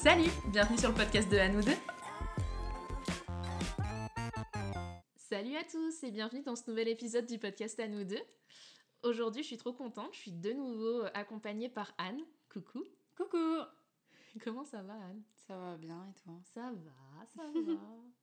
Salut, 0.00 0.30
bienvenue 0.52 0.78
sur 0.78 0.90
le 0.90 0.94
podcast 0.94 1.28
de 1.28 1.36
À 1.38 1.48
nous 1.48 1.60
deux. 1.60 1.74
Salut 5.16 5.56
à 5.56 5.64
tous 5.64 6.04
et 6.04 6.12
bienvenue 6.12 6.42
dans 6.42 6.54
ce 6.54 6.70
nouvel 6.70 6.86
épisode 6.86 7.26
du 7.26 7.36
podcast 7.36 7.80
À 7.80 7.88
nous 7.88 8.04
deux. 8.04 8.22
Aujourd'hui, 9.02 9.42
je 9.42 9.48
suis 9.48 9.56
trop 9.56 9.72
contente, 9.72 10.14
je 10.14 10.18
suis 10.20 10.32
de 10.32 10.52
nouveau 10.52 11.02
accompagnée 11.14 11.68
par 11.68 11.92
Anne. 11.98 12.20
Coucou. 12.48 12.84
Coucou 13.16 13.56
Comment 14.44 14.64
ça 14.64 14.82
va 14.82 14.94
Anne? 14.94 15.22
Ça 15.48 15.56
va 15.58 15.76
bien 15.76 16.06
et 16.08 16.14
toi? 16.22 16.34
Ça 16.54 16.70
va, 16.70 17.26
ça 17.34 17.42
va. 17.42 18.17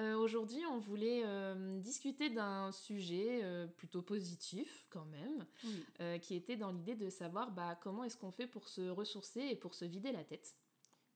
Euh, 0.00 0.16
Aujourd'hui, 0.16 0.64
on 0.66 0.78
voulait 0.78 1.22
euh, 1.24 1.78
discuter 1.78 2.28
d'un 2.28 2.72
sujet 2.72 3.40
euh, 3.44 3.66
plutôt 3.66 4.02
positif 4.02 4.86
quand 4.90 5.04
même, 5.04 5.46
Oui. 5.62 5.84
qui 6.20 6.34
était 6.34 6.56
dans 6.56 6.72
l'idée 6.72 6.96
de 6.96 7.08
savoir 7.10 7.52
bah, 7.52 7.78
comment 7.80 8.04
est-ce 8.04 8.16
qu'on 8.16 8.32
fait 8.32 8.46
pour 8.46 8.68
se 8.68 8.88
ressourcer 8.88 9.40
et 9.40 9.56
pour 9.56 9.74
se 9.74 9.84
vider 9.84 10.12
la 10.12 10.24
tête. 10.24 10.56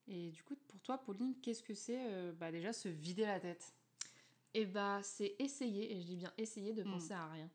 Et 0.06 0.30
du 0.30 0.42
coup, 0.42 0.56
pour 0.68 0.80
toi, 0.80 0.98
Pauline, 0.98 1.34
qu'est-ce 1.42 1.62
que 1.62 1.74
c'est 1.74 2.32
bah, 2.34 2.50
déjà 2.52 2.72
se 2.72 2.88
vider 2.88 3.26
la 3.26 3.40
tête? 3.40 3.74
Et 4.54 4.64
bah, 4.64 5.00
c'est 5.02 5.34
essayer, 5.38 5.92
et 5.92 6.00
je 6.00 6.06
dis 6.06 6.16
bien 6.16 6.32
essayer 6.38 6.72
de 6.72 6.82
Hmm. 6.82 6.92
penser 6.92 7.12
à 7.14 7.26
rien. 7.28 7.50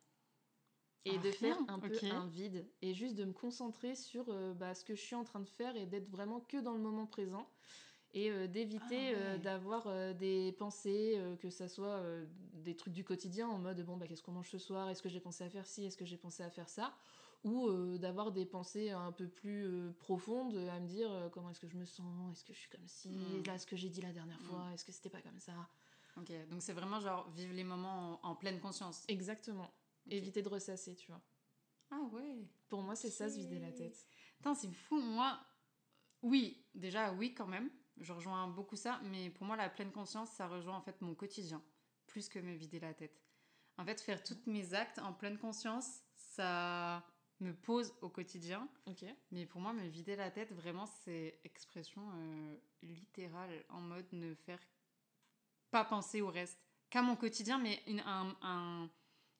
Et 1.05 1.17
de 1.17 1.31
faire 1.31 1.57
un 1.67 1.79
peu 1.79 1.99
un 2.11 2.27
vide. 2.27 2.65
Et 2.81 2.93
juste 2.93 3.15
de 3.15 3.25
me 3.25 3.33
concentrer 3.33 3.95
sur 3.95 4.25
euh, 4.29 4.53
bah, 4.53 4.73
ce 4.73 4.85
que 4.85 4.95
je 4.95 5.01
suis 5.01 5.15
en 5.15 5.23
train 5.23 5.41
de 5.41 5.49
faire 5.49 5.75
et 5.75 5.85
d'être 5.85 6.09
vraiment 6.09 6.39
que 6.39 6.57
dans 6.57 6.73
le 6.73 6.79
moment 6.79 7.05
présent. 7.05 7.49
Et 8.15 8.29
euh, 8.29 8.47
d'éviter 8.47 9.11
Ah 9.11 9.17
euh, 9.17 9.37
d'avoir 9.37 9.87
euh, 9.87 10.13
des 10.13 10.51
pensées, 10.51 11.19
que 11.41 11.49
ça 11.49 11.67
soit 11.67 12.03
des 12.53 12.75
trucs 12.75 12.93
du 12.93 13.03
quotidien 13.03 13.47
en 13.47 13.57
mode 13.57 13.83
bon, 13.85 13.97
bah, 13.97 14.07
qu'est-ce 14.07 14.21
qu'on 14.23 14.31
mange 14.33 14.49
ce 14.49 14.57
soir? 14.59 14.89
Est-ce 14.89 15.01
que 15.01 15.09
j'ai 15.09 15.19
pensé 15.19 15.43
à 15.43 15.49
faire 15.49 15.65
ci? 15.67 15.85
Est-ce 15.85 15.97
que 15.97 16.05
j'ai 16.05 16.17
pensé 16.17 16.43
à 16.43 16.49
faire 16.49 16.69
ça? 16.69 16.93
Ou 17.43 17.97
d'avoir 17.97 18.31
des 18.31 18.45
pensées 18.45 18.91
un 18.91 19.11
peu 19.11 19.27
plus 19.27 19.91
profondes 19.99 20.55
à 20.55 20.79
me 20.79 20.87
dire 20.87 21.29
comment 21.33 21.49
est-ce 21.49 21.59
que 21.59 21.67
je 21.67 21.75
me 21.75 21.85
sens? 21.85 22.37
Est-ce 22.37 22.45
que 22.45 22.53
je 22.53 22.59
suis 22.59 22.69
comme 22.69 22.87
ci? 22.87 23.09
Hmm. 23.09 23.43
Là, 23.45 23.57
ce 23.57 23.65
que 23.65 23.75
j'ai 23.75 23.89
dit 23.89 24.01
la 24.01 24.13
dernière 24.13 24.39
Hmm. 24.39 24.45
fois 24.47 24.73
Est-ce 24.73 24.85
que 24.85 24.91
c'était 24.93 25.09
pas 25.09 25.21
comme 25.21 25.39
ça? 25.39 25.53
Ok, 26.15 26.31
donc 26.49 26.61
c'est 26.61 26.73
vraiment 26.73 26.99
genre 26.99 27.29
vivre 27.31 27.53
les 27.53 27.63
moments 27.63 28.19
en, 28.23 28.29
en 28.29 28.35
pleine 28.35 28.59
conscience. 28.59 29.03
Exactement. 29.07 29.69
Éviter 30.09 30.41
de 30.41 30.49
ressasser, 30.49 30.95
tu 30.95 31.07
vois. 31.07 31.21
Ah 31.91 32.01
ouais 32.13 32.45
Pour 32.69 32.81
moi, 32.81 32.95
c'est 32.95 33.09
ça, 33.09 33.29
se 33.29 33.37
vider 33.37 33.59
la 33.59 33.71
tête. 33.71 34.05
Putain, 34.37 34.53
c'est 34.53 34.71
fou, 34.71 34.99
moi... 35.01 35.39
Oui, 36.21 36.63
déjà, 36.75 37.11
oui, 37.13 37.33
quand 37.33 37.47
même. 37.47 37.69
Je 37.97 38.11
rejoins 38.11 38.47
beaucoup 38.47 38.75
ça, 38.75 38.99
mais 39.03 39.29
pour 39.29 39.45
moi, 39.45 39.55
la 39.55 39.69
pleine 39.69 39.91
conscience, 39.91 40.29
ça 40.31 40.47
rejoint 40.47 40.75
en 40.75 40.81
fait 40.81 40.99
mon 41.01 41.15
quotidien, 41.15 41.63
plus 42.07 42.27
que 42.29 42.39
me 42.39 42.53
vider 42.53 42.79
la 42.79 42.93
tête. 42.93 43.21
En 43.77 43.85
fait, 43.85 44.01
faire 44.01 44.23
tous 44.23 44.37
mes 44.47 44.73
actes 44.73 44.99
en 44.99 45.13
pleine 45.13 45.37
conscience, 45.37 46.01
ça 46.15 47.05
me 47.39 47.53
pose 47.53 47.93
au 48.01 48.09
quotidien. 48.09 48.67
Ok. 48.87 49.05
Mais 49.31 49.45
pour 49.45 49.61
moi, 49.61 49.73
me 49.73 49.87
vider 49.87 50.15
la 50.15 50.31
tête, 50.31 50.51
vraiment, 50.53 50.85
c'est 50.85 51.39
expression 51.43 52.03
euh, 52.15 52.57
littérale, 52.83 53.63
en 53.69 53.81
mode 53.81 54.11
ne 54.13 54.33
faire 54.35 54.59
pas 55.71 55.83
penser 55.83 56.21
au 56.21 56.29
reste, 56.29 56.59
qu'à 56.89 57.01
mon 57.01 57.15
quotidien, 57.15 57.57
mais 57.57 57.81
une, 57.87 58.01
un- 58.01 58.35
un- 58.41 58.89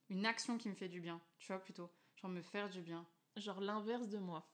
une 0.10 0.26
action 0.26 0.58
qui 0.58 0.70
me 0.70 0.76
fait 0.76 0.90
du 0.90 1.02
bien, 1.02 1.22
tu 1.40 1.48
vois, 1.48 1.60
plutôt. 1.62 1.92
Genre 2.16 2.32
me 2.32 2.42
faire 2.42 2.70
du 2.70 2.82
bien. 2.82 3.08
Genre 3.38 3.62
l'inverse 3.62 4.10
de 4.10 4.20
moi. 4.20 4.53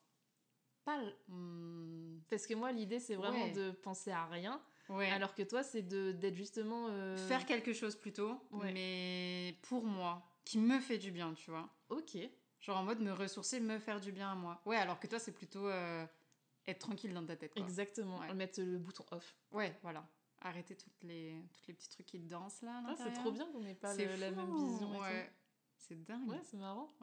Pas... 0.90 1.00
hmm, 1.28 2.22
Parce 2.30 2.46
que 2.48 2.54
moi, 2.54 2.72
l'idée, 2.72 3.00
c'est 3.00 3.16
vraiment 3.16 3.44
Ouais. 3.46 3.52
de 3.52 3.72
penser 3.72 4.12
à 4.12 4.26
rien. 4.26 4.62
ouais. 4.90 5.10
Alors 5.12 5.34
que 5.36 5.44
toi, 5.44 5.62
c'est 5.64 5.82
d'être 5.84 6.36
justement. 6.36 6.88
euh, 6.90 7.16
Faire 7.28 7.46
quelque 7.46 7.74
chose 7.74 7.96
plutôt, 7.96 8.40
Ouais. 8.52 8.72
mais 8.74 9.56
pour 9.64 9.84
moi, 9.86 10.24
qui 10.46 10.58
me 10.58 10.80
fait 10.80 10.98
du 10.98 11.12
bien, 11.12 11.34
tu 11.34 11.52
vois. 11.52 11.70
Ok. 11.90 12.18
Genre 12.62 12.78
en 12.78 12.84
mode 12.84 13.00
me 13.00 13.12
ressourcer, 13.14 13.60
me 13.60 13.80
faire 13.80 14.00
du 14.02 14.12
bien 14.12 14.32
à 14.32 14.36
moi. 14.36 14.62
Ouais, 14.66 14.76
alors 14.78 15.00
que 15.00 15.08
toi, 15.08 15.18
c'est 15.20 15.32
plutôt 15.32 15.68
euh, 15.68 16.06
être 16.68 16.80
tranquille 16.80 17.14
dans 17.14 17.26
ta 17.26 17.36
tête, 17.36 17.54
quoi. 17.54 17.62
Exactement. 17.64 18.20
Ouais. 18.20 18.34
Mettre 18.34 18.62
le 18.62 18.78
bouton 18.78 19.06
off. 19.12 19.36
Ouais, 19.52 19.78
voilà. 19.84 20.06
Arrêter 20.42 20.76
toutes 20.76 21.04
les, 21.04 21.36
toutes 21.54 21.68
les 21.68 21.74
petits 21.74 21.90
trucs 21.90 22.06
qui 22.06 22.20
dansent 22.20 22.62
là. 22.62 22.82
Ah, 22.88 22.96
c'est 22.98 23.14
trop 23.14 23.32
bien 23.32 23.46
qu'on 23.52 23.60
n'ait 23.62 23.76
pas 23.76 23.94
le- 23.96 24.16
la 24.16 24.30
fou, 24.32 24.36
même 24.38 24.56
vision. 24.72 25.00
Ouais. 25.00 25.32
C'est 25.78 26.04
dingue. 26.04 26.28
Ouais, 26.30 26.40
c'est 26.44 26.58
marrant. 26.58 26.94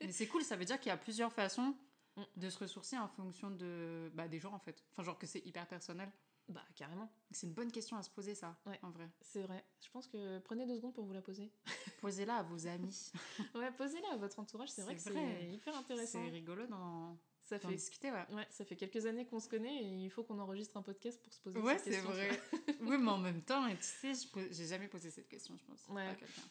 Mais 0.00 0.12
c'est 0.12 0.26
cool, 0.28 0.42
ça 0.42 0.56
veut 0.56 0.64
dire 0.64 0.78
qu'il 0.78 0.88
y 0.90 0.92
a 0.92 0.96
plusieurs 0.96 1.32
façons 1.32 1.74
Mm. 2.16 2.22
de 2.36 2.48
se 2.50 2.58
ressourcer 2.58 2.96
en 2.98 3.08
fonction 3.08 3.50
de, 3.50 4.10
bah, 4.14 4.26
des 4.28 4.38
gens 4.38 4.52
en 4.54 4.58
fait. 4.58 4.82
Enfin, 4.92 5.02
genre 5.02 5.18
que 5.18 5.26
c'est 5.26 5.44
hyper 5.46 5.66
personnel. 5.66 6.10
Bah, 6.48 6.62
carrément. 6.76 7.10
C'est 7.32 7.46
une 7.48 7.52
bonne 7.54 7.72
question 7.72 7.96
à 7.96 8.02
se 8.04 8.10
poser, 8.10 8.34
ça, 8.36 8.56
Ouais. 8.66 8.78
en 8.82 8.90
vrai. 8.90 9.10
C'est 9.20 9.42
vrai. 9.42 9.64
Je 9.84 9.90
pense 9.90 10.06
que 10.06 10.38
prenez 10.38 10.64
deux 10.64 10.76
secondes 10.76 10.94
pour 10.94 11.04
vous 11.04 11.12
la 11.12 11.20
poser. 11.20 11.50
Posez-la 12.00 12.36
à 12.36 12.42
vos 12.44 12.66
amis. 12.68 13.10
ouais, 13.56 13.70
posez-la 13.72 14.12
à 14.12 14.16
votre 14.16 14.38
entourage. 14.38 14.70
C'est 14.70 14.82
vrai 14.82 14.94
que 14.94 15.00
C'est 15.02 15.12
c'est 15.12 15.50
hyper 15.52 15.76
intéressant. 15.76 16.22
C'est 16.24 16.30
rigolo 16.30 16.64
d'en 16.68 17.18
Ça 17.42 17.58
fait. 17.58 17.66
discuter, 17.68 18.12
ouais. 18.12 18.24
Ouais, 18.32 18.46
ça 18.50 18.64
fait 18.64 18.76
quelques 18.76 19.06
années 19.06 19.26
qu'on 19.26 19.40
se 19.40 19.48
connaît 19.48 19.82
et 19.82 20.04
il 20.04 20.08
faut 20.10 20.22
qu'on 20.22 20.38
enregistre 20.38 20.76
un 20.76 20.82
podcast 20.82 21.20
pour 21.22 21.34
se 21.34 21.40
poser 21.40 21.58
Ouais, 21.58 21.74
cette 21.78 21.84
c'est 21.84 21.90
question, 22.02 22.10
tu 22.12 22.16
vrai. 22.16 22.40
oui, 22.82 22.96
mais 22.98 23.10
en 23.10 23.18
même 23.18 23.42
temps, 23.42 23.68
tu 23.70 23.76
sais, 23.82 24.12
j'ai 24.52 24.66
jamais 24.66 24.86
posé 24.88 25.10
cette 25.10 25.28
question, 25.28 25.56
je 25.58 25.64
pense, 25.64 25.84
Ouais. 25.88 26.06
à 26.06 26.14
quelqu'un. 26.14 26.42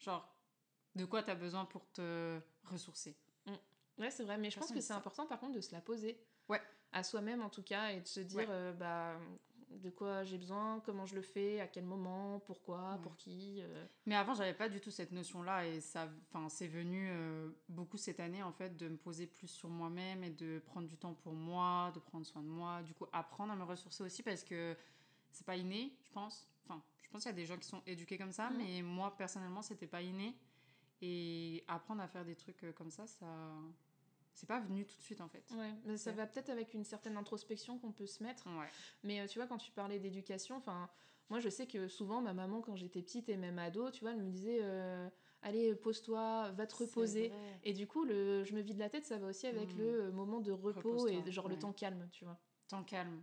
Genre, 0.00 0.34
de 0.94 1.04
quoi 1.04 1.22
t'as 1.22 1.34
besoin 1.34 1.66
pour 1.66 1.86
te 1.92 2.40
ressourcer? 2.64 3.14
Ouais, 3.98 4.10
c'est 4.10 4.24
vrai, 4.24 4.38
mais 4.38 4.50
je 4.50 4.58
pense 4.58 4.72
que 4.72 4.80
c'est 4.80 4.92
important 4.92 5.26
par 5.26 5.38
contre 5.40 5.54
de 5.54 5.60
se 5.60 5.72
la 5.72 5.80
poser. 5.80 6.18
Ouais. 6.48 6.60
À 6.92 7.02
soi-même 7.02 7.42
en 7.42 7.48
tout 7.50 7.62
cas, 7.62 7.90
et 7.92 8.00
de 8.00 8.06
se 8.06 8.20
dire 8.20 8.38
Ouais. 8.38 8.46
euh, 8.48 8.72
bah, 8.72 9.18
de 9.70 9.90
quoi 9.90 10.22
j'ai 10.24 10.38
besoin, 10.38 10.80
comment 10.86 11.04
je 11.06 11.14
le 11.16 11.22
fais, 11.22 11.60
à 11.60 11.66
quel 11.66 11.84
moment, 11.84 12.38
pourquoi, 12.40 12.92
Ouais. 12.94 13.00
pour 13.02 13.16
qui. 13.16 13.60
euh. 13.62 13.86
Mais 14.06 14.14
avant, 14.14 14.34
j'avais 14.34 14.54
pas 14.54 14.68
du 14.68 14.80
tout 14.80 14.90
cette 14.92 15.10
notion-là 15.10 15.66
et 15.66 15.80
ça, 15.80 16.08
c'est 16.48 16.68
venu 16.68 17.08
euh, 17.10 17.50
beaucoup 17.68 17.96
cette 17.96 18.20
année 18.20 18.42
en 18.42 18.52
fait 18.52 18.76
de 18.76 18.88
me 18.88 18.96
poser 18.96 19.26
plus 19.26 19.48
sur 19.48 19.68
moi-même 19.68 20.22
et 20.22 20.30
de 20.30 20.60
prendre 20.60 20.86
du 20.88 20.96
temps 20.96 21.14
pour 21.14 21.32
moi, 21.34 21.90
de 21.94 21.98
prendre 22.00 22.24
soin 22.26 22.42
de 22.42 22.48
moi. 22.48 22.82
Du 22.82 22.94
coup, 22.94 23.06
apprendre 23.12 23.52
à 23.52 23.56
me 23.56 23.64
ressourcer 23.64 24.02
aussi 24.04 24.22
parce 24.22 24.44
que 24.44 24.76
c'est 25.32 25.46
pas 25.46 25.56
inné, 25.56 25.92
je 26.04 26.10
pense. 26.12 26.48
Enfin, 26.64 26.80
je 27.02 27.08
pense 27.10 27.22
qu'il 27.22 27.30
y 27.30 27.34
a 27.34 27.36
des 27.36 27.46
gens 27.46 27.56
qui 27.58 27.66
sont 27.68 27.82
éduqués 27.86 28.16
comme 28.18 28.32
ça, 28.32 28.50
Mhm. 28.50 28.56
mais 28.58 28.82
moi 28.82 29.16
personnellement, 29.16 29.62
c'était 29.62 29.86
pas 29.88 30.02
inné. 30.02 30.36
Et 31.06 31.62
apprendre 31.68 32.02
à 32.02 32.08
faire 32.08 32.24
des 32.24 32.34
trucs 32.34 32.64
euh, 32.64 32.72
comme 32.72 32.90
ça, 32.90 33.06
ça, 33.06 33.26
c'est 34.32 34.46
pas 34.48 34.60
venu 34.60 34.86
tout 34.86 34.96
de 34.96 35.02
suite 35.02 35.20
en 35.20 35.28
fait. 35.28 35.44
Ouais, 35.54 35.72
mais 35.84 35.96
ça 35.98 36.10
Ouais. 36.10 36.16
va 36.16 36.26
peut-être 36.26 36.48
avec 36.50 36.72
une 36.72 36.84
certaine 36.84 37.16
introspection 37.16 37.78
qu'on 37.78 37.92
peut 37.92 38.06
se 38.06 38.22
mettre. 38.22 38.46
Ouais. 38.46 38.68
Mais 39.02 39.20
euh, 39.20 39.26
tu 39.26 39.38
vois, 39.38 39.46
quand 39.46 39.58
tu 39.58 39.70
parlais 39.70 39.98
d'éducation, 39.98 40.56
enfin, 40.56 40.88
moi 41.30 41.40
je 41.40 41.48
sais 41.50 41.66
que 41.66 41.88
souvent 41.88 42.22
ma 42.22 42.32
maman, 42.32 42.62
quand 42.62 42.74
j'étais 42.76 43.02
petite 43.02 43.28
et 43.28 43.36
même 43.36 43.58
ado, 43.58 43.90
tu 43.90 44.00
vois, 44.00 44.12
elle 44.12 44.22
me 44.22 44.30
disait 44.30 44.60
euh, 44.62 45.08
Allez, 45.42 45.74
pose-toi, 45.74 46.52
va 46.52 46.66
te 46.66 46.74
reposer. 46.74 47.30
Et 47.64 47.74
du 47.74 47.86
coup, 47.86 48.04
le, 48.04 48.44
je 48.44 48.54
me 48.54 48.62
vide 48.62 48.78
la 48.78 48.88
tête, 48.88 49.04
ça 49.04 49.18
va 49.18 49.26
aussi 49.28 49.46
avec 49.46 49.74
Mm. 49.74 49.78
le 49.78 50.10
moment 50.12 50.40
de 50.40 50.52
repos 50.52 51.06
et 51.06 51.30
genre 51.30 51.48
le 51.48 51.58
temps 51.58 51.72
calme, 51.74 52.08
tu 52.12 52.24
vois. 52.24 52.38
Temps 52.68 52.82
calme. 52.82 53.22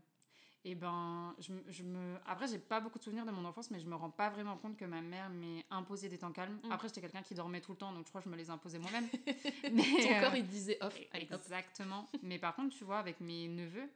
Et 0.64 0.76
ben, 0.76 1.36
je, 1.40 1.54
je 1.70 1.84
me. 1.84 2.18
Après, 2.26 2.48
j'ai 2.48 2.60
pas 2.60 2.80
beaucoup 2.80 3.00
de 3.00 3.04
souvenirs 3.04 3.26
de 3.26 3.32
mon 3.32 3.46
enfance, 3.46 3.72
mais 3.72 3.80
je 3.80 3.88
me 3.88 3.96
rends 3.96 4.12
pas 4.12 4.30
vraiment 4.30 4.58
compte 4.58 4.78
que 4.78 4.86
ma 4.86 5.02
mère 5.02 5.30
m'ait 5.32 5.66
imposé 5.72 6.08
des 6.08 6.20
temps 6.20 6.32
calmes. 6.32 6.60
Mm. 6.64 6.72
Après, 6.72 6.88
j'étais 6.88 7.02
quelqu'un 7.02 7.24
qui 7.24 7.34
dormait 7.34 7.62
tout 7.62 7.72
le 7.72 7.78
temps, 7.78 7.92
donc 7.92 8.06
je 8.06 8.10
crois 8.10 8.22
que 8.22 8.26
je 8.26 8.32
me 8.32 8.38
les 8.38 8.52
imposais 8.52 8.78
moi-même. 8.78 9.10
Ton 9.10 9.72
mais, 9.72 10.18
euh, 10.18 10.22
corps, 10.22 10.36
il 10.36 10.46
disait 10.46 10.78
off. 10.82 10.96
Hop. 10.96 11.22
Exactement. 11.22 12.08
mais 12.22 12.38
par 12.38 12.56
contre, 12.56 12.76
tu 12.76 12.84
vois, 12.84 13.00
avec 13.00 13.20
mes 13.22 13.48
neveux, 13.48 13.90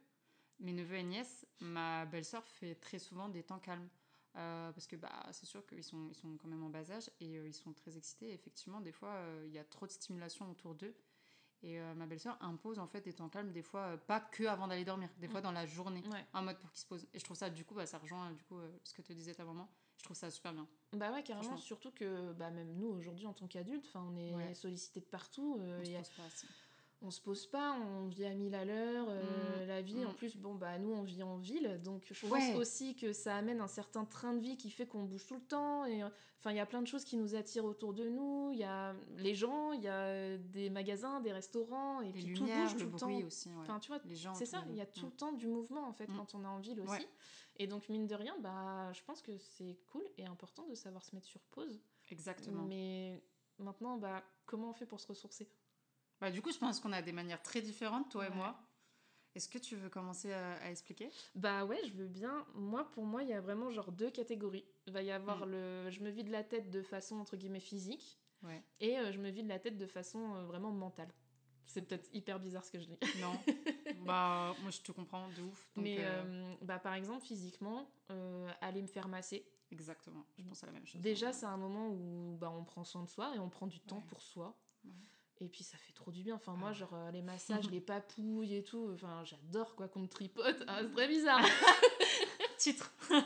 mes 0.58 0.72
neveux 0.72 0.96
et 0.96 1.04
nièces, 1.04 1.46
ma 1.60 2.04
belle-sœur 2.04 2.44
fait 2.44 2.74
très 2.74 2.98
souvent 2.98 3.28
des 3.28 3.44
temps 3.44 3.60
calmes. 3.60 3.88
Euh, 4.34 4.70
parce 4.72 4.86
que 4.86 4.96
bah, 4.96 5.26
c'est 5.32 5.46
sûr 5.46 5.64
qu'ils 5.66 5.84
sont, 5.84 6.08
ils 6.10 6.14
sont 6.14 6.36
quand 6.36 6.48
même 6.48 6.62
en 6.62 6.68
bas 6.68 6.90
âge 6.90 7.10
et 7.20 7.38
euh, 7.38 7.46
ils 7.46 7.54
sont 7.54 7.72
très 7.72 7.96
excités. 7.96 8.30
Et 8.30 8.34
effectivement, 8.34 8.80
des 8.80 8.92
fois, 8.92 9.14
il 9.46 9.52
y 9.52 9.58
a 9.58 9.64
trop 9.64 9.86
de 9.86 9.92
stimulation 9.92 10.50
autour 10.50 10.74
d'eux. 10.74 10.94
Et 11.62 11.80
euh, 11.80 11.94
ma 11.94 12.06
belle-sœur 12.06 12.36
impose 12.42 12.78
en 12.78 12.86
fait 12.86 13.00
des 13.00 13.12
temps 13.14 13.28
calmes, 13.28 13.50
des 13.50 13.62
fois 13.62 13.80
euh, 13.80 13.96
pas 13.96 14.20
que 14.20 14.44
avant 14.44 14.68
d'aller 14.68 14.84
dormir, 14.84 15.08
des 15.18 15.26
fois 15.28 15.40
dans 15.40 15.52
la 15.52 15.66
journée, 15.66 16.02
Ouais. 16.12 16.24
en 16.32 16.42
mode 16.42 16.58
pour 16.58 16.70
qu'ils 16.70 16.80
se 16.80 16.86
posent. 16.86 17.06
Et 17.14 17.18
je 17.18 17.24
trouve 17.24 17.36
ça, 17.36 17.48
du 17.50 17.64
coup, 17.64 17.74
bah, 17.74 17.86
ça 17.86 17.98
rejoint 17.98 18.30
du 18.32 18.42
coup, 18.44 18.58
euh, 18.58 18.70
ce 18.84 18.92
que 18.94 19.02
te 19.02 19.12
disait 19.12 19.34
ta 19.34 19.44
maman. 19.44 19.68
Je 19.96 20.04
trouve 20.04 20.16
ça 20.16 20.30
super 20.30 20.52
bien. 20.52 20.68
Bah 20.92 21.10
ouais, 21.12 21.22
carrément. 21.22 21.56
Surtout 21.56 21.90
que 21.90 22.32
bah, 22.34 22.50
même 22.50 22.74
nous, 22.76 22.88
aujourd'hui, 22.88 23.26
en 23.26 23.32
tant 23.32 23.46
qu'adultes, 23.48 23.90
on 23.94 24.14
est 24.16 24.34
Ouais. 24.34 24.54
sollicité 24.54 25.00
de 25.00 25.06
partout. 25.06 25.56
On 25.58 25.84
se 25.84 25.90
y 25.90 25.96
a- 25.96 25.98
pose 26.00 26.10
pas 26.10 26.24
assez. 26.24 26.46
On 27.02 27.10
se 27.10 27.20
pose 27.20 27.46
pas, 27.46 27.72
on 27.78 28.06
vit 28.06 28.24
à 28.24 28.34
mille 28.34 28.54
à 28.54 28.64
l'heure. 28.64 29.06
euh, 29.10 29.64
Mm, 29.64 29.68
La 29.68 29.82
vie, 29.82 29.96
mm. 30.04 30.06
en 30.08 30.12
plus, 30.14 30.36
bon, 30.36 30.54
bah 30.54 30.78
nous, 30.78 30.92
on 30.92 31.02
vit 31.02 31.22
en 31.22 31.36
ville. 31.36 31.78
Donc, 31.84 32.06
je 32.10 32.26
Ouais. 32.26 32.52
pense 32.52 32.56
aussi 32.56 32.94
que 32.96 33.12
ça 33.12 33.36
amène 33.36 33.60
un 33.60 33.66
certain 33.68 34.04
train 34.04 34.32
de 34.32 34.40
vie 34.40 34.56
qui 34.56 34.70
fait 34.70 34.86
qu'on 34.86 35.04
bouge 35.04 35.26
tout 35.26 35.34
le 35.34 35.42
temps. 35.42 35.84
Et 35.84 36.02
euh, 36.02 36.08
enfin, 36.38 36.52
il 36.52 36.56
y 36.56 36.60
a 36.60 36.66
plein 36.66 36.80
de 36.80 36.86
choses 36.86 37.04
qui 37.04 37.16
nous 37.18 37.34
attirent 37.34 37.66
autour 37.66 37.92
de 37.92 38.08
nous. 38.08 38.50
Il 38.52 38.58
y 38.58 38.64
a 38.64 38.94
les 39.18 39.34
gens, 39.34 39.72
il 39.72 39.82
y 39.82 39.88
a 39.88 40.38
des 40.38 40.70
magasins, 40.70 41.20
des 41.20 41.32
restaurants. 41.32 42.00
Et 42.00 42.06
Les 42.06 42.12
puis, 42.12 42.34
tout 42.34 42.44
bouge 42.46 42.76
tout 42.78 42.86
le 42.90 42.98
temps. 42.98 43.12
aussi. 43.26 43.48
ouais. 43.50 43.54
Enfin, 43.60 43.78
tu 43.78 43.88
vois, 43.88 44.00
les 44.06 44.16
gens. 44.16 44.34
c'est 44.34 44.46
ça, 44.46 44.64
il 44.70 44.76
y 44.76 44.80
a 44.80 44.86
tout 44.86 45.02
Mm. 45.02 45.10
le 45.10 45.16
temps 45.16 45.32
du 45.32 45.48
mouvement 45.48 45.86
en 45.86 45.92
fait 45.92 46.08
Mm. 46.08 46.16
quand 46.16 46.34
on 46.34 46.44
est 46.44 46.48
en 46.48 46.58
ville 46.60 46.80
aussi. 46.80 46.90
Ouais. 46.92 47.08
Et 47.58 47.66
donc 47.66 47.88
mine 47.88 48.06
de 48.06 48.14
rien, 48.14 48.36
bah 48.40 48.92
je 48.92 49.02
pense 49.02 49.22
que 49.22 49.36
c'est 49.38 49.78
cool 49.90 50.02
et 50.18 50.26
important 50.26 50.66
de 50.66 50.74
savoir 50.74 51.02
se 51.04 51.14
mettre 51.14 51.26
sur 51.26 51.40
pause. 51.50 51.80
Exactement. 52.10 52.62
Mais 52.64 53.22
maintenant, 53.58 53.96
bah 53.98 54.22
comment 54.46 54.70
on 54.70 54.74
fait 54.74 54.84
pour 54.86 55.00
se 55.00 55.06
ressourcer? 55.06 55.48
Bah, 56.20 56.30
du 56.30 56.40
coup, 56.42 56.50
je 56.52 56.58
pense 56.58 56.80
qu'on 56.80 56.92
a 56.92 57.02
des 57.02 57.12
manières 57.12 57.42
très 57.42 57.60
différentes, 57.60 58.10
toi 58.10 58.22
Ouais. 58.22 58.28
et 58.28 58.34
moi. 58.34 58.58
Est-ce 59.34 59.48
que 59.50 59.58
tu 59.58 59.76
veux 59.76 59.90
commencer 59.90 60.32
à, 60.32 60.54
à 60.62 60.70
expliquer? 60.70 61.10
Bah 61.34 61.66
ouais, 61.66 61.78
je 61.86 61.92
veux 61.92 62.06
bien. 62.06 62.46
Moi, 62.54 62.90
pour 62.92 63.04
moi, 63.04 63.22
il 63.22 63.28
y 63.28 63.34
a 63.34 63.40
vraiment 63.42 63.70
genre 63.70 63.92
deux 63.92 64.10
catégories. 64.10 64.64
Il 64.86 64.94
va 64.94 65.02
y 65.02 65.10
avoir 65.10 65.44
Mm. 65.46 65.50
le 65.50 65.90
je 65.90 66.00
me 66.00 66.08
vide 66.08 66.28
la 66.30 66.42
tête 66.42 66.70
de 66.70 66.80
façon 66.82 67.16
entre 67.20 67.36
guillemets 67.36 67.60
physique 67.60 68.18
Ouais. 68.42 68.62
et 68.80 68.96
euh, 68.98 69.12
je 69.12 69.18
me 69.18 69.28
vide 69.28 69.46
la 69.48 69.58
tête 69.58 69.76
de 69.76 69.86
façon 69.86 70.34
euh, 70.36 70.44
vraiment 70.44 70.70
mentale. 70.70 71.12
C'est 71.66 71.82
peut-être 71.82 72.08
hyper 72.14 72.38
bizarre 72.40 72.64
ce 72.64 72.70
que 72.70 72.78
je 72.78 72.86
dis. 72.86 72.98
Non. 73.20 73.32
bah, 74.06 74.54
moi, 74.62 74.70
je 74.70 74.80
te 74.80 74.92
comprends 74.92 75.28
de 75.36 75.42
ouf. 75.42 75.68
donc, 75.74 75.84
Mais 75.84 75.96
euh, 76.00 76.54
bah, 76.62 76.78
par 76.78 76.94
exemple, 76.94 77.22
physiquement, 77.26 77.90
aller 78.62 78.80
me 78.80 78.86
faire 78.86 79.08
masser. 79.08 79.44
Exactement. 79.70 80.24
Je 80.38 80.44
pense 80.44 80.62
à 80.62 80.66
la 80.66 80.72
même 80.72 80.86
chose. 80.86 81.00
Déjà, 81.02 81.32
c'est 81.34 81.44
un 81.46 81.56
moment 81.58 81.88
où 81.90 82.36
bah, 82.40 82.50
on 82.56 82.64
prend 82.64 82.84
soin 82.84 83.02
de 83.02 83.08
soi 83.08 83.34
et 83.34 83.38
on 83.38 83.50
prend 83.50 83.66
du 83.66 83.80
temps 83.80 84.00
pour 84.00 84.22
soi. 84.22 84.56
Ouais. 84.84 84.92
Et 85.40 85.48
puis 85.48 85.64
ça 85.64 85.76
fait 85.76 85.92
trop 85.92 86.10
du 86.10 86.22
bien. 86.22 86.36
Enfin, 86.36 86.52
Ah 86.54 86.58
moi, 86.58 86.68
ouais. 86.70 86.74
genre, 86.74 86.94
euh, 86.94 87.10
les 87.10 87.22
massages, 87.22 87.70
les 87.70 87.80
papouilles 87.80 88.54
et 88.56 88.64
tout, 88.64 88.90
enfin, 88.94 89.22
j'adore 89.24 89.74
quoi 89.74 89.88
qu'on 89.88 90.00
me 90.00 90.08
tripote. 90.08 90.62
Ah, 90.66 90.80
c'est 90.82 90.92
très 90.92 91.08
bizarre. 91.08 91.40
Titre. 92.58 92.90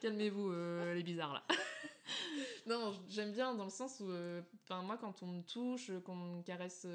Calmez-vous, 0.00 0.50
euh, 0.52 0.94
les 0.94 1.02
bizarres 1.02 1.32
là. 1.34 1.44
non, 2.66 2.94
j'aime 3.08 3.32
bien 3.32 3.54
dans 3.54 3.64
le 3.64 3.70
sens 3.70 4.00
où, 4.00 4.10
euh, 4.10 4.42
enfin, 4.64 4.82
moi, 4.82 4.96
quand 4.96 5.22
on 5.22 5.26
me 5.26 5.42
touche, 5.42 5.90
qu'on 6.04 6.14
me 6.16 6.42
caresse 6.42 6.86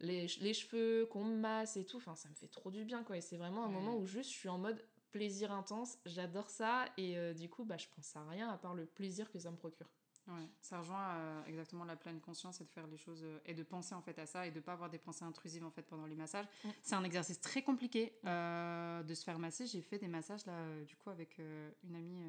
les, 0.00 0.26
les 0.40 0.54
cheveux, 0.54 1.06
qu'on 1.06 1.24
me 1.24 1.36
masse 1.36 1.76
et 1.76 1.84
tout, 1.84 1.96
enfin, 1.98 2.14
ça 2.16 2.28
me 2.28 2.34
fait 2.34 2.48
trop 2.48 2.70
du 2.70 2.84
bien 2.84 3.02
quoi. 3.02 3.16
Et 3.16 3.20
c'est 3.20 3.36
vraiment 3.36 3.64
un 3.64 3.68
Ouais. 3.68 3.74
moment 3.74 3.96
où 3.96 4.06
juste 4.06 4.30
je 4.30 4.36
suis 4.36 4.48
en 4.48 4.58
mode 4.58 4.82
plaisir 5.12 5.52
intense, 5.52 5.98
j'adore 6.04 6.50
ça 6.50 6.86
et 6.98 7.34
du 7.34 7.48
coup, 7.48 7.64
bah, 7.64 7.76
je 7.78 7.86
pense 7.94 8.14
à 8.16 8.24
rien 8.28 8.50
à 8.50 8.58
part 8.58 8.74
le 8.74 8.86
plaisir 8.86 9.30
que 9.30 9.38
ça 9.38 9.50
me 9.50 9.56
procure. 9.56 9.88
Ouais, 10.28 10.48
ça 10.60 10.78
rejoint 10.80 11.08
euh, 11.14 11.44
exactement 11.46 11.84
la 11.84 11.94
pleine 11.94 12.20
conscience 12.20 12.60
et 12.60 12.64
de 12.64 12.70
faire 12.70 12.86
les 12.88 12.96
choses 12.96 13.22
euh, 13.22 13.38
et 13.46 13.54
de 13.54 13.62
penser 13.62 13.94
en 13.94 14.02
fait 14.02 14.18
à 14.18 14.26
ça 14.26 14.46
et 14.46 14.50
de 14.50 14.58
pas 14.58 14.72
avoir 14.72 14.90
des 14.90 14.98
pensées 14.98 15.24
intrusives 15.24 15.64
en 15.64 15.70
fait 15.70 15.82
pendant 15.82 16.06
les 16.06 16.16
massages. 16.16 16.46
C'est 16.82 16.96
un 16.96 17.04
exercice 17.04 17.40
très 17.40 17.62
compliqué 17.62 18.18
euh, 18.24 19.02
de 19.04 19.14
se 19.14 19.22
faire 19.22 19.38
masser. 19.38 19.66
J'ai 19.66 19.82
fait 19.82 19.98
des 19.98 20.08
massages 20.08 20.44
là 20.46 20.82
du 20.84 20.96
coup 20.96 21.10
avec 21.10 21.38
une 21.38 21.94
amie 21.94 22.24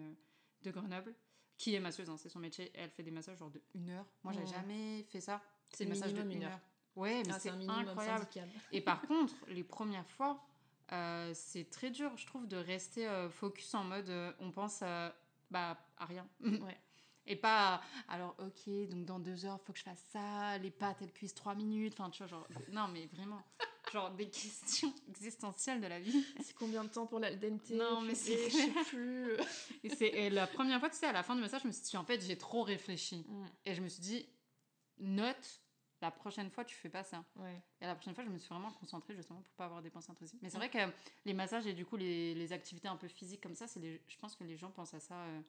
de 0.62 0.70
Grenoble 0.72 1.16
qui 1.58 1.74
est 1.74 1.80
masseuse, 1.80 2.08
hein, 2.08 2.18
c'est 2.18 2.30
son 2.30 2.38
métier. 2.40 2.72
Elle 2.76 2.92
fait 2.92 3.02
des 3.02 3.10
massages 3.10 3.40
genre 3.40 3.50
de 3.50 3.60
une 3.74 3.90
heure. 3.90 4.06
Moi, 4.24 4.32
j'ai 4.32 4.44
Mm. 4.44 4.48
jamais 4.48 5.04
fait 5.10 5.22
ça. 5.22 5.42
C'est 5.74 5.86
Des 5.86 5.90
massages 5.90 6.14
de 6.14 6.22
une 6.22 6.32
une 6.34 6.44
heure. 6.44 6.60
Ouais, 6.96 7.24
mais 7.26 7.32
Ah, 7.34 7.40
c'est 7.40 7.50
incroyable. 7.50 8.20
syndical. 8.26 8.50
Et 8.72 8.82
par 8.82 9.02
contre, 9.02 9.34
les 9.48 9.64
premières 9.64 10.08
fois, 10.12 10.40
c'est 11.34 11.68
très 11.72 11.90
dur, 11.90 12.16
je 12.16 12.28
trouve, 12.28 12.48
de 12.48 12.58
rester 12.58 13.08
focus 13.32 13.74
en 13.74 13.84
mode 13.86 14.12
on 14.40 14.52
pense 14.52 14.82
euh, 14.84 15.10
bah, 15.50 15.78
à 15.98 16.06
rien. 16.06 16.28
Ouais. 16.42 16.78
Et 17.28 17.36
pas, 17.36 17.82
alors 18.08 18.36
ok, 18.40 18.70
donc 18.90 19.06
dans 19.06 19.20
deux 19.20 19.46
heures, 19.46 19.60
faut 19.62 19.74
que 19.74 19.80
je 19.80 19.84
fasse 19.84 20.04
ça, 20.12 20.58
les 20.60 20.72
pâtes, 20.72 20.98
elles 21.02 21.12
cuisent 21.12 21.34
trois 21.34 21.56
minutes. 21.56 21.94
Enfin, 22.00 22.10
tu 22.10 22.20
vois, 22.24 22.28
genre, 22.28 22.48
non, 22.72 22.88
mais 22.88 23.06
vraiment, 23.08 23.44
genre 23.92 24.12
des 24.12 24.30
questions 24.30 24.94
existentielles 25.10 25.82
de 25.82 25.88
la 25.88 26.00
vie. 26.00 26.26
C'est 26.42 26.56
combien 26.56 26.84
de 26.84 26.90
temps 26.90 27.06
pour 27.06 27.20
la 27.20 27.36
dente 27.36 27.70
Non, 27.70 28.00
mais 28.02 28.16
c'est 28.16 28.50
Je 28.50 28.56
sais 28.56 28.72
plus. 28.90 29.32
Et, 29.84 29.90
c'est, 29.90 30.08
et 30.08 30.30
la 30.30 30.48
première 30.48 30.80
fois, 30.80 30.90
tu 30.90 30.96
sais, 30.98 31.06
à 31.08 31.12
la 31.12 31.24
fin 31.24 31.36
du 31.36 31.42
message, 31.42 31.62
je 31.64 31.68
me 31.68 31.72
suis 31.74 31.84
dit, 31.84 31.98
en 31.98 32.04
fait, 32.06 32.22
j'ai 32.22 32.38
trop 32.38 32.64
réfléchi. 32.64 33.26
Mm, 33.28 33.46
Et 33.66 33.74
je 33.76 33.82
me 33.82 33.88
suis 33.90 34.02
dit, 34.02 34.26
note, 35.00 35.62
la 36.02 36.12
prochaine 36.12 36.50
fois, 36.50 36.64
tu 36.66 36.76
fais 36.76 36.90
pas 36.90 37.04
ça. 37.04 37.24
ouais. 37.38 37.62
Et 37.82 37.86
la 37.86 37.96
prochaine 37.96 38.14
fois, 38.16 38.24
je 38.24 38.30
me 38.30 38.38
suis 38.38 38.50
vraiment 38.50 38.72
concentrée 38.72 39.16
justement 39.16 39.42
pour 39.42 39.54
pas 39.56 39.66
avoir 39.66 39.82
des 39.82 39.90
pensées 39.90 40.12
intrusives. 40.12 40.40
Mais 40.42 40.50
c'est 40.50 40.58
Ouais. 40.58 40.68
vrai 40.70 40.88
que 40.88 40.94
les 41.26 41.34
massages 41.34 41.66
et 41.68 41.74
du 41.74 41.86
coup 41.86 41.98
les, 41.98 42.34
les 42.36 42.54
activités 42.54 42.88
un 42.88 42.96
peu 42.98 43.08
physiques 43.08 43.42
comme 43.42 43.56
ça, 43.56 43.68
c'est 43.68 43.80
les- 43.80 44.02
je 44.08 44.18
pense 44.18 44.36
que 44.36 44.44
les 44.44 44.58
gens 44.58 44.70
pensent 44.72 44.94
à 44.94 45.00
ça 45.00 45.16
euh, 45.16 45.42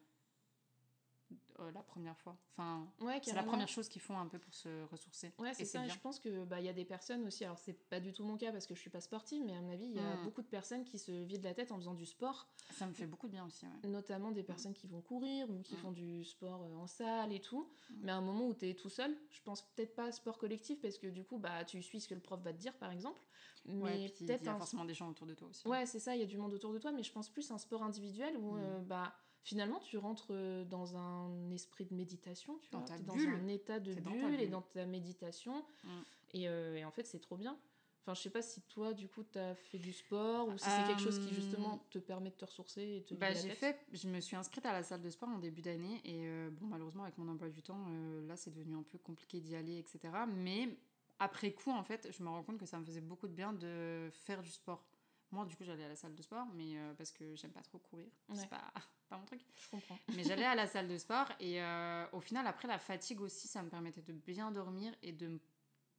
euh, 1.61 1.71
la 1.73 1.83
première 1.83 2.17
fois. 2.19 2.37
Enfin, 2.53 2.87
Ouais, 3.01 3.21
c'est 3.23 3.35
la 3.35 3.43
première 3.43 3.69
chose 3.69 3.89
qu'ils 3.89 4.03
font 4.03 4.19
un 4.19 4.27
peu 4.27 4.39
pour 4.39 4.55
se 4.55 4.85
ressourcer. 4.85 5.33
Ouais, 5.39 5.55
c'est 5.55 5.65
ça. 5.65 5.81
Et 5.81 5.85
bien. 5.87 5.95
je 5.95 5.99
pense 6.01 6.19
que 6.21 6.45
bah 6.45 6.61
il 6.61 6.67
y 6.67 6.69
a 6.69 6.73
des 6.73 6.85
personnes 6.85 7.27
aussi. 7.27 7.45
Alors 7.45 7.59
c'est 7.59 7.73
pas 7.73 8.01
du 8.01 8.13
tout 8.13 8.25
mon 8.25 8.37
cas 8.37 8.53
parce 8.53 8.67
que 8.67 8.75
je 8.75 8.81
suis 8.81 8.91
pas 8.91 9.01
sportive, 9.01 9.43
mais 9.45 9.57
à 9.57 9.61
mon 9.61 9.73
avis 9.73 9.87
il 9.87 9.93
y 9.95 9.99
a 10.01 10.17
Mm. 10.17 10.23
beaucoup 10.25 10.43
de 10.43 10.47
personnes 10.49 10.85
qui 10.85 10.99
se 10.99 11.11
vident 11.13 11.45
la 11.49 11.55
tête 11.55 11.73
en 11.73 11.77
faisant 11.77 11.95
du 11.95 12.07
sport, 12.07 12.49
Ça 12.73 12.87
me 12.87 12.93
fait 12.93 13.07
beaucoup 13.07 13.27
de 13.27 13.33
bien 13.33 13.47
aussi. 13.47 13.67
Ouais. 13.67 13.89
notamment 13.89 14.31
des 14.31 14.43
personnes 14.43 14.75
qui 14.75 14.87
vont 14.87 15.01
courir 15.01 15.49
ou 15.51 15.61
qui 15.63 15.75
Mm. 15.75 15.79
font 15.79 15.93
du 15.93 16.25
sport 16.25 16.63
euh, 16.63 16.77
en 16.77 16.87
salle 16.87 17.33
et 17.33 17.41
tout. 17.41 17.69
Mais 18.03 18.13
à 18.13 18.17
un 18.17 18.21
moment 18.23 18.47
où 18.47 18.55
tu 18.55 18.69
es 18.69 18.75
tout 18.75 18.89
seul, 18.91 19.17
je 19.31 19.41
pense 19.43 19.63
peut-être 19.63 19.95
pas 19.95 20.05
à 20.07 20.13
sport 20.13 20.39
collectif 20.39 20.81
parce 20.81 20.99
que 20.99 21.07
du 21.09 21.25
coup 21.25 21.39
bah 21.39 21.65
tu 21.65 21.83
suis 21.83 22.01
ce 22.01 22.09
que 22.09 22.15
le 22.15 22.21
prof 22.21 22.41
va 22.43 22.53
te 22.53 22.59
dire 22.59 22.75
par 22.79 22.91
exemple. 22.93 23.21
Mais 23.65 24.09
puis 24.09 24.15
il 24.21 24.23
y 24.23 24.27
peut-être 24.27 24.49
a 24.49 24.53
un 24.53 24.59
forcément 24.59 24.85
des 24.85 24.95
gens 24.95 25.09
autour 25.11 25.27
de 25.27 25.35
toi 25.35 25.49
aussi. 25.49 25.67
Ouais, 25.69 25.85
c'est 25.85 25.99
ça, 25.99 26.15
il 26.15 26.21
y 26.21 26.23
a 26.23 26.27
du 26.27 26.39
monde 26.39 26.55
autour 26.55 26.73
de 26.73 26.79
toi, 26.79 26.93
mais 26.93 27.03
je 27.03 27.13
pense 27.13 27.29
plus 27.29 27.51
à 27.51 27.55
un 27.55 27.59
sport 27.59 27.83
individuel 27.83 28.37
où 28.39 28.57
euh, 28.57 28.79
bah, 28.81 29.13
finalement 29.43 29.79
tu 29.81 29.97
rentres 29.99 30.29
euh, 30.31 30.65
dans 30.65 30.97
un 30.97 31.51
esprit 31.51 31.85
de 31.87 31.95
méditation, 31.95 32.59
tu 32.59 32.71
Dans 32.71 32.79
vois, 32.81 32.89
ta 32.89 32.97
t'es 32.97 33.03
dans 33.05 33.15
bulle. 33.15 33.29
un 33.35 33.49
état 33.49 33.81
de 33.81 33.95
dans 33.95 34.11
bulle, 34.11 34.41
et 34.41 34.47
dans 34.49 34.63
ta 34.63 34.85
méditation. 34.87 35.65
Mm. 35.85 35.89
Et, 36.35 36.49
euh, 36.49 36.77
et 36.77 36.85
en 36.85 36.91
fait, 36.91 37.07
c'est 37.07 37.21
trop 37.21 37.37
bien. 37.37 37.59
Enfin, 38.03 38.15
je 38.15 38.23
sais 38.23 38.31
pas 38.31 38.41
si 38.41 38.63
toi, 38.63 38.95
du 38.95 39.07
coup, 39.07 39.23
t'as 39.23 39.55
fait 39.55 39.77
du 39.79 39.93
sport 39.93 40.49
ou 40.49 40.57
si 40.57 40.65
c'est 40.65 40.87
quelque 40.87 41.03
chose 41.03 41.19
qui 41.19 41.29
Euh, 41.29 41.35
justement 41.35 41.85
te 41.91 41.99
permet 41.99 42.31
de 42.31 42.37
te 42.37 42.45
ressourcer 42.47 42.97
et 42.97 43.03
te 43.03 43.13
Bah, 43.15 43.35
j'ai 43.35 43.51
fait, 43.51 43.79
je 43.93 44.09
me 44.09 44.21
suis 44.21 44.35
inscrite 44.35 44.65
à 44.65 44.73
la 44.73 44.83
salle 44.83 45.03
de 45.03 45.11
sport 45.11 45.29
en 45.29 45.39
début 45.39 45.61
d'année 45.61 46.01
et 46.07 46.27
euh, 46.27 46.49
bon 46.51 46.67
malheureusement 46.69 47.03
avec 47.03 47.19
mon 47.19 47.29
emploi 47.29 47.51
du 47.51 47.63
temps 47.63 47.85
euh, 47.91 48.27
là 48.27 48.35
c'est 48.37 48.51
devenu 48.51 48.77
un 48.77 48.83
peu 48.83 48.97
compliqué 48.97 49.41
d'y 49.41 49.55
aller 49.57 49.77
etc. 49.79 50.01
Mais 50.27 50.71
après 51.19 51.53
coup 51.53 51.71
en 51.71 51.83
fait 51.83 52.09
je 52.11 52.23
me 52.23 52.31
rends 52.31 52.43
compte 52.43 52.57
que 52.57 52.65
ça 52.65 52.79
me 52.79 52.85
faisait 52.87 53.03
beaucoup 53.03 53.29
de 53.29 53.35
bien 53.35 53.53
de 53.53 54.09
faire 54.15 54.41
du 54.41 54.51
sport. 54.51 54.87
Moi 55.31 55.45
du 55.45 55.55
coup 55.57 55.65
j'allais 55.65 55.85
à 55.85 55.89
la 55.89 55.97
salle 55.97 56.15
de 56.15 56.23
sport 56.23 56.47
mais 56.55 56.79
euh, 56.79 56.95
parce 56.95 57.13
que 57.13 57.35
j'aime 57.37 57.53
pas 57.53 57.63
trop 57.63 57.79
courir, 57.79 58.07
Ouais. 58.29 58.37
c'est 58.37 58.49
pas 58.49 58.73
pas 59.09 59.19
mon 59.19 59.25
truc. 59.27 59.41
Je 59.57 59.69
comprends. 59.71 59.99
Mais 60.17 60.25
j'allais 60.25 60.45
à 60.45 60.55
la 60.55 60.67
salle 60.67 60.89
de 60.89 60.97
sport 60.97 61.29
et 61.41 61.63
euh, 61.63 62.07
au 62.13 62.21
final 62.21 62.47
après 62.47 62.69
la 62.69 62.79
fatigue 62.79 63.21
aussi 63.21 63.49
ça 63.49 63.63
me 63.63 63.69
permettait 63.69 64.03
de 64.03 64.13
bien 64.13 64.51
dormir 64.51 64.95
et 65.03 65.13
de 65.13 65.29
me 65.29 65.41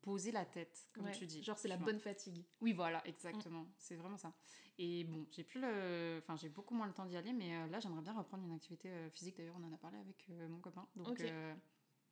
poser 0.01 0.31
la 0.31 0.45
tête 0.45 0.87
comme 0.93 1.05
Ouais, 1.05 1.11
tu 1.11 1.25
dis. 1.25 1.43
Genre, 1.43 1.57
c'est 1.57 1.67
la 1.67 1.75
bonne 1.75 1.99
fatigue. 1.99 2.45
Oui, 2.61 2.71
voilà, 2.71 3.05
exactement. 3.05 3.67
C'est 3.77 3.97
vraiment 3.97 4.15
ça. 4.15 4.33
Et 4.77 5.03
bon, 5.03 5.27
j'ai 5.29 5.43
plus 5.43 5.59
le, 5.59 6.19
enfin, 6.23 6.37
j'ai 6.37 6.47
beaucoup 6.47 6.73
moins 6.73 6.87
le 6.87 6.93
temps 6.93 7.05
d'y 7.05 7.17
aller, 7.17 7.33
mais 7.33 7.53
euh, 7.53 7.67
là, 7.67 7.81
j'aimerais 7.81 8.01
bien 8.01 8.13
reprendre 8.13 8.45
une 8.45 8.53
activité 8.53 8.89
physique. 9.11 9.35
D'ailleurs, 9.35 9.57
on 9.59 9.63
en 9.65 9.73
a 9.73 9.77
parlé 9.77 9.97
avec 9.97 10.29
mon 10.49 10.61
copain. 10.61 10.87
Donc. 10.95 11.21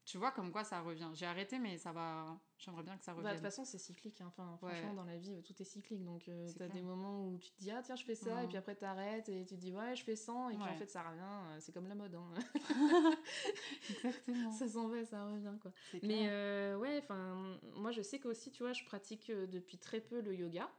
Tu 0.09 0.18
vois 0.18 0.31
comme 0.31 0.54
quoi 0.54 0.63
ça 0.63 0.80
revient. 0.80 1.09
J'ai 1.13 1.25
arrêté, 1.25 1.59
mais 1.59 1.77
ça 1.77 1.92
va. 1.92 2.39
J'aimerais 2.57 2.83
bien 2.83 2.98
que 2.98 3.04
ça 3.04 3.12
Bah, 3.12 3.18
de 3.18 3.21
revienne. 3.24 3.36
toute 3.36 3.44
façon, 3.44 3.65
c'est 3.65 3.77
cyclique. 3.77 4.21
hein. 4.21 4.27
Enfin, 4.30 4.57
Ouais. 4.62 4.71
franchement, 4.74 4.94
dans 4.94 5.04
la 5.04 5.18
vie, 5.18 5.44
tout 5.44 5.54
est 5.62 5.65
cyclique. 5.65 6.04
Donc, 6.06 6.30
euh, 6.30 6.50
t'as 6.57 6.69
des 6.69 6.81
moments 6.81 7.27
où 7.27 7.38
tu 7.38 7.51
te 7.51 7.59
dis, 7.59 7.71
ah 7.71 7.81
tiens, 7.83 7.98
je 7.98 8.06
fais 8.06 8.15
ça, 8.15 8.44
et 8.44 8.48
puis 8.48 8.56
après, 8.56 8.75
t'arrêtes 8.75 9.27
et 9.27 9.45
tu 9.45 9.56
te 9.56 9.59
dis, 9.59 9.74
ouais, 9.74 9.95
je 9.98 10.04
fais 10.06 10.15
100, 10.15 10.50
et 10.50 10.54
puis 10.56 10.63
en 10.63 10.75
fait, 10.75 10.89
ça 10.89 11.04
revient. 11.04 11.19
euh, 11.21 11.57
C'est 11.59 11.74
comme 11.74 11.88
la 11.88 11.95
mode. 11.95 12.15
hein. 12.15 12.33
Exactement. 13.89 14.51
ça 14.51 14.68
s'en 14.69 14.88
va, 14.88 15.04
ça 15.06 15.25
revient, 15.25 15.57
quoi. 15.62 15.71
Mais 16.04 16.27
euh, 16.30 16.77
ouais, 16.77 17.00
enfin, 17.04 17.59
moi 17.75 17.92
je 17.92 18.01
sais 18.01 18.19
qu'aussi, 18.19 18.51
tu 18.51 18.63
vois, 18.63 18.74
je 18.74 18.86
pratique 18.86 19.30
euh, 19.30 19.45
depuis 19.45 19.77
très 19.77 20.00
peu 20.00 20.21
le 20.21 20.33
yoga. 20.36 20.69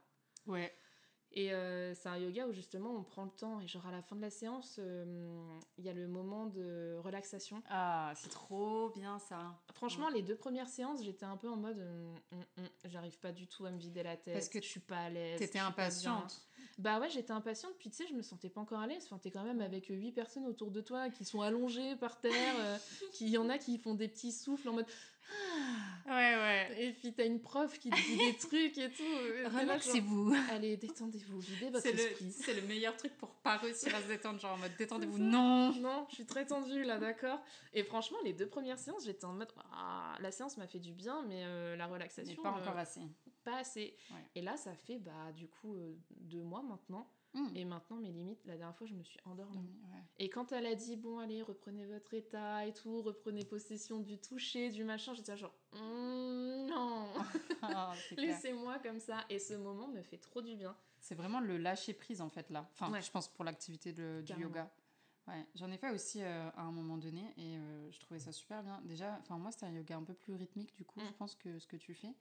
Ouais. 0.47 0.73
Et 1.33 1.53
euh, 1.53 1.93
c'est 1.93 2.09
un 2.09 2.17
yoga 2.17 2.47
où 2.47 2.53
justement 2.53 2.89
on 2.95 3.03
prend 3.03 3.23
le 3.23 3.29
temps 3.29 3.61
et 3.61 3.67
genre 3.67 3.85
à 3.85 3.91
la 3.91 4.01
fin 4.01 4.15
de 4.15 4.21
la 4.21 4.31
séance, 4.31 4.77
euh, 4.79 5.05
il 5.77 5.85
y 5.85 5.89
a 5.89 5.93
le 5.93 6.07
moment 6.07 6.47
de 6.47 6.97
relaxation. 7.03 7.61
Ah, 7.69 8.11
c'est 8.15 8.29
trop 8.29 8.89
bien 8.89 9.19
ça. 9.19 9.55
Franchement, 9.75 10.09
les 10.09 10.23
deux 10.23 10.35
premières 10.35 10.67
séances, 10.67 11.03
j'étais 11.03 11.25
un 11.25 11.37
peu 11.37 11.47
en 11.47 11.55
mode, 11.55 11.77
euh, 11.77 12.15
Hum, 12.31 12.43
hum, 12.57 12.67
j'arrive 12.85 13.17
pas 13.19 13.31
du 13.31 13.45
tout 13.47 13.65
à 13.65 13.71
me 13.71 13.77
vider 13.77 14.01
la 14.01 14.17
tête. 14.17 14.33
Parce 14.33 14.49
que 14.49 14.59
je 14.61 14.67
suis 14.67 14.79
pas 14.79 14.97
à 14.97 15.09
l'aise. 15.09 15.37
T'étais 15.39 15.59
impatiente. 15.59 16.41
Bah 16.79 16.99
ouais, 16.99 17.09
j'étais 17.09 17.31
impatiente, 17.31 17.73
puis 17.77 17.89
tu 17.89 17.97
sais, 17.97 18.07
je 18.07 18.13
me 18.13 18.21
sentais 18.21 18.49
pas 18.49 18.61
encore 18.61 18.79
à 18.79 18.87
l'aise. 18.87 19.03
Enfin, 19.05 19.17
t'es 19.19 19.31
quand 19.31 19.43
même 19.43 19.61
avec 19.61 19.87
huit 19.87 20.11
personnes 20.13 20.45
autour 20.45 20.71
de 20.71 20.81
toi 20.81 21.09
qui 21.09 21.25
sont 21.25 21.41
allongées 21.41 21.95
par 21.97 22.19
terre. 22.19 22.79
qui- 23.11 23.29
y 23.29 23.37
en 23.37 23.49
a 23.49 23.57
qui 23.57 23.77
font 23.77 23.93
des 23.93 24.07
petits 24.07 24.31
souffles 24.31 24.69
en 24.69 24.73
mode. 24.73 24.85
Ouais, 26.05 26.13
ouais. 26.35 26.75
Et 26.79 26.93
puis 26.93 27.13
t'as 27.13 27.25
une 27.25 27.39
prof 27.39 27.77
qui 27.77 27.89
te 27.91 27.95
dit 27.95 28.17
des 28.17 28.35
trucs 28.39 28.77
et 28.79 28.89
tout. 28.89 29.03
Relaxez-vous. 29.55 30.33
Allez, 30.49 30.75
détendez-vous, 30.77 31.39
videz 31.39 31.69
votre 31.69 31.83
C'est 31.83 31.91
le, 31.91 31.99
esprit. 31.99 32.31
c'est 32.31 32.53
le 32.55 32.61
meilleur 32.63 32.95
truc 32.97 33.15
pour 33.17 33.29
pas 33.29 33.57
réussir 33.57 33.93
à 33.93 34.01
se 34.01 34.07
détendre. 34.07 34.39
Genre 34.39 34.53
en 34.53 34.57
mode 34.57 34.71
détendez-vous. 34.77 35.19
Non. 35.19 35.71
Non, 35.75 36.07
je 36.09 36.15
suis 36.15 36.25
très 36.25 36.45
tendue 36.47 36.83
là, 36.83 36.97
d'accord. 36.97 37.39
Et 37.73 37.83
franchement, 37.83 38.17
les 38.23 38.33
deux 38.33 38.47
premières 38.47 38.79
séances, 38.79 39.05
j'étais 39.05 39.25
en 39.25 39.33
mode 39.33 39.51
ah, 39.71 40.15
la 40.19 40.31
séance 40.31 40.57
m'a 40.57 40.67
fait 40.67 40.79
du 40.79 40.93
bien, 40.93 41.23
mais 41.27 41.43
euh, 41.45 41.75
la 41.75 41.85
Mais 41.87 41.93
relaxation, 41.93 42.41
pas 42.41 42.49
euh, 42.49 42.61
encore 42.61 42.77
assez. 42.77 43.01
pas 43.43 43.57
assez. 43.57 43.95
Ouais. 44.11 44.17
Et 44.35 44.41
là, 44.41 44.57
ça 44.57 44.73
fait 44.73 44.97
bah 44.97 45.31
du 45.35 45.47
coup 45.47 45.75
euh, 45.75 45.95
deux 46.21 46.41
mois 46.41 46.63
maintenant. 46.63 47.07
Mm. 47.33 47.47
Et 47.55 47.65
maintenant, 47.65 47.97
mes 47.97 48.11
limites, 48.11 48.43
la 48.45 48.57
dernière 48.57 48.75
fois, 48.75 48.87
je 48.87 48.93
me 48.95 49.03
suis 49.03 49.19
endormie. 49.25 49.57
Ouais. 49.93 50.01
Et 50.17 50.29
quand 50.29 50.51
elle 50.51 50.65
a 50.65 50.73
dit 50.75 50.95
bon, 50.95 51.19
allez, 51.19 51.41
reprenez 51.43 51.85
votre 51.85 52.13
état 52.13 52.65
et 52.65 52.73
tout, 52.73 53.01
reprenez 53.01 53.45
possession 53.45 53.99
du 53.99 54.17
toucher, 54.19 54.69
du 54.71 54.83
machin, 54.83 55.13
j'étais 55.13 55.37
genre 55.37 55.53
Mm, 55.73 56.65
non, 56.67 57.07
Ah, 57.61 57.93
laissez-moi 58.17 58.79
comme 58.79 58.99
ça. 58.99 59.25
Et 59.29 59.37
ce 59.39 59.53
moment 59.53 59.87
me 59.87 60.01
fait 60.01 60.17
trop 60.17 60.41
du 60.41 60.55
bien. 60.55 60.75
C'est 60.99 61.15
vraiment 61.15 61.39
le 61.39 61.57
lâcher 61.57 61.93
prise 61.93 62.19
en 62.21 62.29
fait 62.29 62.49
là. 62.49 62.67
Enfin, 62.73 62.91
Ouais. 62.91 63.01
je 63.01 63.11
pense 63.11 63.27
pour 63.27 63.43
l'activité 63.45 63.93
du 63.93 64.23
yoga. 64.39 64.69
Ouais, 65.29 65.45
j'en 65.55 65.71
ai 65.71 65.77
fait 65.77 65.91
aussi 65.91 66.21
euh, 66.23 66.49
à 66.55 66.61
un 66.63 66.71
moment 66.71 66.97
donné 66.97 67.21
et 67.37 67.57
euh, 67.57 67.91
je 67.91 67.99
trouvais 67.99 68.19
ça 68.19 68.31
super 68.31 68.63
bien. 68.63 68.81
Déjà, 68.83 69.17
enfin 69.21 69.37
moi 69.37 69.51
c'était 69.51 69.67
un 69.67 69.71
yoga 69.71 69.95
un 69.97 70.03
peu 70.03 70.13
plus 70.15 70.33
rythmique 70.33 70.75
du 70.75 70.83
coup, 70.85 70.99
Mm. 70.99 71.05
je 71.07 71.13
pense 71.13 71.35
que 71.35 71.59
ce 71.59 71.67
que 71.67 71.77
tu 71.77 71.93
fais. 71.93 72.13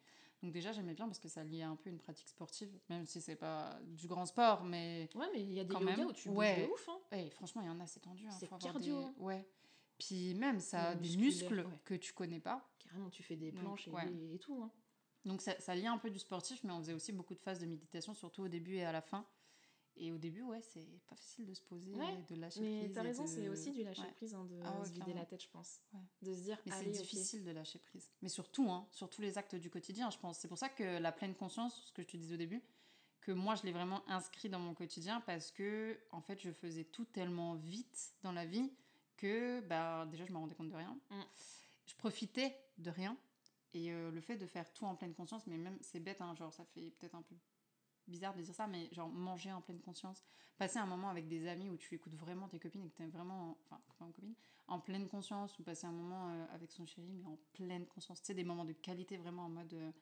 Donc 0.43 0.53
déjà 0.53 0.73
j'aimais 0.73 0.95
bien 0.95 1.07
parce 1.07 1.19
que 1.19 1.29
ça 1.29 1.43
liait 1.43 1.63
un 1.63 1.75
peu 1.75 1.89
une 1.91 1.99
pratique 1.99 2.29
sportive, 2.29 2.71
même 2.91 3.07
si 3.07 3.21
c'est 3.21 3.35
pas 3.37 3.79
du 3.87 4.07
grand 4.07 4.27
sport, 4.27 4.63
mais 4.63 5.09
Ouais, 5.15 5.27
mais 5.33 5.43
il 5.43 5.53
y 5.53 5.59
a 5.61 5.65
des 5.65 5.73
yogas 5.75 5.97
même. 5.97 6.07
où 6.07 6.13
tu 6.13 6.29
bouges 6.29 6.37
Ouais. 6.39 6.67
de 6.67 6.71
ouf. 6.73 6.89
Hein. 6.89 6.99
ouais, 7.13 7.31
franchement 7.31 7.63
il 7.63 7.67
y 7.69 7.71
en 7.71 7.81
a 7.81 7.87
c'est 7.87 8.01
tendu. 8.01 8.27
hein, 8.27 8.37
C'est 8.39 8.47
cardio, 8.49 8.79
des- 8.81 9.05
hein. 9.07 9.15
Ouais. 9.19 9.49
Puis 9.99 10.35
même 10.35 10.61
ça 10.61 10.91
a 10.91 10.95
des 10.95 11.17
muscles 11.17 11.61
ouais. 11.61 11.79
que 11.85 11.95
tu 11.95 12.13
connais 12.13 12.41
pas. 12.41 12.69
Carrément, 12.79 13.11
tu 13.11 13.23
fais 13.23 13.37
des 13.37 13.51
Donc, 13.53 13.61
planches 13.63 13.89
et, 13.89 13.91
ouais. 13.91 14.07
des- 14.07 14.35
et 14.35 14.39
tout. 14.39 14.63
Hein. 14.63 14.71
Donc 15.25 15.41
ça, 15.43 15.59
ça 15.61 15.75
liait 15.75 15.87
un 15.89 15.99
peu 15.99 16.11
du 16.11 16.19
sportif, 16.19 16.63
mais 16.63 16.73
on 16.73 16.79
faisait 16.79 16.93
aussi 16.95 17.13
beaucoup 17.13 17.35
de 17.35 17.41
phases 17.41 17.59
de 17.59 17.67
méditation, 17.67 18.15
surtout 18.15 18.43
au 18.43 18.49
début 18.49 18.77
et 18.77 18.85
à 18.85 18.93
la 18.93 19.01
fin. 19.01 19.27
Et 20.01 20.13
au 20.13 20.19
début, 20.19 20.43
ouais, 20.43 20.61
c'est 20.63 20.81
pas 21.09 21.17
facile 21.17 21.45
de 21.47 21.55
se 21.55 21.63
poser, 21.63 21.93
Ouais, 21.93 22.23
de 22.29 22.37
lâcher 22.37 22.61
Mais 22.61 22.79
prise. 22.83 22.93
t'as 22.95 23.01
et 23.03 23.07
raison, 23.07 23.25
de- 23.25 23.29
c'est 23.29 23.49
aussi 23.49 23.73
du 23.73 23.83
lâcher 23.83 24.03
Ouais. 24.03 24.13
prise, 24.13 24.35
hein, 24.35 24.45
de 24.45 24.61
Ah 24.65 24.79
ouais, 24.81 24.87
se 24.87 24.93
vider 24.93 25.13
la 25.13 25.27
tête, 25.27 25.43
je 25.43 25.49
pense. 25.49 25.81
De 26.23 26.33
se 26.35 26.41
dire, 26.43 26.59
Mais 26.67 26.73
c'est 26.73 26.91
difficile 26.91 27.45
de 27.45 27.51
lâcher 27.51 27.79
prise. 27.81 28.09
Mais 28.23 28.29
surtout, 28.29 28.71
hein, 28.71 28.87
sur 28.93 29.11
tous 29.11 29.23
les 29.23 29.39
actes 29.39 29.57
du 29.57 29.71
quotidien, 29.71 30.11
je 30.11 30.19
pense. 30.19 30.39
C'est 30.39 30.49
pour 30.49 30.59
ça 30.59 30.69
que 30.69 30.99
la 30.99 31.11
pleine 31.13 31.35
conscience, 31.35 31.87
ce 31.87 31.93
que 31.93 32.03
je 32.03 32.07
te 32.09 32.17
disais 32.17 32.35
au 32.35 32.39
début, 32.39 32.63
que 33.21 33.33
moi, 33.33 33.57
je 33.57 33.65
l'ai 33.65 33.73
vraiment 33.73 34.09
inscrit 34.09 34.49
dans 34.49 34.61
mon 34.61 34.73
quotidien 34.75 35.21
parce 35.23 35.51
que, 35.51 35.99
en 36.13 36.21
fait, 36.21 36.41
je 36.41 36.51
faisais 36.53 36.85
tout 36.85 37.05
tellement 37.05 37.55
vite 37.57 38.15
dans 38.23 38.33
la 38.33 38.47
vie 38.47 38.71
que, 39.17 39.61
bah, 39.63 40.07
déjà, 40.07 40.25
je 40.25 40.33
me 40.33 40.39
rendais 40.39 40.55
compte 40.55 40.69
de 40.71 40.77
rien. 40.77 40.97
Mm. 41.11 41.23
Je 41.87 41.95
profitais 41.97 42.57
de 42.79 42.91
rien. 42.91 43.17
Et 43.75 43.93
euh, 43.93 44.11
le 44.13 44.21
fait 44.21 44.37
de 44.37 44.47
faire 44.47 44.73
tout 44.73 44.85
en 44.85 44.95
pleine 44.95 45.13
conscience, 45.13 45.47
mais 45.47 45.59
même, 45.59 45.77
c'est 45.83 46.01
bête, 46.01 46.21
hein, 46.21 46.35
genre, 46.37 46.53
ça 46.53 46.65
fait 46.65 46.91
peut-être 46.93 47.15
un 47.17 47.23
peu 47.23 47.35
bizarre 48.09 48.35
de 48.35 48.43
dire 48.43 48.55
ça, 48.55 48.67
mais 48.67 48.89
genre, 48.93 49.09
manger 49.09 49.53
en 49.53 49.61
pleine 49.61 49.81
conscience, 49.81 50.25
passer 50.57 50.79
un 50.79 50.87
moment 50.87 51.09
avec 51.09 51.29
des 51.29 51.47
amis 51.47 51.69
où 51.71 51.77
tu 51.77 51.95
écoutes 51.95 52.15
vraiment 52.15 52.49
tes 52.49 52.59
copines 52.59 52.85
et 52.85 52.91
que 52.91 52.97
tu 52.97 53.03
es 53.03 53.07
vraiment, 53.09 53.57
enfin, 53.71 53.81
ou 54.01 54.13
copine, 54.13 54.35
en 54.67 54.81
pleine 54.81 55.09
conscience 55.09 55.59
ou 55.59 55.63
passer 55.63 55.87
un 55.87 55.93
moment 55.93 56.31
euh, 56.31 56.47
avec 56.53 56.73
son 56.73 56.87
chéri, 56.87 57.13
mais 57.13 57.27
en 57.27 57.39
pleine 57.53 57.87
conscience. 57.87 58.21
Tu 58.21 58.27
sais, 58.27 58.35
des 58.35 58.45
moments 58.45 58.65
de 58.65 58.73
qualité 58.73 59.17
vraiment 59.17 59.45
en 59.45 59.51
mode. 59.51 59.73
euh, 59.75 59.93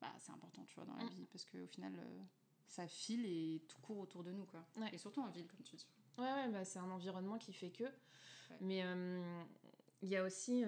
bah, 0.00 0.12
c'est 0.18 0.32
important, 0.32 0.64
tu 0.64 0.74
vois, 0.74 0.84
dans 0.84 0.96
la 0.96 1.04
Mm. 1.04 1.08
vie, 1.10 1.26
parce 1.26 1.44
qu'au 1.44 1.66
final, 1.66 1.94
euh, 1.98 2.22
ça 2.66 2.86
file 2.86 3.24
et 3.24 3.62
tout 3.68 3.80
court 3.80 3.98
autour 3.98 4.22
de 4.24 4.32
nous, 4.32 4.44
quoi. 4.44 4.66
Ouais. 4.76 4.90
Et 4.92 4.98
surtout 4.98 5.22
en 5.22 5.28
ville, 5.28 5.46
comme 5.46 5.62
tu 5.62 5.76
dis. 5.76 5.86
Ouais, 6.18 6.24
ouais, 6.32 6.48
bah, 6.50 6.64
c'est 6.64 6.78
un 6.78 6.90
environnement 6.90 7.38
qui 7.38 7.52
fait 7.52 7.70
que. 7.70 7.84
Mais 8.60 8.82
euh, 8.84 9.44
il 10.02 10.08
y 10.08 10.16
a 10.16 10.24
aussi, 10.24 10.64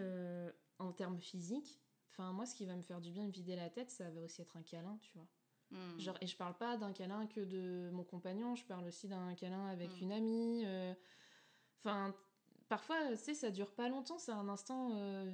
en 0.78 0.92
termes 0.92 1.18
physiques, 1.20 1.80
enfin, 2.10 2.32
moi, 2.32 2.46
ce 2.46 2.54
qui 2.54 2.64
va 2.66 2.74
me 2.76 2.82
faire 2.82 3.00
du 3.00 3.10
bien, 3.12 3.24
me 3.26 3.30
vider 3.30 3.54
la 3.56 3.70
tête, 3.70 3.90
ça 3.90 4.10
va 4.10 4.20
aussi 4.22 4.40
être 4.42 4.56
un 4.56 4.62
câlin, 4.62 4.96
tu 5.00 5.12
vois. 5.14 5.26
Mm. 5.70 5.98
Genre, 5.98 6.16
et 6.20 6.26
je 6.26 6.36
parle 6.36 6.56
pas 6.56 6.76
d'un 6.76 6.92
câlin 6.92 7.26
que 7.26 7.40
de 7.40 7.90
mon 7.92 8.02
compagnon, 8.04 8.54
je 8.56 8.64
parle 8.64 8.86
aussi 8.86 9.06
d'un 9.08 9.34
câlin 9.34 9.66
avec 9.68 9.90
Mm. 10.00 10.02
une 10.04 10.12
amie. 10.12 10.62
euh, 10.64 10.94
Enfin, 11.84 12.14
parfois, 12.68 12.96
tu 13.10 13.16
sais, 13.16 13.34
ça 13.34 13.50
dure 13.50 13.72
pas 13.72 13.88
longtemps, 13.88 14.18
c'est 14.18 14.32
un 14.32 14.48
instant 14.48 14.90
euh, 14.94 15.30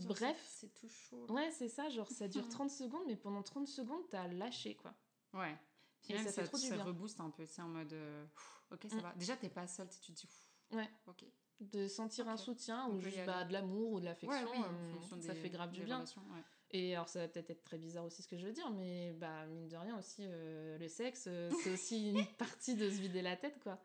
genre, 0.00 0.08
bref. 0.08 0.42
c'est- 0.46 0.66
C'est 0.66 0.74
tout 0.74 0.88
chaud. 0.88 1.26
Ouais, 1.30 1.50
c'est 1.52 1.68
ça, 1.68 1.88
genre 1.88 2.10
ça 2.10 2.26
dure 2.28 2.44
Mm. 2.48 2.50
30 2.50 2.70
secondes, 2.70 3.04
mais 3.06 3.16
pendant 3.16 3.42
30 3.42 3.68
secondes, 3.68 4.02
t'as 4.10 4.26
lâché, 4.28 4.74
quoi. 4.74 4.94
Ouais. 5.34 5.56
Puis 6.02 6.12
Et 6.12 6.16
même, 6.16 6.24
ça 6.26 6.32
ça, 6.32 6.42
fait 6.42 6.48
trop 6.48 6.56
ça 6.58 6.74
bien. 6.74 6.84
rebooste 6.84 7.20
un 7.20 7.30
peu, 7.30 7.46
sais, 7.46 7.62
en 7.62 7.68
mode. 7.68 7.92
euh, 7.92 8.26
ok, 8.72 8.86
ça 8.88 8.96
Mm. 8.96 9.00
va. 9.00 9.12
Déjà, 9.14 9.36
t'es 9.36 9.48
pas 9.48 9.66
seule, 9.66 9.88
tu 9.88 10.00
te 10.00 10.12
dis. 10.12 10.28
Ouais. 10.72 10.90
Ok. 11.06 11.24
De 11.60 11.86
sentir 11.86 12.28
un 12.28 12.36
soutien 12.36 12.88
ou 12.88 12.98
juste 13.00 13.24
bah, 13.24 13.44
de 13.44 13.52
l'amour 13.52 13.92
ou 13.92 14.00
de 14.00 14.04
Ouais, 14.04 14.10
l'affection, 14.10 14.50
oui, 14.50 14.58
euh, 14.64 14.92
fonction 14.94 15.20
ça 15.22 15.32
des- 15.32 15.40
fait 15.40 15.50
grave 15.50 15.70
du 15.70 15.84
bien. 15.84 16.00
ouais. 16.00 16.42
Et 16.70 16.94
alors, 16.94 17.08
ça 17.08 17.20
va 17.20 17.28
peut-être 17.28 17.50
être 17.50 17.62
très 17.64 17.78
bizarre 17.78 18.04
aussi 18.04 18.22
ce 18.22 18.28
que 18.28 18.36
je 18.36 18.46
veux 18.46 18.52
dire, 18.52 18.68
mais 18.72 19.12
bah, 19.12 19.46
mine 19.46 19.68
de 19.68 19.76
rien 19.76 19.96
aussi, 19.98 20.22
euh, 20.22 20.76
le 20.78 20.88
sexe, 20.88 21.24
euh, 21.28 21.50
c'est 21.62 21.70
aussi 21.72 22.10
une 22.10 22.26
partie 22.36 22.74
de 22.74 22.90
se 22.90 22.96
vider 22.96 23.22
la 23.22 23.36
tête, 23.36 23.60
quoi. 23.62 23.80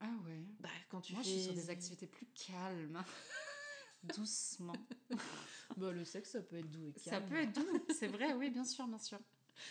Ah 0.00 0.10
ouais. 0.26 0.40
Bah, 0.58 0.68
quand 0.88 1.00
tu 1.00 1.12
Moi, 1.12 1.22
fais... 1.22 1.28
je 1.28 1.34
suis 1.34 1.44
sur 1.44 1.54
des 1.54 1.70
activités 1.70 2.06
plus 2.06 2.26
calmes. 2.34 3.02
Doucement. 4.02 4.72
Bah, 5.78 5.90
le 5.90 6.04
sexe, 6.04 6.32
ça 6.32 6.42
peut 6.42 6.56
être 6.56 6.70
doux 6.70 6.86
et 6.88 6.98
Ça 6.98 7.12
calme. 7.12 7.28
peut 7.30 7.36
être 7.36 7.54
doux, 7.54 7.86
c'est 7.94 8.08
vrai, 8.08 8.34
oui, 8.34 8.50
bien 8.50 8.64
sûr, 8.64 8.86
bien 8.86 8.98
sûr. 8.98 9.18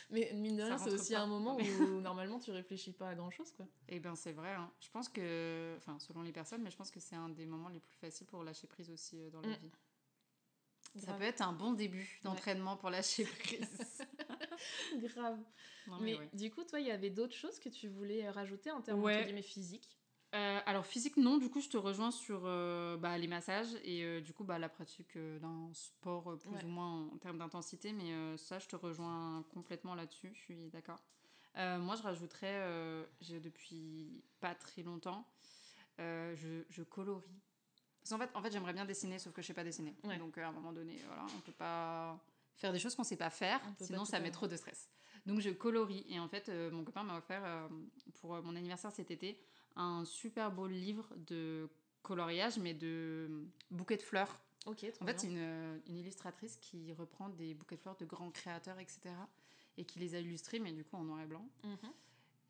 Mais 0.09 0.31
mine 0.33 0.55
de 0.55 0.61
Ça 0.61 0.67
rien, 0.69 0.77
c'est 0.79 0.91
aussi 0.91 1.13
pas. 1.13 1.19
un 1.19 1.27
moment 1.27 1.57
Mais- 1.57 1.69
où 1.75 2.01
normalement 2.01 2.39
tu 2.39 2.49
réfléchis 2.49 2.91
pas 2.93 3.09
à 3.09 3.13
grand 3.15 3.29
chose, 3.29 3.51
quoi. 3.51 3.67
Eh 3.87 3.99
bien, 3.99 4.15
c'est 4.15 4.31
vrai. 4.31 4.51
hein. 4.53 4.71
Je 4.79 4.89
pense 4.89 5.09
que, 5.09 5.75
enfin, 5.77 5.99
selon 5.99 6.23
les 6.23 6.31
personnes, 6.31 6.63
mais 6.63 6.71
je 6.71 6.77
pense 6.77 6.89
que 6.89 6.99
c'est 6.99 7.15
un 7.15 7.29
des 7.29 7.45
moments 7.45 7.69
les 7.69 7.79
plus 7.79 7.95
faciles 7.97 8.25
pour 8.25 8.43
lâcher 8.43 8.65
prise 8.67 8.89
aussi 8.89 9.19
euh, 9.21 9.29
dans 9.29 9.41
la 9.41 9.49
Mm. 9.49 9.59
vie. 9.61 9.71
Ça 10.95 11.13
peut 11.13 11.23
être 11.23 11.41
un 11.41 11.53
bon 11.53 11.71
début 11.73 12.19
d'entraînement 12.23 12.77
pour 12.77 12.89
lâcher 12.89 13.25
prise. 13.39 14.05
Grave. 14.95 15.39
Non, 15.87 15.99
mais 15.99 16.13
mais 16.13 16.19
ouais. 16.19 16.29
du 16.33 16.51
coup, 16.51 16.63
toi, 16.63 16.79
il 16.79 16.87
y 16.87 16.91
avait 16.91 17.09
d'autres 17.09 17.35
choses 17.35 17.59
que 17.59 17.69
tu 17.69 17.87
voulais 17.87 18.25
euh, 18.25 18.31
rajouter 18.31 18.71
en 18.71 18.81
termes 18.81 19.03
Ouais. 19.05 19.23
guillemets 19.23 19.41
physiques? 19.41 19.97
Euh, 20.33 20.61
alors 20.65 20.85
physique 20.85 21.17
non, 21.17 21.37
du 21.37 21.49
coup 21.49 21.59
je 21.59 21.67
te 21.67 21.75
rejoins 21.75 22.09
sur 22.09 22.43
euh, 22.45 22.95
bah, 22.95 23.17
les 23.17 23.27
massages 23.27 23.75
et 23.83 24.01
euh, 24.05 24.21
du 24.21 24.31
coup 24.31 24.45
bah, 24.45 24.57
la 24.59 24.69
pratique 24.69 25.17
euh, 25.17 25.39
d'un 25.39 25.69
sport 25.73 26.31
euh, 26.31 26.37
plus 26.37 26.55
Ouais. 26.55 26.63
ou 26.63 26.69
moins 26.69 27.07
en 27.09 27.17
termes 27.17 27.37
d'intensité, 27.37 27.91
mais 27.91 28.13
euh, 28.13 28.37
ça 28.37 28.57
je 28.57 28.67
te 28.69 28.77
rejoins 28.77 29.43
complètement 29.53 29.93
là-dessus, 29.93 30.31
je 30.33 30.39
suis 30.39 30.69
d'accord. 30.69 31.03
Euh, 31.57 31.79
moi 31.79 31.97
je 31.97 32.03
rajouterais, 32.03 32.59
euh, 32.61 33.03
j'ai 33.19 33.41
depuis 33.41 34.23
pas 34.39 34.55
très 34.55 34.83
longtemps, 34.83 35.27
euh, 35.99 36.33
je, 36.37 36.63
je 36.69 36.83
colorie. 36.83 37.41
Parce 38.01 38.09
qu'en 38.09 38.17
fait, 38.17 38.29
en 38.35 38.41
fait 38.41 38.51
j'aimerais 38.51 38.73
bien 38.73 38.85
dessiner 38.85 39.19
sauf 39.19 39.33
que 39.33 39.41
je 39.41 39.47
sais 39.47 39.53
pas 39.53 39.63
dessiner. 39.63 39.95
Ouais. 40.03 40.17
Donc 40.17 40.37
euh, 40.37 40.43
à 40.43 40.47
un 40.47 40.51
moment 40.51 40.73
donné, 40.73 41.01
voilà, 41.07 41.25
on 41.35 41.39
peut 41.41 41.51
pas 41.51 42.19
faire 42.55 42.73
des 42.73 42.79
choses 42.79 42.95
qu'on 42.95 43.03
sait 43.03 43.15
pas 43.17 43.29
faire, 43.29 43.59
pas 43.61 43.85
sinon 43.85 44.05
ça 44.05 44.19
met 44.19 44.31
trop 44.31 44.47
de 44.47 44.55
stress. 44.55 44.89
Donc 45.25 45.39
je 45.39 45.49
colorie 45.51 46.05
et 46.09 46.19
en 46.19 46.27
fait 46.27 46.49
euh, 46.49 46.71
mon 46.71 46.83
copain 46.83 47.03
m'a 47.03 47.17
offert 47.17 47.43
euh, 47.45 47.67
pour 48.19 48.41
mon 48.41 48.55
anniversaire 48.55 48.91
cet 48.91 49.11
été 49.11 49.39
un 49.75 50.03
super 50.03 50.51
beau 50.51 50.67
livre 50.67 51.07
de 51.27 51.69
coloriage, 52.01 52.57
mais 52.57 52.73
de 52.73 53.45
bouquets 53.69 53.97
de 53.97 54.01
fleurs. 54.01 54.39
Ok, 54.67 54.85
En 55.01 55.05
fait, 55.07 55.19
c'est 55.19 55.27
une, 55.27 55.81
une 55.87 55.97
illustratrice 55.97 56.55
qui 56.57 56.93
reprend 56.93 57.29
des 57.29 57.55
bouquets 57.55 57.77
de 57.77 57.81
fleurs 57.81 57.95
de 57.95 58.05
grands 58.05 58.29
créateurs, 58.29 58.77
etc. 58.77 58.99
Et 59.77 59.85
qui 59.85 59.97
les 59.97 60.13
a 60.13 60.19
illustrés, 60.19 60.59
mais 60.59 60.71
du 60.71 60.83
coup 60.83 60.97
en 60.97 61.03
noir 61.03 61.19
et 61.21 61.25
blanc. 61.25 61.47
Mhm. 61.63 61.77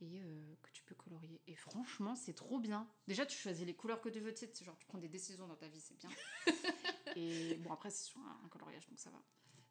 Et 0.02 0.20
euh, 0.20 0.56
que 0.64 0.72
tu 0.72 0.84
peux 0.84 0.96
colorier. 0.96 1.40
Et 1.48 1.56
franchement, 1.56 2.16
c'est 2.16 2.34
trop 2.34 2.60
bien. 2.60 2.88
Déjà, 3.08 3.26
tu 3.26 3.38
choisis 3.38 3.66
les 3.66 3.76
couleurs 3.76 4.02
que 4.02 4.10
tu 4.10 4.20
veux. 4.20 4.34
Tu 4.34 4.40
sais, 4.40 4.52
c'est 4.54 4.66
genre, 4.66 4.78
tu 4.78 4.88
prends 4.88 4.98
des 4.98 5.08
décisions 5.08 5.48
dans 5.48 5.56
ta 5.56 5.68
vie, 5.68 5.80
c'est 5.80 5.98
bien. 5.98 6.10
et 7.16 7.56
bon, 7.56 7.72
après, 7.72 7.92
c'est 7.92 8.06
sur 8.06 8.20
un, 8.20 8.48
coloriage, 8.50 8.88
donc 8.88 9.00
ça 9.00 9.12
va. 9.12 9.22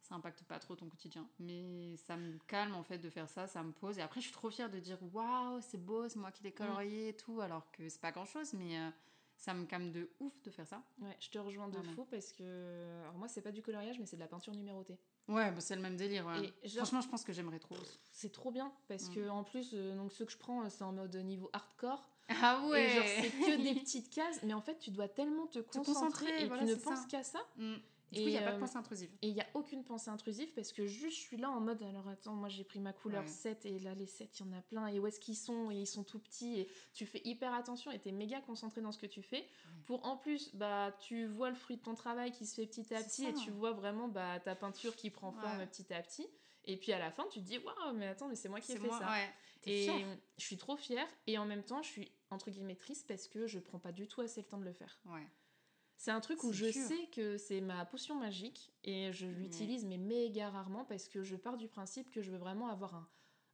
Ça 0.03 0.15
impacte 0.15 0.45
pas 0.45 0.59
trop 0.59 0.77
ton 0.77 0.89
quotidien. 0.89 1.29
Mais 1.41 1.97
ça 1.97 2.17
me 2.17 2.39
calme 2.47 2.75
en 2.75 2.83
fait 2.83 2.99
de 2.99 3.11
faire 3.11 3.29
ça, 3.29 3.47
ça 3.47 3.63
me 3.63 3.73
pose. 3.73 3.99
Et 3.99 4.03
après, 4.03 4.21
je 4.21 4.27
suis 4.27 4.35
trop 4.35 4.51
fière 4.51 4.71
de 4.71 4.79
dire 4.79 4.99
waouh, 5.13 5.61
c'est 5.61 5.79
beau, 5.79 6.09
c'est 6.09 6.19
moi 6.19 6.31
qui 6.31 6.43
l'ai 6.43 6.53
colorié 6.53 7.09
et 7.09 7.17
tout. 7.17 7.41
Alors 7.41 7.71
que 7.73 7.89
c'est 7.89 8.01
pas 8.01 8.13
grand 8.13 8.25
chose, 8.25 8.53
mais 8.55 8.79
euh, 8.79 8.91
ça 9.37 9.55
me 9.55 9.65
calme 9.67 9.91
de 9.91 10.11
ouf 10.21 10.41
de 10.43 10.51
faire 10.51 10.67
ça. 10.67 10.83
Ouais, 11.01 11.17
je 11.19 11.31
te 11.31 11.39
rejoins 11.39 11.69
de 11.69 11.77
Vraiment. 11.77 11.93
fou 11.95 12.05
parce 12.05 12.33
que. 12.33 13.01
Alors, 13.03 13.15
moi, 13.15 13.27
c'est 13.27 13.43
pas 13.43 13.53
du 13.53 13.63
coloriage, 13.63 13.99
mais 13.99 14.07
c'est 14.07 14.17
de 14.17 14.21
la 14.21 14.29
peinture 14.29 14.55
numérotée. 14.55 14.99
Ouais, 15.31 15.51
bah, 15.53 15.61
c'est 15.61 15.77
le 15.77 15.83
même 15.83 15.97
délire. 15.97 16.27
ouais. 16.27 16.53
Et 16.63 16.69
genre- 16.69 16.79
Franchement, 16.85 17.01
je 17.01 17.09
pense 17.09 17.25
que 17.25 17.33
j'aimerais 17.33 17.59
trop. 17.61 17.77
C'est 18.13 18.33
trop 18.33 18.51
bien 18.51 18.73
parce 18.89 19.09
Mm. 19.09 19.15
que, 19.15 19.29
en 19.29 19.45
plus, 19.45 19.71
euh, 19.75 19.97
donc 19.97 20.13
ceux 20.13 20.25
que 20.27 20.33
je 20.33 20.37
prends, 20.39 20.63
euh, 20.63 20.69
c'est 20.69 20.83
en 20.85 20.93
mode 20.93 21.15
niveau 21.17 21.49
hardcore. 21.53 22.09
Ah 22.29 22.63
Et 22.77 22.89
genre, 22.91 23.05
c'est 23.23 23.31
que 23.31 23.63
des 23.63 23.75
petites 23.81 24.11
cases, 24.11 24.41
mais 24.45 24.55
en 24.55 24.61
fait, 24.61 24.79
tu 24.79 24.91
dois 24.91 25.09
tellement 25.09 25.47
te 25.47 25.59
concentrer, 25.61 25.93
concentrer, 25.95 26.43
et 26.43 26.47
voilà, 26.47 26.63
tu 26.65 26.71
ne 26.71 26.75
penses 26.77 27.01
ça. 27.01 27.07
qu'à 27.09 27.23
ça. 27.25 27.41
Mm. 27.57 27.75
Du 28.13 28.21
coup, 28.23 28.27
il 28.27 28.31
n'y 28.33 28.39
a 28.39 28.43
pas 28.43 28.51
euh, 28.51 28.55
de 28.55 28.61
pensée 28.61 28.77
intrusive. 28.77 29.11
Et 29.23 29.29
il 29.29 29.35
n'y 29.35 29.41
a 29.41 29.47
aucune 29.55 29.85
pensée 29.85 30.11
intrusive 30.11 30.53
parce 30.55 30.73
que 30.73 30.85
juste 30.87 31.17
je 31.17 31.21
suis 31.23 31.37
là 31.37 31.51
en 31.51 31.61
mode 31.61 31.83
alors 31.83 32.09
attends, 32.09 32.35
moi 32.35 32.49
j'ai 32.49 32.65
pris 32.65 32.81
ma 32.81 32.93
couleur 32.93 33.23
Ouais. 33.23 33.29
7 33.29 33.67
et 33.67 33.79
là 33.79 33.95
les 33.95 34.07
7 34.07 34.39
il 34.41 34.47
y 34.47 34.49
en 34.49 34.53
a 34.59 34.63
plein 34.63 34.87
et 34.89 34.99
où 34.99 35.07
est-ce 35.07 35.21
qu'ils 35.21 35.37
sont? 35.37 35.71
Et 35.71 35.77
ils 35.77 35.87
sont 35.87 36.03
tout 36.05 36.19
petits 36.19 36.59
et 36.61 36.69
tu 36.93 37.07
fais 37.07 37.21
hyper 37.25 37.55
attention 37.55 37.91
et 37.93 37.99
tu 38.01 38.09
es 38.09 38.13
méga 38.13 38.41
concentré 38.41 38.81
dans 38.81 38.93
ce 38.93 38.99
que 38.99 39.07
tu 39.07 39.23
fais 39.23 39.49
pour 39.87 40.05
en 40.07 40.17
plus 40.17 40.55
bah 40.55 40.97
tu 41.01 41.27
vois 41.27 41.51
le 41.51 41.57
fruit 41.57 41.77
de 41.77 41.83
ton 41.83 41.95
travail 41.95 42.33
qui 42.33 42.47
se 42.47 42.55
fait 42.55 42.67
petit 42.67 42.93
à 42.95 43.03
petit 43.03 43.23
ça. 43.23 43.29
et 43.31 43.35
tu 43.35 43.51
vois 43.51 43.73
vraiment 43.73 44.09
bah 44.09 44.41
ta 44.41 44.55
peinture 44.57 44.97
qui 44.97 45.11
prend 45.11 45.31
forme 45.33 45.59
Ouais. 45.59 45.67
petit 45.67 45.93
à 45.95 46.03
petit 46.03 46.27
et 46.65 46.77
puis 46.77 46.93
à 46.93 46.99
la 46.99 47.11
fin 47.11 47.25
tu 47.31 47.39
te 47.41 47.45
dis 47.45 47.59
waouh 47.59 47.93
mais 47.95 48.09
attends 48.09 48.29
mais 48.29 48.35
c'est 48.37 48.49
moi 48.49 48.61
qui 48.61 48.73
ai 48.73 48.77
fait 48.77 48.87
moi, 48.89 48.99
ça. 48.99 49.09
Et 49.67 49.85
fière. 49.85 50.17
je 50.39 50.45
suis 50.45 50.57
trop 50.57 50.77
fière 50.77 51.07
et 51.27 51.39
en 51.39 51.45
même 51.47 51.63
temps 51.63 51.83
je 51.83 51.89
suis 51.89 52.13
entre 52.31 52.51
guillemets 52.51 52.77
triste 52.77 53.07
parce 53.07 53.29
que 53.29 53.47
je 53.47 53.59
prends 53.59 53.79
pas 53.79 53.93
du 53.93 54.09
tout 54.09 54.21
assez 54.21 54.41
le 54.41 54.47
temps 54.47 54.59
de 54.59 54.65
le 54.65 54.73
faire. 54.73 55.01
Ouais. 55.07 55.27
C'est 56.03 56.13
un 56.13 56.21
truc 56.21 56.43
où 56.45 56.53
C'est 56.55 56.73
je 56.73 56.79
sais 56.79 57.07
que 57.13 57.37
c'est 57.37 57.61
ma 57.61 57.85
potion 57.85 58.15
magique 58.15 58.73
et 58.85 59.13
je 59.13 59.27
l'utilise 59.27 59.85
mais 59.85 59.99
méga 59.99 60.49
rarement 60.49 60.87
parce 60.87 61.09
que 61.09 61.23
je 61.23 61.37
pars 61.37 61.59
du 61.59 61.69
principe 61.69 62.11
que 62.11 62.23
je 62.23 62.31
veux 62.31 62.39
vraiment 62.39 62.69
avoir 62.69 62.95
un 62.95 63.07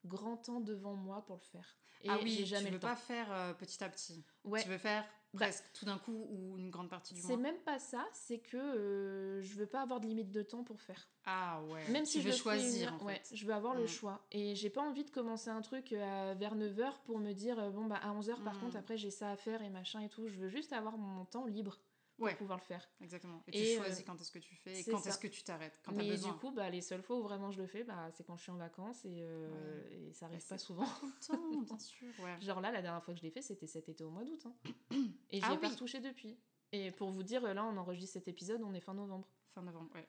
grand 0.04 0.36
temps 0.36 0.60
devant 0.60 0.94
moi 0.94 1.24
pour 1.26 1.34
le 1.34 1.42
faire. 1.42 1.76
Et 2.04 2.08
ah 2.08 2.18
oui, 2.22 2.46
jamais 2.46 2.66
tu 2.66 2.68
le 2.68 2.74
veux 2.74 2.78
temps. 2.80 2.86
pas 2.86 2.94
faire 2.94 3.32
euh, 3.32 3.52
petit 3.52 3.82
à 3.82 3.88
petit. 3.88 4.24
Ouais. 4.44 4.62
Tu 4.62 4.68
veux 4.68 4.78
faire 4.78 5.02
Bah, 5.34 5.46
presque 5.46 5.72
tout 5.72 5.86
d'un 5.86 5.98
coup 5.98 6.24
ou 6.30 6.56
une 6.56 6.70
grande 6.70 6.88
partie 6.88 7.14
du 7.14 7.20
C'est 7.20 7.32
mois. 7.32 7.38
même 7.38 7.58
pas 7.64 7.80
ça, 7.80 8.06
c'est 8.12 8.38
que 8.38 8.56
euh, 8.56 9.42
je 9.42 9.54
veux 9.56 9.66
pas 9.66 9.80
avoir 9.82 9.98
de 9.98 10.06
limite 10.06 10.30
de 10.30 10.42
temps 10.42 10.62
pour 10.62 10.80
faire. 10.80 11.08
Ah 11.24 11.60
ouais. 11.64 11.88
Même 11.90 12.04
tu 12.04 12.10
si 12.12 12.20
veux 12.20 12.30
je 12.30 12.36
choisir 12.36 12.90
une- 12.90 12.94
en 12.94 12.98
fait. 13.00 13.04
ouais, 13.06 13.22
je 13.32 13.44
veux 13.44 13.54
avoir 13.54 13.74
le 13.74 13.82
Mm. 13.82 13.88
choix. 13.88 14.24
Et 14.30 14.54
j'ai 14.54 14.70
pas 14.70 14.82
envie 14.82 15.02
de 15.04 15.10
commencer 15.10 15.50
un 15.50 15.62
truc 15.62 15.92
euh, 15.92 16.36
vers 16.38 16.54
9h 16.54 17.00
pour 17.06 17.18
me 17.18 17.32
dire, 17.32 17.58
euh, 17.58 17.70
bon, 17.70 17.86
bah 17.86 17.98
à 18.00 18.12
11h, 18.12 18.40
par 18.44 18.54
Mm. 18.54 18.60
contre, 18.60 18.76
après 18.76 18.96
j'ai 18.96 19.10
ça 19.10 19.32
à 19.32 19.36
faire 19.36 19.62
et 19.62 19.70
machin 19.70 20.00
et 20.00 20.08
tout. 20.08 20.28
Je 20.28 20.38
veux 20.38 20.48
juste 20.48 20.72
avoir 20.72 20.96
mon 20.96 21.24
temps 21.24 21.46
libre 21.46 21.80
pour 22.16 22.24
Ouais, 22.24 22.34
pouvoir 22.34 22.58
le 22.58 22.64
faire. 22.64 22.88
exactement. 23.00 23.42
Et, 23.48 23.58
Et, 23.58 23.74
tu 23.74 23.80
euh, 23.80 23.84
choisis 23.84 24.04
quand 24.04 24.20
est-ce 24.20 24.30
que 24.32 24.38
tu 24.38 24.54
fais 24.56 24.80
et 24.80 24.84
quand 24.84 25.04
est-ce 25.06 25.18
que 25.18 25.26
tu 25.28 25.42
t'arrêtes, 25.44 25.80
quand 25.84 25.92
Mais 25.92 26.08
besoin. 26.08 26.32
du 26.32 26.38
coup, 26.38 26.50
bah, 26.50 26.70
les 26.70 26.80
seules 26.80 27.02
fois 27.02 27.16
où 27.18 27.22
vraiment 27.22 27.50
je 27.50 27.60
le 27.60 27.66
fais, 27.66 27.84
bah, 27.84 28.10
c'est 28.12 28.24
quand 28.24 28.36
je 28.36 28.42
suis 28.42 28.50
en 28.52 28.56
vacances 28.56 29.04
et, 29.04 29.22
euh, 29.22 29.88
et 29.90 30.12
ça 30.12 30.26
arrive 30.26 30.38
Bah, 30.38 30.44
pas 30.48 30.58
c'est 30.58 30.64
souvent. 30.64 30.86
Le 31.02 31.26
temps, 31.26 31.60
bien 31.62 31.78
sûr. 31.78 32.08
Ouais. 32.24 32.40
Genre 32.40 32.60
là, 32.60 32.70
la 32.72 32.80
dernière 32.82 33.02
fois 33.04 33.12
que 33.14 33.20
je 33.20 33.24
l'ai 33.24 33.30
fait, 33.30 33.42
c'était 33.42 33.66
cet 33.66 33.88
été 33.88 34.02
au 34.04 34.10
mois 34.10 34.24
d'août. 34.24 34.46
hein. 34.46 34.54
Et 35.30 35.38
j'y 35.40 35.46
Ah 35.46 35.56
pas 35.56 35.68
retouché 35.68 36.00
depuis. 36.00 36.38
Et 36.72 36.90
pour 36.90 37.10
vous 37.10 37.22
dire, 37.22 37.42
là, 37.54 37.64
on 37.64 37.76
enregistre 37.76 38.14
cet 38.14 38.28
épisode, 38.28 38.62
on 38.62 38.72
est 38.74 38.80
fin 38.80 38.94
novembre. 38.94 39.28
Fin 39.54 39.62
novembre, 39.62 39.90
ouais. 39.94 40.08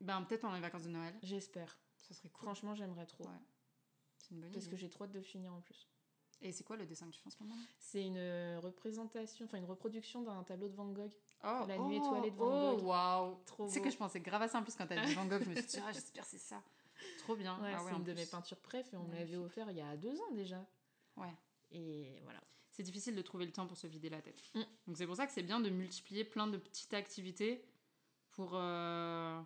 Ben 0.00 0.22
peut-être 0.22 0.40
pendant 0.42 0.54
les 0.54 0.60
vacances 0.60 0.84
de 0.84 0.88
Noël. 0.90 1.14
J'espère. 1.22 1.78
Ça 1.96 2.14
serait 2.14 2.28
cool. 2.30 2.42
Franchement, 2.46 2.74
j'aimerais 2.74 3.06
trop. 3.06 3.24
Ouais. 3.24 3.30
C'est 4.18 4.30
une 4.34 4.40
bonne 4.40 4.50
Parce 4.52 4.64
idée. 4.66 4.74
que 4.74 4.80
j'ai 4.80 4.88
trop 4.90 5.04
hâte 5.04 5.12
de 5.12 5.18
le 5.18 5.24
finir 5.24 5.52
en 5.52 5.60
plus. 5.60 5.88
Et 6.40 6.50
c'est 6.50 6.64
quoi 6.64 6.76
le 6.76 6.86
dessin 6.86 7.06
que 7.06 7.12
tu 7.12 7.20
fais 7.20 7.28
en 7.28 7.30
ce 7.30 7.38
moment 7.40 7.54
C'est 7.78 8.04
une 8.04 8.16
euh, 8.16 8.58
représentation, 8.60 9.44
enfin 9.44 9.58
une 9.58 9.64
reproduction 9.64 10.22
d'un 10.22 10.42
tableau 10.42 10.68
de 10.68 10.74
Van 10.74 10.88
Gogh. 10.90 11.12
Oh, 11.44 11.64
La 11.66 11.78
nuit 11.78 11.96
étoilée 11.96 12.30
de 12.30 12.36
Van 12.36 12.72
oh, 12.72 12.76
Gogh. 12.76 12.86
waouh. 12.86 13.36
Trop 13.46 13.66
Tu 13.66 13.72
sais 13.72 13.78
beau. 13.80 13.84
que 13.86 13.90
je 13.90 13.96
pensais 13.96 14.20
grave 14.20 14.42
à 14.42 14.48
ça 14.48 14.58
en 14.58 14.62
plus 14.62 14.74
quand 14.74 14.86
t'as 14.86 15.04
dit 15.04 15.14
Van 15.14 15.26
Gogh, 15.26 15.42
je 15.42 15.50
me 15.50 15.54
suis 15.56 15.66
dit, 15.66 15.78
ah, 15.84 15.92
j'espère 15.92 16.24
que 16.24 16.30
c'est 16.30 16.38
ça. 16.38 16.62
Trop 17.18 17.36
bien. 17.36 17.60
Ouais, 17.60 17.72
ah 17.74 17.82
ouais, 17.82 17.90
c'est 17.90 17.96
une 17.96 18.04
de 18.04 18.12
mes 18.12 18.26
peintures 18.26 18.60
préf 18.60 18.92
et 18.92 18.96
on 18.96 19.04
me 19.04 19.14
l'avait 19.14 19.36
offert 19.36 19.70
il 19.70 19.76
y 19.76 19.80
a 19.80 19.96
deux 19.96 20.20
ans 20.20 20.30
déjà. 20.32 20.64
Ouais. 21.16 21.34
Et 21.72 22.20
voilà. 22.22 22.40
C'est 22.70 22.82
difficile 22.82 23.14
de 23.14 23.22
trouver 23.22 23.44
le 23.44 23.52
temps 23.52 23.66
pour 23.66 23.76
se 23.76 23.86
vider 23.86 24.08
la 24.08 24.22
tête. 24.22 24.42
Mm. 24.54 24.60
Donc 24.86 24.96
c'est 24.96 25.06
pour 25.06 25.16
ça 25.16 25.26
que 25.26 25.32
c'est 25.32 25.42
bien 25.42 25.60
de 25.60 25.68
multiplier 25.68 26.24
plein 26.24 26.46
de 26.46 26.56
petites 26.56 26.94
activités 26.94 27.64
pour 28.30 28.52
euh, 28.54 29.40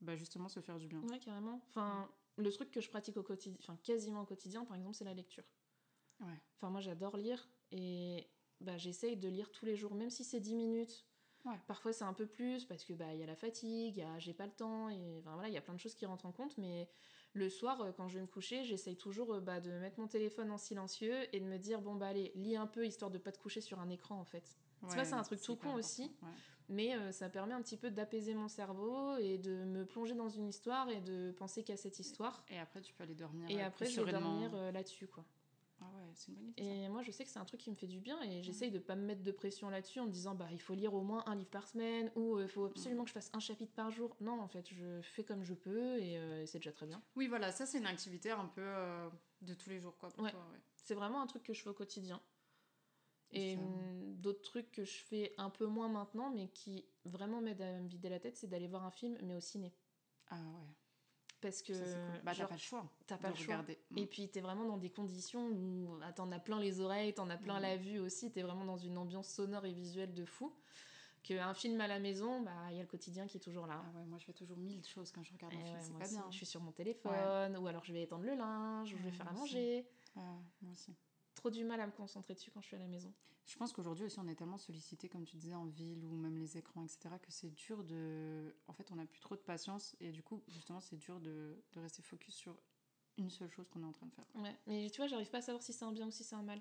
bah, 0.00 0.16
justement 0.16 0.48
se 0.48 0.60
faire 0.60 0.78
du 0.78 0.86
bien. 0.86 1.00
Ouais, 1.02 1.18
carrément. 1.18 1.60
Enfin, 1.68 2.08
le 2.36 2.50
truc 2.52 2.70
que 2.70 2.80
je 2.80 2.88
pratique 2.88 3.16
au 3.16 3.22
quotidien, 3.22 3.58
enfin 3.60 3.76
quasiment 3.82 4.22
au 4.22 4.26
quotidien, 4.26 4.64
par 4.64 4.76
exemple, 4.76 4.94
c'est 4.94 5.04
la 5.04 5.14
lecture. 5.14 5.44
Ouais. 6.20 6.40
Enfin, 6.56 6.70
moi, 6.70 6.80
j'adore 6.80 7.16
lire 7.16 7.48
et 7.72 8.28
bah, 8.60 8.76
j'essaye 8.76 9.16
de 9.16 9.28
lire 9.28 9.50
tous 9.50 9.64
les 9.64 9.76
jours, 9.76 9.94
même 9.94 10.10
si 10.10 10.22
c'est 10.22 10.40
10 10.40 10.54
minutes. 10.54 11.06
Ouais. 11.44 11.58
Parfois, 11.66 11.92
c'est 11.92 12.04
un 12.04 12.12
peu 12.12 12.26
plus 12.26 12.64
parce 12.66 12.84
que 12.84 12.92
bah 12.92 13.14
il 13.14 13.20
y 13.20 13.22
a 13.22 13.26
la 13.26 13.36
fatigue, 13.36 13.96
il 13.96 14.00
y 14.00 14.02
a 14.02 14.18
j'ai 14.18 14.34
pas 14.34 14.46
le 14.46 14.52
temps 14.52 14.88
et 14.90 15.18
enfin 15.20 15.32
voilà, 15.34 15.48
il 15.48 15.54
y 15.54 15.58
a 15.58 15.62
plein 15.62 15.74
de 15.74 15.78
choses 15.80 15.94
qui 15.94 16.04
rentrent 16.06 16.26
en 16.26 16.32
compte. 16.32 16.56
Mais 16.58 16.88
le 17.32 17.48
soir, 17.48 17.80
euh, 17.80 17.92
quand 17.92 18.08
je 18.08 18.16
vais 18.16 18.22
me 18.22 18.26
coucher, 18.26 18.64
j'essaye 18.64 18.96
toujours 18.96 19.34
euh, 19.34 19.40
bah, 19.40 19.60
de 19.60 19.70
mettre 19.78 19.98
mon 19.98 20.06
téléphone 20.06 20.50
en 20.50 20.58
silencieux 20.58 21.34
et 21.34 21.40
de 21.40 21.46
me 21.46 21.58
dire 21.58 21.80
bon 21.80 21.94
bah 21.94 22.08
allez, 22.08 22.32
lis 22.34 22.56
un 22.56 22.66
peu 22.66 22.86
histoire 22.86 23.10
de 23.10 23.18
pas 23.18 23.32
te 23.32 23.38
coucher 23.38 23.60
sur 23.60 23.78
un 23.80 23.88
écran 23.88 24.18
en 24.20 24.24
fait. 24.24 24.58
Tu 24.88 24.94
vois, 24.94 25.04
c'est 25.04 25.14
un 25.14 25.22
truc 25.22 25.40
tout 25.42 25.56
con 25.56 25.74
aussi. 25.74 26.02
ouais. 26.22 26.28
Mais 26.70 26.94
euh, 26.94 27.10
ça 27.10 27.28
permet 27.28 27.52
un 27.52 27.62
petit 27.62 27.76
peu 27.76 27.90
d'apaiser 27.90 28.32
mon 28.32 28.46
cerveau 28.46 29.16
et 29.16 29.38
de 29.38 29.64
me 29.64 29.84
plonger 29.84 30.14
dans 30.14 30.28
une 30.28 30.46
histoire 30.46 30.88
et 30.88 31.00
de 31.00 31.32
penser 31.32 31.64
qu'à 31.64 31.76
cette 31.76 31.98
histoire. 31.98 32.44
Et 32.48 32.58
après, 32.58 32.80
tu 32.80 32.94
peux 32.94 33.02
aller 33.02 33.16
dormir. 33.16 33.50
Et 33.50 33.60
après, 33.60 33.86
je 33.86 34.00
vais 34.00 34.12
dormir 34.12 34.54
euh, 34.54 34.70
là-dessus, 34.70 35.08
quoi. 35.08 35.24
Ah 35.80 35.86
ouais, 35.96 36.10
c'est 36.14 36.28
une 36.28 36.34
bonne 36.34 36.48
idée. 36.50 36.62
ça. 36.62 36.68
Et 36.70 36.88
moi, 36.88 37.02
je 37.02 37.10
sais 37.10 37.24
que 37.24 37.30
c'est 37.30 37.38
un 37.38 37.44
truc 37.44 37.60
qui 37.60 37.70
me 37.70 37.74
fait 37.76 37.86
du 37.86 38.00
bien 38.00 38.20
et 38.22 38.42
j'essaye 38.42 38.70
de 38.70 38.78
pas 38.78 38.96
me 38.96 39.04
mettre 39.04 39.22
de 39.22 39.32
pression 39.32 39.70
là-dessus 39.70 40.00
en 40.00 40.06
me 40.06 40.10
disant, 40.10 40.34
bah, 40.34 40.48
il 40.52 40.60
faut 40.60 40.74
lire 40.74 40.92
au 40.94 41.02
moins 41.02 41.22
un 41.26 41.34
livre 41.34 41.50
par 41.50 41.66
semaine 41.66 42.10
ou 42.16 42.38
il 42.40 42.48
faut 42.48 42.66
absolument 42.66 43.02
que 43.04 43.08
je 43.08 43.14
fasse 43.14 43.30
un 43.32 43.40
chapitre 43.40 43.72
par 43.72 43.90
jour. 43.90 44.16
Non, 44.20 44.40
en 44.40 44.48
fait, 44.48 44.68
je 44.68 45.00
fais 45.02 45.24
comme 45.24 45.42
je 45.42 45.54
peux 45.54 45.98
et, 45.98 46.18
euh, 46.18 46.42
et 46.42 46.46
c'est 46.46 46.58
déjà 46.58 46.72
très 46.72 46.86
bien. 46.86 47.02
Oui, 47.16 47.28
voilà, 47.28 47.50
ça 47.52 47.66
c'est 47.66 47.78
une 47.78 47.86
activité 47.86 48.30
un 48.30 48.46
peu 48.46 48.60
euh, 48.62 49.08
de 49.42 49.54
tous 49.54 49.70
les 49.70 49.80
jours, 49.80 49.96
quoi, 49.96 50.10
pour 50.10 50.24
Ouais. 50.24 50.30
toi, 50.30 50.46
ouais. 50.52 50.60
C'est 50.74 50.94
vraiment 50.94 51.22
un 51.22 51.26
truc 51.26 51.42
que 51.42 51.52
je 51.54 51.62
fais 51.62 51.70
au 51.70 51.74
quotidien. 51.74 52.20
Et 53.32 53.56
hum, 53.56 54.16
d'autres 54.16 54.42
trucs 54.42 54.72
que 54.72 54.84
je 54.84 54.98
fais 55.04 55.34
un 55.38 55.50
peu 55.50 55.66
moins 55.66 55.88
maintenant, 55.88 56.30
mais 56.30 56.48
qui 56.48 56.84
vraiment 57.04 57.40
m'aident 57.40 57.62
à 57.62 57.80
me 57.80 57.88
vider 57.88 58.08
la 58.08 58.18
tête, 58.18 58.36
c'est 58.36 58.48
d'aller 58.48 58.66
voir 58.66 58.84
un 58.84 58.90
film, 58.90 59.16
mais 59.22 59.34
au 59.34 59.40
ciné. 59.40 59.72
Ah 60.30 60.36
ouais, 60.36 60.74
Parce 61.40 61.62
que 61.62 61.72
ça 61.74 61.82
cool. 61.82 62.20
Bah, 62.24 62.32
t'as 62.36 62.46
pas 62.46 62.54
le 62.54 62.60
choix. 62.60 62.86
t'as 63.06 63.16
pas 63.16 63.30
de 63.30 63.36
le 63.36 63.42
choix. 63.42 63.56
Mm. 63.90 63.98
Et 63.98 64.06
puis 64.06 64.28
t'es 64.28 64.40
vraiment 64.40 64.64
dans 64.66 64.76
des 64.76 64.90
conditions 64.90 65.48
où 65.48 65.98
ah, 66.02 66.12
t'en 66.12 66.30
as 66.32 66.38
plein 66.38 66.60
les 66.60 66.80
oreilles, 66.80 67.14
t'en 67.14 67.30
as 67.30 67.38
plein 67.38 67.56
Mhm. 67.56 67.62
la 67.62 67.76
vue 67.76 67.98
aussi, 67.98 68.30
t'es 68.30 68.42
vraiment 68.42 68.64
dans 68.64 68.76
une 68.76 68.98
ambiance 68.98 69.28
sonore 69.28 69.64
et 69.64 69.72
visuelle 69.72 70.12
de 70.14 70.24
fou. 70.24 70.52
Qu'un 71.22 71.52
film 71.52 71.78
à 71.82 71.86
la 71.86 71.98
maison, 71.98 72.40
bah 72.40 72.52
il 72.70 72.76
y 72.76 72.78
a 72.78 72.82
le 72.82 72.88
quotidien 72.88 73.26
qui 73.26 73.36
est 73.36 73.40
toujours 73.40 73.66
là. 73.66 73.82
Ah 73.84 73.98
ouais, 73.98 74.04
moi 74.06 74.18
je 74.18 74.24
fais 74.24 74.32
toujours 74.32 74.56
mille 74.56 74.82
choses 74.86 75.12
quand 75.12 75.22
je 75.22 75.32
regarde 75.34 75.52
Et 75.52 75.56
un 75.58 75.62
film, 75.64 75.76
ouais, 75.76 75.80
c'est 75.82 75.90
moi 75.90 75.98
pas 76.00 76.06
aussi, 76.06 76.14
bien. 76.14 76.26
Je 76.30 76.36
suis 76.36 76.46
sur 76.46 76.60
mon 76.62 76.72
téléphone, 76.72 77.56
ou 77.58 77.66
alors 77.66 77.84
je 77.84 77.92
vais 77.92 78.02
étendre 78.04 78.24
le 78.24 78.34
linge, 78.34 78.94
ou 78.94 78.96
je 78.98 79.02
vais 79.02 79.10
faire 79.10 79.28
à 79.28 79.32
aussi. 79.32 79.40
manger. 79.40 79.86
Moi 80.16 80.72
aussi. 80.72 80.94
Trop 81.40 81.48
du 81.48 81.64
mal 81.64 81.80
à 81.80 81.86
me 81.86 81.92
concentrer 81.92 82.34
dessus 82.34 82.50
quand 82.50 82.60
je 82.60 82.66
suis 82.66 82.76
à 82.76 82.78
la 82.78 82.86
maison. 82.86 83.10
Je 83.46 83.56
pense 83.56 83.72
qu'aujourd'hui 83.72 84.04
aussi 84.04 84.18
on 84.18 84.28
est 84.28 84.34
tellement 84.34 84.58
sollicité, 84.58 85.08
comme 85.08 85.24
tu 85.24 85.36
disais, 85.36 85.54
en 85.54 85.64
ville 85.64 86.04
ou 86.04 86.14
même 86.14 86.36
les 86.36 86.58
écrans, 86.58 86.84
etc., 86.84 87.16
que 87.18 87.32
c'est 87.32 87.48
dur 87.48 87.82
de. 87.82 88.54
En 88.68 88.74
fait, 88.74 88.92
on 88.92 88.96
n'a 88.96 89.06
plus 89.06 89.20
trop 89.20 89.36
de 89.36 89.40
patience 89.40 89.96
et 90.00 90.12
du 90.12 90.22
coup, 90.22 90.42
justement, 90.48 90.80
c'est 90.80 90.96
dur 90.96 91.18
de, 91.18 91.56
de 91.72 91.80
rester 91.80 92.02
focus 92.02 92.34
sur 92.34 92.60
une 93.16 93.30
seule 93.30 93.50
chose 93.50 93.70
qu'on 93.70 93.82
est 93.82 93.86
en 93.86 93.92
train 93.92 94.06
de 94.06 94.12
faire. 94.12 94.26
Ouais, 94.34 94.54
mais 94.66 94.90
tu 94.90 94.98
vois, 94.98 95.06
j'arrive 95.06 95.30
pas 95.30 95.38
à 95.38 95.42
savoir 95.42 95.62
si 95.62 95.72
c'est 95.72 95.84
un 95.84 95.92
bien 95.92 96.08
ou 96.08 96.10
si 96.10 96.24
c'est 96.24 96.36
un 96.36 96.42
mal. 96.42 96.60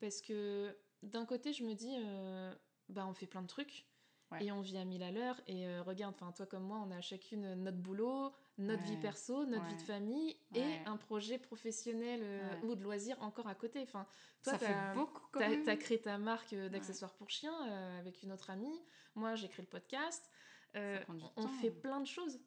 Parce 0.00 0.20
que 0.20 0.76
d'un 1.02 1.24
côté, 1.24 1.54
je 1.54 1.64
me 1.64 1.72
dis, 1.72 1.96
euh, 1.96 2.54
bah 2.90 3.06
on 3.06 3.14
fait 3.14 3.26
plein 3.26 3.42
de 3.42 3.46
trucs. 3.46 3.86
Ouais. 4.32 4.44
Et 4.44 4.52
on 4.52 4.60
vit 4.60 4.76
à 4.76 4.84
mille 4.84 5.02
à 5.02 5.10
l'heure. 5.10 5.40
Et 5.46 5.66
euh, 5.66 5.82
regarde, 5.82 6.14
enfin 6.14 6.30
toi 6.32 6.46
comme 6.46 6.64
moi, 6.64 6.78
on 6.86 6.90
a 6.90 7.00
chacune 7.00 7.54
notre 7.54 7.78
boulot, 7.78 8.32
notre 8.60 8.82
vie 8.84 8.96
perso, 8.96 9.44
notre 9.46 9.66
vie 9.66 9.76
de 9.76 9.82
famille 9.82 10.36
Ouais. 10.54 10.60
et 10.60 10.86
un 10.86 10.96
projet 10.96 11.38
professionnel 11.38 12.20
euh, 12.22 12.60
ou 12.62 12.74
de 12.74 12.82
loisir 12.82 13.20
encore 13.22 13.46
à 13.48 13.54
côté. 13.54 13.80
Enfin, 13.82 14.06
toi, 14.42 14.52
ça 14.54 14.58
t'as- 14.58 14.66
fait 14.66 14.94
beaucoup 14.94 15.26
quand 15.32 15.40
T'as 15.40 15.48
même. 15.48 15.68
as 15.68 15.76
créé 15.76 16.00
ta 16.00 16.18
marque 16.18 16.52
euh, 16.52 16.68
d'accessoires 16.68 17.14
pour 17.14 17.30
chiens 17.30 17.68
euh, 17.70 17.98
avec 17.98 18.22
une 18.22 18.32
autre 18.32 18.50
amie. 18.50 18.80
Moi, 19.14 19.34
j'ai 19.34 19.48
créé 19.48 19.62
le 19.64 19.68
podcast. 19.70 20.30
Euh, 20.76 20.98
on 21.08 21.42
temps. 21.42 21.48
fait 21.60 21.70
plein 21.70 22.00
de 22.00 22.06
choses. 22.06 22.40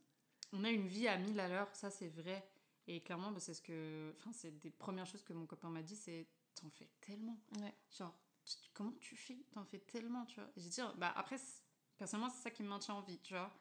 On 0.54 0.64
a 0.64 0.70
une 0.70 0.88
vie 0.88 1.08
à 1.08 1.18
1000 1.18 1.40
à 1.40 1.48
l'heure, 1.48 1.76
ça 1.76 1.90
c'est 1.90 2.08
vrai. 2.10 2.48
Et 2.88 3.02
clairement, 3.02 3.32
bah, 3.32 3.40
c'est 3.40 3.54
ce 3.54 3.62
que. 3.62 4.14
Enfin, 4.18 4.32
c'est 4.34 4.52
des 4.60 4.70
premières 4.72 5.06
choses 5.06 5.24
que 5.24 5.34
mon 5.34 5.46
copain 5.46 5.70
m'a 5.70 5.82
dit 5.84 5.96
c'est 5.96 6.28
t'en 6.56 6.70
fais 6.70 6.90
tellement. 7.02 7.38
Genre, 7.98 8.14
tu- 8.46 8.56
comment 8.74 8.92
tu 9.00 9.16
fais? 9.16 9.38
T'en 9.52 9.66
fais 9.66 9.80
tellement, 9.80 10.26
tu 10.26 10.40
vois. 10.40 10.50
J'ai 10.58 10.70
dit, 10.70 10.82
bah 10.98 11.12
après, 11.16 11.38
personnellement, 11.98 12.30
c'est 12.30 12.44
ça 12.44 12.52
qui 12.52 12.62
me 12.64 12.68
maintient 12.70 12.94
en 12.96 13.02
vie, 13.02 13.20
tu 13.20 13.34
vois. 13.34 13.52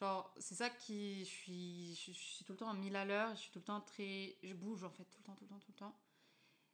Genre, 0.00 0.34
c'est 0.38 0.54
ça 0.54 0.68
qui. 0.68 1.24
Je 1.24 1.30
suis, 1.30 1.94
je, 1.94 2.12
suis 2.12 2.44
tout 2.44 2.52
le 2.52 2.58
temps 2.58 2.68
à 2.68 2.74
1000 2.74 2.94
à 2.96 3.04
l'heure, 3.04 3.34
je 3.34 3.40
suis 3.40 3.50
tout 3.50 3.60
le 3.60 3.64
temps 3.64 3.80
très. 3.80 4.36
Je 4.42 4.52
bouge 4.52 4.84
en 4.84 4.90
fait, 4.90 5.04
tout 5.04 5.18
le 5.18 5.24
temps, 5.24 5.34
tout 5.34 5.44
le 5.44 5.48
temps, 5.48 5.58
tout 5.58 5.72
le 5.72 5.78
temps. 5.78 5.98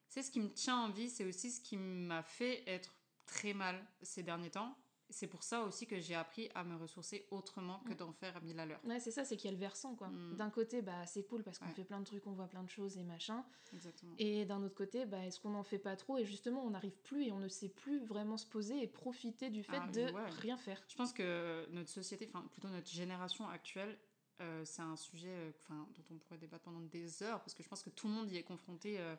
C'est 0.09 0.23
ce 0.23 0.31
qui 0.31 0.41
me 0.41 0.53
tient 0.53 0.77
en 0.77 0.91
vie, 0.91 1.09
c'est 1.09 1.25
aussi 1.25 1.51
ce 1.51 1.61
qui 1.61 1.77
m'a 1.77 2.23
fait 2.23 2.69
être 2.69 2.95
très 3.27 3.55
mal 3.55 3.83
ces 4.03 4.23
derniers 4.23 4.51
temps. 4.51 4.77
C'est 5.13 5.27
pour 5.29 5.43
ça 5.43 5.63
aussi 5.63 5.87
que 5.87 6.01
j'ai 6.01 6.15
appris 6.15 6.49
à 6.55 6.65
me 6.65 6.75
ressourcer 6.77 7.27
autrement 7.31 7.81
que 7.81 7.93
Mm. 7.93 7.97
d'en 7.97 8.13
faire 8.13 8.37
à 8.37 8.41
1000 8.41 8.59
à 8.59 8.67
l'heure. 8.67 8.81
Ouais, 8.85 8.99
c'est 8.99 9.11
ça, 9.11 9.25
c'est 9.25 9.37
qu'il 9.37 9.45
y 9.47 9.49
a 9.49 9.53
le 9.53 9.61
versant, 9.61 9.95
quoi. 9.95 10.09
Mm. 10.09 10.37
D'un 10.37 10.51
côté, 10.51 10.81
bah, 10.83 11.07
c'est 11.07 11.23
cool 11.23 11.43
parce 11.45 11.59
qu'on 11.59 11.67
Ouais. 11.67 11.73
fait 11.75 11.85
plein 11.85 12.01
de 12.01 12.05
trucs, 12.07 12.27
on 12.27 12.33
voit 12.33 12.49
plein 12.49 12.63
de 12.63 12.69
choses 12.71 12.97
et 12.97 13.05
machin. 13.05 13.45
Exactement. 13.75 14.15
Et 14.19 14.45
d'un 14.47 14.63
autre 14.63 14.75
côté, 14.75 15.05
bah, 15.07 15.25
est-ce 15.25 15.39
qu'on 15.39 15.51
n'en 15.51 15.63
fait 15.63 15.79
pas 15.79 15.95
trop 15.97 16.17
Et 16.19 16.25
justement, 16.25 16.65
on 16.65 16.71
n'arrive 16.71 16.97
plus 17.03 17.27
et 17.27 17.33
on 17.33 17.39
ne 17.39 17.49
sait 17.49 17.69
plus 17.69 18.01
vraiment 18.05 18.37
se 18.39 18.47
poser 18.47 18.83
et 18.83 18.87
profiter 18.89 19.51
du 19.51 19.63
fait 19.63 19.79
Ah, 19.81 19.89
de 19.93 20.01
ouais. 20.13 20.31
rien 20.41 20.57
faire. 20.57 20.83
Je 20.89 20.97
pense 20.97 21.13
que 21.13 21.67
notre 21.71 21.91
société, 21.91 22.27
enfin 22.29 22.47
plutôt 22.51 22.69
notre 22.69 22.89
génération 22.91 23.47
actuelle, 23.49 23.99
euh, 24.41 24.65
c'est 24.65 24.83
un 24.83 24.97
sujet 24.97 25.29
euh, 25.31 25.53
dont 25.71 26.05
on 26.11 26.19
pourrait 26.19 26.39
débattre 26.39 26.65
pendant 26.65 26.81
des 26.81 27.23
heures, 27.23 27.41
parce 27.41 27.55
que 27.55 27.63
je 27.63 27.69
pense 27.69 27.83
que 27.83 27.91
tout 27.91 28.09
le 28.09 28.15
monde 28.15 28.31
y 28.31 28.39
est 28.39 28.43
confronté 28.43 28.99
euh, 28.99 29.15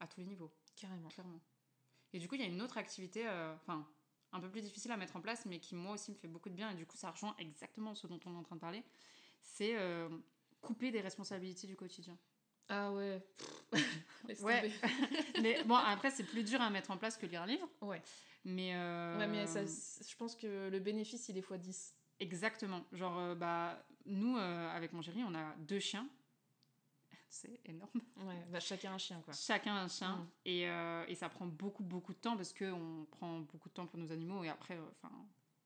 à 0.00 0.06
tous 0.06 0.20
les 0.20 0.26
niveaux, 0.26 0.52
Carrément. 0.76 1.08
clairement. 1.08 1.40
Et 2.12 2.18
du 2.18 2.28
coup, 2.28 2.34
il 2.34 2.40
y 2.40 2.44
a 2.44 2.48
une 2.48 2.60
autre 2.62 2.76
activité, 2.76 3.26
enfin 3.54 3.88
un 4.32 4.40
peu 4.40 4.48
plus 4.48 4.62
difficile 4.62 4.92
à 4.92 4.96
mettre 4.96 5.16
en 5.16 5.20
place, 5.20 5.44
mais 5.46 5.58
qui 5.58 5.74
moi 5.74 5.94
aussi 5.94 6.10
me 6.10 6.16
fait 6.16 6.28
beaucoup 6.28 6.48
de 6.48 6.54
bien, 6.54 6.70
et 6.70 6.74
du 6.74 6.86
coup 6.86 6.96
ça 6.96 7.10
rejoint 7.10 7.34
exactement 7.38 7.94
ce 7.94 8.06
dont 8.06 8.20
on 8.26 8.34
est 8.34 8.38
en 8.38 8.42
train 8.42 8.56
de 8.56 8.60
parler, 8.60 8.84
c'est 9.42 9.76
euh, 9.76 10.08
couper 10.60 10.90
des 10.90 11.00
responsabilités 11.00 11.66
du 11.66 11.76
quotidien. 11.76 12.16
Ah 12.68 12.92
ouais. 12.92 13.22
Ouais. 14.42 14.70
mais 15.42 15.62
bon, 15.64 15.74
après 15.74 16.10
c'est 16.10 16.22
plus 16.22 16.44
dur 16.44 16.60
à 16.60 16.70
mettre 16.70 16.90
en 16.90 16.96
place 16.96 17.16
que 17.16 17.26
lire 17.26 17.42
un 17.42 17.46
livre. 17.46 17.68
Ouais. 17.80 18.00
Mais, 18.44 18.74
euh, 18.74 19.18
Ouais, 19.18 19.26
mais 19.26 19.46
ça, 19.46 19.64
je 19.64 20.16
pense 20.16 20.36
que 20.36 20.68
le 20.68 20.78
bénéfice, 20.78 21.28
il 21.28 21.36
est 21.36 21.40
x 21.40 21.52
10. 21.58 21.94
Exactement. 22.20 22.84
Genre, 22.92 23.18
euh, 23.18 23.34
bah, 23.34 23.84
nous, 24.06 24.36
avec 24.36 24.92
mon 24.92 25.02
chéri, 25.02 25.22
on 25.26 25.34
a 25.34 25.54
deux 25.58 25.80
chiens. 25.80 26.06
C'est 27.32 27.60
énorme. 27.64 27.90
Ouais, 28.24 28.44
bah, 28.50 28.58
chacun 28.60 28.92
un 28.92 28.98
chien, 28.98 29.20
quoi. 29.22 29.32
Chacun 29.32 29.76
un 29.76 29.88
chien. 29.88 30.16
Mm. 30.16 30.28
Et, 30.46 30.68
euh, 30.68 31.04
et 31.06 31.14
ça 31.14 31.28
prend 31.28 31.46
beaucoup, 31.46 31.84
beaucoup 31.84 32.12
de 32.12 32.18
temps 32.18 32.36
parce 32.36 32.52
qu'on 32.52 33.06
prend 33.10 33.38
beaucoup 33.40 33.68
de 33.68 33.74
temps 33.74 33.86
pour 33.86 33.98
nos 34.00 34.10
animaux 34.10 34.42
et 34.42 34.48
après, 34.48 34.76
euh, 34.76 34.84
enfin, 34.90 35.14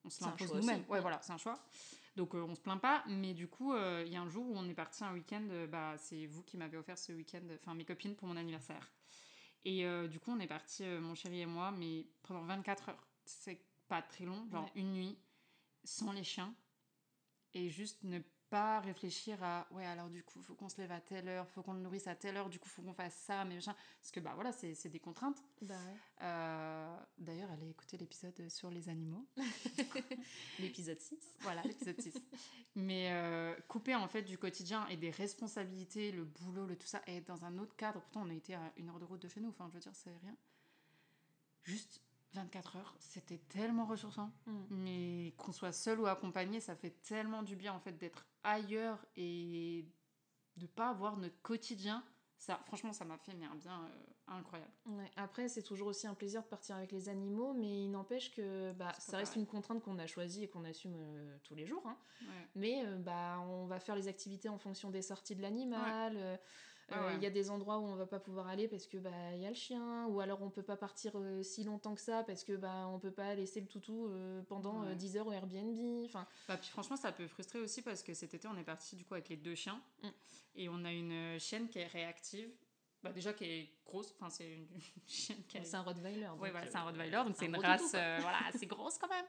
on 0.04 0.10
se 0.10 0.22
l'impose 0.22 0.52
nous-mêmes. 0.54 0.84
Ouais, 0.88 0.98
Mm. 0.98 1.02
voilà, 1.02 1.22
c'est 1.22 1.32
un 1.32 1.38
choix. 1.38 1.58
Donc, 2.16 2.34
euh, 2.34 2.42
on 2.46 2.54
se 2.54 2.60
plaint 2.60 2.80
pas. 2.80 3.02
Mais 3.08 3.32
du 3.32 3.48
coup, 3.48 3.72
euh, 3.72 4.04
il 4.06 4.12
y 4.12 4.16
a 4.16 4.20
un 4.20 4.28
jour 4.28 4.46
où 4.46 4.54
on 4.56 4.68
est 4.68 4.74
parti 4.74 5.02
un 5.04 5.14
week-end. 5.14 5.48
bah, 5.70 5.96
c'est 5.96 6.26
vous 6.26 6.42
qui 6.42 6.56
m'avez 6.58 6.76
offert 6.76 6.98
ce 6.98 7.12
week-end, 7.12 7.40
enfin, 7.54 7.74
mes 7.74 7.84
copines 7.86 8.14
pour 8.14 8.28
mon 8.28 8.36
anniversaire. 8.36 8.92
Et 9.64 9.86
du 10.10 10.20
coup, 10.20 10.30
on 10.30 10.38
est 10.40 10.46
parti, 10.46 10.84
mon 10.84 11.14
chéri 11.14 11.40
et 11.40 11.46
moi, 11.46 11.70
mais 11.72 12.06
pendant 12.22 12.42
24 12.42 12.90
heures. 12.90 13.06
C'est 13.24 13.58
pas 13.88 14.02
très 14.02 14.26
long, 14.26 14.46
genre 14.50 14.64
Ouais. 14.64 14.70
une 14.74 14.92
nuit, 14.92 15.18
sans 15.84 16.12
les 16.12 16.22
chiens. 16.22 16.54
Et 17.54 17.70
juste 17.70 18.04
ne 18.04 18.18
pas 18.50 18.80
réfléchir 18.80 19.42
à 19.42 19.66
ouais, 19.72 19.84
alors 19.84 20.08
du 20.08 20.22
coup, 20.22 20.40
faut 20.42 20.54
qu'on 20.54 20.68
se 20.68 20.80
lève 20.80 20.92
à 20.92 21.00
telle 21.00 21.28
heure, 21.28 21.48
faut 21.50 21.62
qu'on 21.62 21.74
le 21.74 21.80
nourrisse 21.80 22.06
à 22.06 22.14
telle 22.14 22.36
heure, 22.36 22.48
du 22.48 22.58
coup, 22.58 22.68
faut 22.68 22.82
qu'on 22.82 22.94
fasse 22.94 23.14
ça, 23.14 23.44
mais 23.44 23.54
machin. 23.54 23.74
Parce 24.00 24.10
que 24.10 24.20
bah 24.20 24.32
voilà, 24.34 24.52
c'est 24.52 24.88
des 24.88 25.00
contraintes. 25.00 25.42
Bah 25.62 25.74
ouais. 25.74 25.96
Euh, 26.22 26.96
D'ailleurs, 27.18 27.50
allez 27.50 27.68
écouter 27.68 27.96
l'épisode 27.96 28.48
sur 28.48 28.70
les 28.70 28.88
animaux. 28.88 29.26
L'épisode 30.58 31.00
6. 31.00 31.18
Voilà, 31.40 31.62
l'épisode 31.62 32.00
6. 32.00 32.14
Mais 32.76 33.10
euh, 33.12 33.54
couper 33.68 33.94
en 33.94 34.08
fait 34.08 34.22
du 34.22 34.38
quotidien 34.38 34.86
et 34.88 34.96
des 34.96 35.10
responsabilités, 35.10 36.12
le 36.12 36.24
boulot, 36.24 36.66
le 36.66 36.76
tout 36.76 36.86
ça, 36.86 37.02
et 37.06 37.16
être 37.16 37.26
dans 37.26 37.44
un 37.44 37.58
autre 37.58 37.76
cadre. 37.76 38.00
Pourtant, 38.00 38.22
on 38.24 38.30
a 38.30 38.34
été 38.34 38.54
à 38.54 38.72
une 38.76 38.88
heure 38.88 38.98
de 38.98 39.04
route 39.04 39.22
de 39.22 39.28
chez 39.28 39.40
nous, 39.40 39.50
enfin, 39.50 39.68
je 39.68 39.74
veux 39.74 39.80
dire, 39.80 39.94
c'est 39.94 40.16
rien. 40.22 40.36
Juste 41.62 42.02
24 42.34 42.76
heures, 42.76 42.94
c'était 42.98 43.38
tellement 43.38 43.86
ressourçant. 43.86 44.30
Mm. 44.46 44.62
Mais 44.70 45.34
qu'on 45.36 45.52
soit 45.52 45.72
seul 45.72 46.00
ou 46.00 46.06
accompagné, 46.06 46.60
ça 46.60 46.74
fait 46.74 46.90
tellement 47.02 47.42
du 47.42 47.56
bien 47.56 47.72
en 47.72 47.80
fait 47.80 47.92
d'être 47.92 48.26
ailleurs 48.42 49.04
et 49.16 49.86
de 50.56 50.66
pas 50.66 50.90
avoir 50.90 51.16
notre 51.16 51.40
quotidien. 51.42 52.04
Ça, 52.36 52.60
franchement, 52.66 52.92
ça 52.92 53.04
m'a 53.04 53.16
fait 53.16 53.32
mais 53.34 53.46
un 53.46 53.54
bien 53.54 53.84
euh, 53.84 54.36
incroyable. 54.36 54.72
Ouais. 54.86 55.10
Après, 55.16 55.48
c'est 55.48 55.62
toujours 55.62 55.86
aussi 55.88 56.06
un 56.06 56.14
plaisir 56.14 56.42
de 56.42 56.46
partir 56.48 56.76
avec 56.76 56.92
les 56.92 57.08
animaux, 57.08 57.54
mais 57.54 57.84
il 57.84 57.90
n'empêche 57.90 58.34
que 58.34 58.72
bah, 58.72 58.92
ça 58.98 59.16
reste 59.16 59.32
pareil. 59.32 59.44
une 59.44 59.46
contrainte 59.46 59.82
qu'on 59.82 59.98
a 59.98 60.06
choisie 60.06 60.44
et 60.44 60.48
qu'on 60.48 60.64
assume 60.64 60.94
euh, 60.96 61.38
tous 61.44 61.54
les 61.54 61.64
jours. 61.66 61.82
hein. 61.86 61.96
Ouais. 62.20 62.48
Mais 62.54 62.82
euh, 62.84 62.98
bah, 62.98 63.40
on 63.48 63.66
va 63.66 63.80
faire 63.80 63.96
les 63.96 64.08
activités 64.08 64.48
en 64.48 64.58
fonction 64.58 64.90
des 64.90 65.00
sorties 65.00 65.36
de 65.36 65.42
l'animal. 65.42 66.38
Ah 66.90 66.98
euh, 67.02 67.06
ouais. 67.08 67.16
Il 67.16 67.22
y 67.22 67.26
a 67.26 67.30
des 67.30 67.50
endroits 67.50 67.78
où 67.78 67.84
on 67.84 67.94
va 67.96 68.06
pas 68.06 68.20
pouvoir 68.20 68.48
aller 68.48 68.68
parce 68.68 68.86
que 68.86 68.98
bah 68.98 69.10
il 69.34 69.40
y 69.40 69.46
a 69.46 69.48
le 69.48 69.54
chien, 69.54 70.06
ou 70.06 70.20
alors 70.20 70.42
on 70.42 70.50
peut 70.50 70.62
pas 70.62 70.76
partir 70.76 71.12
euh, 71.16 71.42
si 71.42 71.64
longtemps 71.64 71.94
que 71.94 72.00
ça 72.00 72.22
parce 72.24 72.44
que 72.44 72.52
bah 72.54 72.86
on 72.88 72.98
peut 72.98 73.10
pas 73.10 73.34
laisser 73.34 73.60
le 73.60 73.66
toutou 73.66 74.08
euh, 74.08 74.42
pendant 74.42 74.82
Ouais. 74.84 74.94
10 74.94 75.16
heures 75.16 75.26
au 75.26 75.32
Airbnb. 75.32 76.04
Enfin, 76.04 76.26
Bah, 76.48 76.56
puis 76.56 76.68
franchement, 76.70 76.96
ça 76.96 77.12
peut 77.12 77.26
frustrer 77.26 77.60
aussi 77.60 77.80
parce 77.80 78.02
que 78.02 78.12
cet 78.12 78.34
été, 78.34 78.48
on 78.48 78.56
est 78.56 78.64
parti 78.64 78.96
du 78.96 79.04
coup 79.04 79.14
avec 79.14 79.28
les 79.28 79.36
deux 79.36 79.54
chiens. 79.54 79.80
Mm. 80.02 80.08
Et 80.56 80.68
on 80.68 80.84
a 80.84 80.92
une 80.92 81.38
chienne 81.40 81.68
qui 81.68 81.78
est 81.78 81.86
réactive. 81.86 82.50
bah, 83.02 83.12
déjà 83.12 83.32
qui 83.32 83.44
est 83.44 83.68
grosse, 83.86 84.12
enfin 84.18 84.30
c'est 84.30 84.50
une 84.50 84.66
chienne 85.06 85.42
qui 85.48 85.58
a... 85.58 85.64
C'est 85.64 85.76
un 85.76 85.82
Rottweiler. 85.82 86.28
Oui, 86.38 86.50
voilà, 86.50 86.66
c'est 86.66 86.76
un 86.76 86.84
Rottweiler, 86.84 87.22
donc 87.24 87.36
c'est 87.36 87.46
un 87.46 87.48
une 87.48 87.56
race 87.56 87.82
toutou, 87.82 87.96
voilà, 88.20 88.38
assez 88.48 88.66
grosse 88.66 88.98
quand 88.98 89.08
même. 89.08 89.26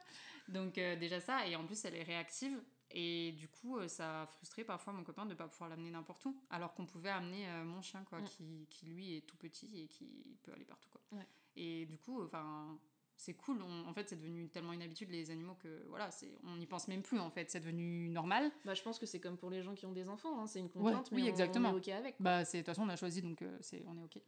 Donc 0.48 0.74
déjà 0.74 1.20
ça, 1.20 1.46
et 1.46 1.56
en 1.56 1.64
plus 1.64 1.84
elle 1.84 1.94
est 1.96 2.02
réactive. 2.02 2.60
Et 2.90 3.32
du 3.32 3.48
coup, 3.48 3.78
euh, 3.78 3.88
ça 3.88 4.22
a 4.22 4.26
frustré 4.26 4.64
parfois 4.64 4.92
mon 4.92 5.02
copain 5.04 5.24
de 5.24 5.30
ne 5.30 5.34
pas 5.34 5.48
pouvoir 5.48 5.68
l'amener 5.70 5.90
n'importe 5.90 6.24
où, 6.24 6.36
alors 6.50 6.72
qu'on 6.74 6.86
pouvait 6.86 7.10
amener 7.10 7.48
euh, 7.48 7.64
mon 7.64 7.82
chien, 7.82 8.04
quoi, 8.04 8.20
Mm. 8.20 8.24
qui, 8.24 8.66
qui 8.70 8.86
lui 8.86 9.16
est 9.16 9.20
tout 9.26 9.36
petit 9.36 9.80
et 9.82 9.86
qui 9.88 10.38
peut 10.42 10.52
aller 10.52 10.64
partout. 10.64 10.88
Quoi. 10.90 11.00
Ouais. 11.12 11.26
Et 11.56 11.84
du 11.86 11.98
coup, 11.98 12.22
enfin, 12.22 12.78
c'est 13.16 13.34
cool. 13.34 13.60
On- 13.62 13.86
en 13.88 13.92
fait, 13.92 14.08
c'est 14.08 14.16
devenu 14.16 14.48
tellement 14.48 14.72
une 14.72 14.82
habitude 14.82 15.10
les 15.10 15.30
animaux 15.30 15.54
que 15.56 15.84
voilà, 15.88 16.10
on 16.44 16.56
n'y 16.56 16.66
pense 16.66 16.86
même 16.86 17.02
plus. 17.02 17.18
En 17.18 17.30
fait, 17.30 17.50
c'est 17.50 17.60
devenu 17.60 18.08
normal. 18.08 18.50
Bah, 18.64 18.74
je 18.74 18.82
pense 18.82 18.98
que 18.98 19.06
c'est 19.06 19.20
comme 19.20 19.36
pour 19.36 19.50
les 19.50 19.62
gens 19.62 19.74
qui 19.74 19.84
ont 19.86 19.92
des 19.92 20.08
enfants, 20.08 20.38
hein, 20.40 20.46
c'est 20.46 20.60
une 20.60 20.66
Ouais, 20.66 20.72
contrainte, 20.72 21.08
oui, 21.12 21.22
mais 21.22 21.28
on- 21.28 21.30
exactement. 21.32 21.70
on 21.70 21.74
est 21.74 21.78
OK 21.78 21.88
avec. 21.88 22.14
Bah, 22.20 22.44
de 22.44 22.50
toute 22.50 22.66
façon 22.66 22.82
on 22.82 22.88
a 22.88 22.96
choisi 22.96 23.20
donc 23.22 23.42
euh, 23.42 23.56
c'est 23.60 23.82
on 23.86 23.96
est 23.98 24.02
ok. 24.04 24.20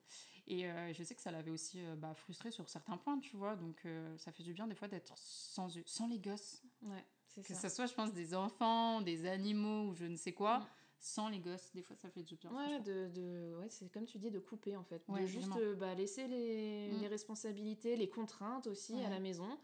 Et 0.50 0.66
euh, 0.66 0.92
je 0.94 1.02
sais 1.04 1.14
que 1.14 1.20
ça 1.20 1.30
l'avait 1.30 1.50
aussi 1.50 1.78
euh, 1.84 1.94
bah, 1.94 2.14
frustré 2.14 2.50
sur 2.50 2.66
certains 2.70 2.96
points, 2.96 3.18
tu 3.20 3.36
vois. 3.36 3.54
Donc 3.54 3.86
ça 4.16 4.32
fait 4.32 4.42
du 4.42 4.52
bien 4.54 4.66
des 4.66 4.74
fois 4.74 4.88
d'être 4.88 5.12
sans 5.16 5.68
sans 5.84 6.08
les 6.08 6.18
gosses. 6.18 6.62
Ouais, 6.82 7.04
c'est 7.26 7.42
Que 7.42 7.54
ça. 7.54 7.60
ça 7.62 7.68
soit, 7.70 7.86
je 7.86 7.94
pense, 7.94 8.12
des 8.12 8.34
enfants, 8.34 9.00
des 9.00 9.26
animaux 9.26 9.88
ou 9.88 9.94
je 9.94 10.04
ne 10.04 10.16
sais 10.16 10.32
quoi, 10.32 10.58
Mm. 10.60 10.66
sans 11.00 11.28
les 11.28 11.38
gosses, 11.40 11.70
des 11.74 11.82
fois 11.82 11.96
ça 11.96 12.08
fait 12.10 12.22
du 12.22 12.36
bien. 12.36 12.50
Ouais, 12.52 12.80
de, 12.80 13.08
de, 13.08 13.56
ouais 13.60 13.68
c'est 13.68 13.88
comme 13.92 14.04
tu 14.06 14.18
dis, 14.18 14.30
de 14.30 14.38
couper 14.40 14.76
en 14.76 14.84
fait. 14.84 15.02
Ouais, 15.08 15.22
de 15.22 15.26
juste 15.26 15.56
euh, 15.56 15.74
bah, 15.74 15.94
laisser 15.94 16.26
les, 16.28 16.90
Mm. 16.92 17.00
les 17.00 17.08
responsabilités, 17.08 17.96
les 17.96 18.08
contraintes 18.08 18.66
aussi 18.66 18.94
à 19.04 19.10
la 19.10 19.20
maison 19.20 19.58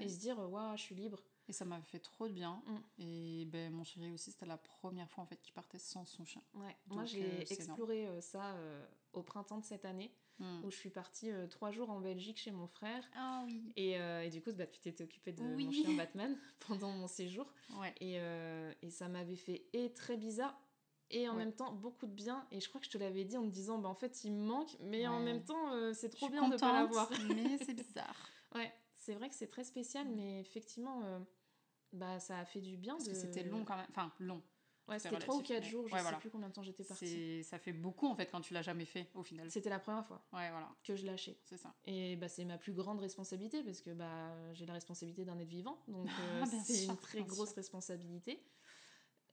et 0.00 0.08
se 0.08 0.18
dire, 0.18 0.38
euh, 0.40 0.46
waouh, 0.46 0.76
je 0.76 0.82
suis 0.82 0.94
libre. 0.94 1.22
Et 1.48 1.52
ça 1.52 1.64
m'a 1.64 1.80
fait 1.82 2.00
trop 2.00 2.26
de 2.26 2.32
bien. 2.32 2.60
Mm. 2.66 2.76
Et 3.02 3.44
ben 3.46 3.72
mon 3.72 3.84
chéri 3.84 4.10
aussi, 4.12 4.32
c'était 4.32 4.46
la 4.46 4.56
première 4.58 5.08
fois 5.10 5.22
en 5.22 5.26
fait 5.26 5.40
qu'il 5.40 5.52
partait 5.54 5.78
sans 5.78 6.04
son 6.04 6.24
chien. 6.24 6.42
Ouais. 6.54 6.76
Moi, 6.88 7.04
j'ai 7.04 7.24
euh, 7.24 7.40
exploré 7.50 8.08
ça 8.20 8.54
euh, 8.54 8.84
au 9.12 9.22
printemps 9.22 9.58
de 9.58 9.64
cette 9.64 9.84
année 9.84 10.12
Mm. 10.38 10.64
où 10.64 10.70
je 10.70 10.76
suis 10.76 10.90
partie 10.90 11.30
euh, 11.30 11.46
trois 11.46 11.70
jours 11.70 11.88
en 11.88 11.98
Belgique 12.00 12.38
chez 12.38 12.50
mon 12.50 12.66
frère. 12.66 13.02
Ah 13.16 13.42
oui. 13.46 13.72
Et, 13.76 13.98
euh, 13.98 14.22
et 14.22 14.28
du 14.28 14.42
coup, 14.42 14.52
bah, 14.52 14.66
tu 14.66 14.80
t'étais 14.80 15.02
occupée 15.04 15.32
de 15.32 15.42
Oui. 15.42 15.64
mon 15.64 15.72
chien 15.72 15.96
Batman 15.96 16.36
pendant 16.68 16.90
mon 16.92 17.06
séjour. 17.08 17.46
Ouais. 17.78 17.94
Et, 18.00 18.20
euh, 18.20 18.72
et 18.82 18.90
ça 18.90 19.08
m'avait 19.08 19.36
fait 19.36 19.64
et 19.72 19.92
très 19.94 20.16
bizarre 20.18 20.54
et 21.10 21.28
en 21.28 21.32
Ouais. 21.32 21.38
même 21.38 21.54
temps 21.54 21.72
beaucoup 21.72 22.06
de 22.06 22.12
bien. 22.12 22.46
Et 22.50 22.60
je 22.60 22.68
crois 22.68 22.80
que 22.80 22.86
je 22.86 22.90
te 22.90 22.98
l'avais 22.98 23.24
dit 23.24 23.36
en 23.38 23.44
me 23.44 23.50
disant, 23.50 23.78
bah, 23.78 23.88
en 23.88 23.94
fait, 23.94 24.24
il 24.24 24.32
me 24.32 24.44
manque, 24.44 24.76
mais 24.80 25.06
en 25.06 25.20
même 25.20 25.42
temps, 25.42 25.72
euh, 25.72 25.92
c'est 25.94 26.10
trop 26.10 26.28
bien 26.28 26.42
de 26.48 26.54
ne 26.54 26.58
pas 26.58 26.66
contente, 26.66 26.74
l'avoir. 26.74 27.10
mais 27.34 27.56
c'est 27.64 27.74
bizarre. 27.74 28.28
Ouais, 28.54 28.70
c'est 28.96 29.14
vrai 29.14 29.28
que 29.30 29.34
c'est 29.34 29.46
très 29.46 29.64
spécial, 29.64 30.06
mais 30.08 30.40
effectivement, 30.40 31.02
euh, 31.04 31.18
bah, 31.92 32.18
ça 32.20 32.38
a 32.40 32.44
fait 32.44 32.60
du 32.60 32.76
bien. 32.76 32.94
Parce 32.94 33.04
de... 33.06 33.12
que 33.12 33.16
c'était 33.16 33.44
long 33.44 33.64
quand 33.64 33.76
même. 33.76 33.86
Enfin, 33.90 34.12
long. 34.18 34.42
Ouais, 34.88 34.98
c'était 35.00 35.14
c'était 35.16 35.22
3 35.24 35.34
ou 35.34 35.38
relatif, 35.38 35.56
4 35.56 35.64
mais- 35.64 35.70
jours, 35.70 35.88
je 35.88 35.92
ouais, 35.92 35.98
sais 35.98 36.02
voilà. 36.04 36.18
plus 36.18 36.30
combien 36.30 36.48
de 36.48 36.52
temps 36.52 36.62
j'étais 36.62 36.84
partie. 36.84 37.42
Ça 37.42 37.58
fait 37.58 37.72
beaucoup 37.72 38.06
en 38.06 38.14
fait 38.14 38.26
quand 38.30 38.40
tu 38.40 38.54
l'as 38.54 38.62
jamais 38.62 38.84
fait 38.84 39.08
au 39.14 39.22
final. 39.24 39.50
C'était 39.50 39.68
la 39.70 39.80
première 39.80 40.06
fois 40.06 40.22
Ouais, 40.32 40.48
voilà, 40.50 40.68
que 40.84 40.94
je 40.94 41.04
lâchais. 41.06 41.36
c'est 41.44 41.56
ça. 41.56 41.74
Et 41.86 42.14
bah, 42.16 42.28
c'est 42.28 42.44
ma 42.44 42.56
plus 42.56 42.72
grande 42.72 43.00
responsabilité 43.00 43.62
parce 43.64 43.80
que 43.80 43.90
bah, 43.90 44.32
j'ai 44.54 44.64
la 44.64 44.74
responsabilité 44.74 45.24
d'un 45.24 45.38
être 45.40 45.48
vivant. 45.48 45.82
Donc 45.88 46.06
euh, 46.20 46.44
c'est 46.64 46.84
une 46.84 46.96
très 46.98 47.22
grosse 47.24 47.48
sûr. 47.48 47.56
responsabilité. 47.56 48.40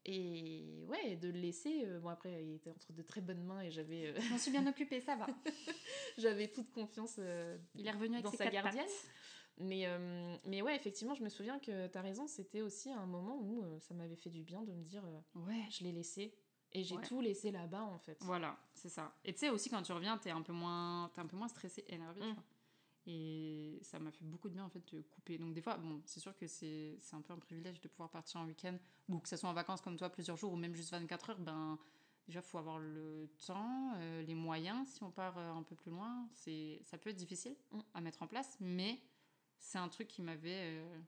Et 0.05 0.83
ouais, 0.89 1.15
de 1.15 1.29
le 1.29 1.39
laisser. 1.39 1.83
euh, 1.85 1.99
bon, 1.99 2.09
après, 2.09 2.43
il 2.43 2.55
était 2.55 2.69
entre 2.69 2.91
de 2.91 3.01
très 3.03 3.21
bonnes 3.21 3.43
mains 3.43 3.61
et 3.61 3.71
j'avais 3.71 4.07
euh, 4.07 4.19
Je 4.19 4.29
m'en 4.31 4.37
suis 4.37 4.51
bien 4.51 4.65
occupée, 4.67 4.99
ça 4.99 5.15
va. 5.15 5.27
j'avais 6.17 6.49
toute 6.49 6.71
confiance 6.71 7.19
Il 7.75 7.87
est 7.87 7.91
revenu 7.91 8.15
avec 8.15 8.25
dans 8.25 8.31
ses 8.31 8.37
sa 8.37 8.47
gardienne. 8.49 8.83
pattes. 8.85 8.91
Mais, 9.59 9.83
euh, 9.85 10.35
mais 10.45 10.61
ouais, 10.61 10.75
effectivement, 10.75 11.13
je 11.15 11.23
me 11.23 11.29
souviens 11.29 11.59
que 11.59 11.87
tu 11.87 11.97
as 11.97 12.01
raison. 12.01 12.27
C'était 12.27 12.61
aussi 12.61 12.91
un 12.91 13.05
moment 13.05 13.37
où 13.39 13.63
euh, 13.63 13.79
ça 13.79 13.93
m'avait 13.93 14.15
fait 14.15 14.29
du 14.31 14.41
bien 14.43 14.63
de 14.63 14.73
me 14.73 14.83
dire 14.83 15.03
euh, 15.05 15.19
Ouais. 15.45 15.65
je 15.69 15.83
l'ai 15.83 15.91
laissé. 15.91 16.33
Et 16.71 16.83
j'ai 16.83 16.95
Ouais. 16.95 17.03
tout 17.03 17.21
laissé 17.21 17.51
là-bas 17.51 17.83
en 17.83 17.99
fait. 17.99 18.17
Voilà, 18.21 18.57
c'est 18.73 18.89
ça. 18.89 19.13
Et 19.23 19.31
tu 19.33 19.39
sais 19.41 19.49
aussi 19.51 19.69
quand 19.69 19.83
tu 19.83 19.91
reviens, 19.91 20.17
t'es 20.17 20.31
un 20.31 20.41
peu 20.41 20.53
moins, 20.53 21.11
t'es 21.13 21.21
un 21.21 21.27
peu 21.27 21.37
moins 21.37 21.47
stressé, 21.47 21.85
énervé, 21.87 22.19
tu 22.21 22.27
Mm. 22.27 22.33
vois. 22.33 22.43
Et 23.05 23.79
ça 23.83 23.99
m'a 23.99 24.11
fait 24.11 24.23
beaucoup 24.23 24.47
de 24.49 24.53
bien 24.55 24.63
en 24.65 24.69
fait 24.69 24.81
de 24.95 25.01
couper. 25.01 25.37
Donc 25.37 25.53
des 25.53 25.61
fois, 25.61 25.77
bon, 25.77 26.01
c'est 26.05 26.19
sûr 26.19 26.35
que 26.35 26.47
c'est 26.47 26.97
un 27.11 27.21
peu 27.21 27.33
un 27.33 27.37
privilège 27.39 27.79
de 27.81 27.87
pouvoir 27.89 28.09
partir 28.09 28.39
en 28.39 28.45
week-end 28.45 28.77
ou 29.09 29.19
que 29.19 29.27
ce 29.29 29.35
soit 29.35 29.49
en 29.49 29.53
vacances 29.53 29.81
comme 29.81 29.97
toi 29.97 30.09
plusieurs 30.09 30.37
jours 30.37 30.53
ou 30.53 30.55
même 30.55 30.73
juste 30.73 30.91
24 30.91 31.31
heures. 31.31 31.39
Ben 31.39 31.77
déjà 32.25 32.41
faut 32.41 32.57
avoir 32.57 32.79
le 32.79 33.29
temps, 33.45 33.91
euh, 33.97 34.23
les 34.23 34.33
moyens. 34.33 34.87
Si 34.87 35.03
on 35.03 35.11
part 35.11 35.37
euh, 35.37 35.51
un 35.51 35.61
peu 35.63 35.75
plus 35.75 35.91
loin, 35.91 36.27
c'est 36.33 36.79
ça 36.85 36.97
peut 36.97 37.09
être 37.09 37.17
difficile 37.17 37.55
Mm. 37.71 37.79
à 37.93 38.01
mettre 38.01 38.23
en 38.23 38.27
place, 38.27 38.57
mais 38.61 38.97
c'est 39.59 39.77
un 39.77 39.89
truc 39.89 40.07
qui 40.07 40.21
m'avait 40.21 40.79
euh, 40.79 40.99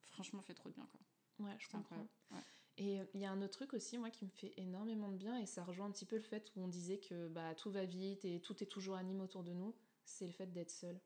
franchement 0.00 0.40
fait 0.42 0.54
trop 0.54 0.68
de 0.68 0.74
bien 0.74 0.86
quoi. 0.86 1.46
Ouais, 1.46 1.56
je 1.58 1.68
comprends. 1.68 2.06
Ouais. 2.30 2.38
Et 2.76 3.00
euh, 3.00 3.04
il 3.14 3.20
y 3.20 3.24
a 3.24 3.30
un 3.30 3.40
autre 3.42 3.52
truc 3.54 3.72
aussi, 3.74 3.98
moi, 3.98 4.10
qui 4.10 4.24
me 4.24 4.30
fait 4.30 4.52
énormément 4.56 5.10
de 5.10 5.16
bien, 5.16 5.38
et 5.38 5.46
ça 5.46 5.62
rejoint 5.64 5.86
un 5.86 5.90
petit 5.90 6.06
peu 6.06 6.16
le 6.16 6.22
fait 6.22 6.50
où 6.56 6.62
on 6.62 6.68
disait 6.68 6.98
que 6.98 7.28
bah, 7.28 7.54
tout 7.54 7.70
va 7.70 7.84
vite 7.84 8.24
et 8.24 8.40
tout 8.40 8.62
est 8.62 8.66
toujours 8.66 8.96
anime 8.96 9.20
autour 9.20 9.44
de 9.44 9.52
nous, 9.52 9.74
c'est 10.04 10.26
le 10.26 10.32
fait 10.32 10.46
d'être 10.46 10.70
seul. 10.70 11.00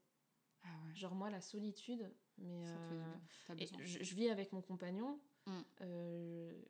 Ah 0.65 0.69
ouais. 0.87 0.95
Genre 0.95 1.15
moi, 1.15 1.31
la 1.31 1.41
solitude, 1.41 2.11
mais... 2.39 2.65
Euh, 2.67 3.15
et 3.59 3.67
je, 3.85 4.03
je 4.03 4.15
vis 4.15 4.29
avec 4.31 4.53
mon 4.53 4.63
compagnon, 4.63 5.19
Mm. 5.49 5.61
euh, 5.81 6.63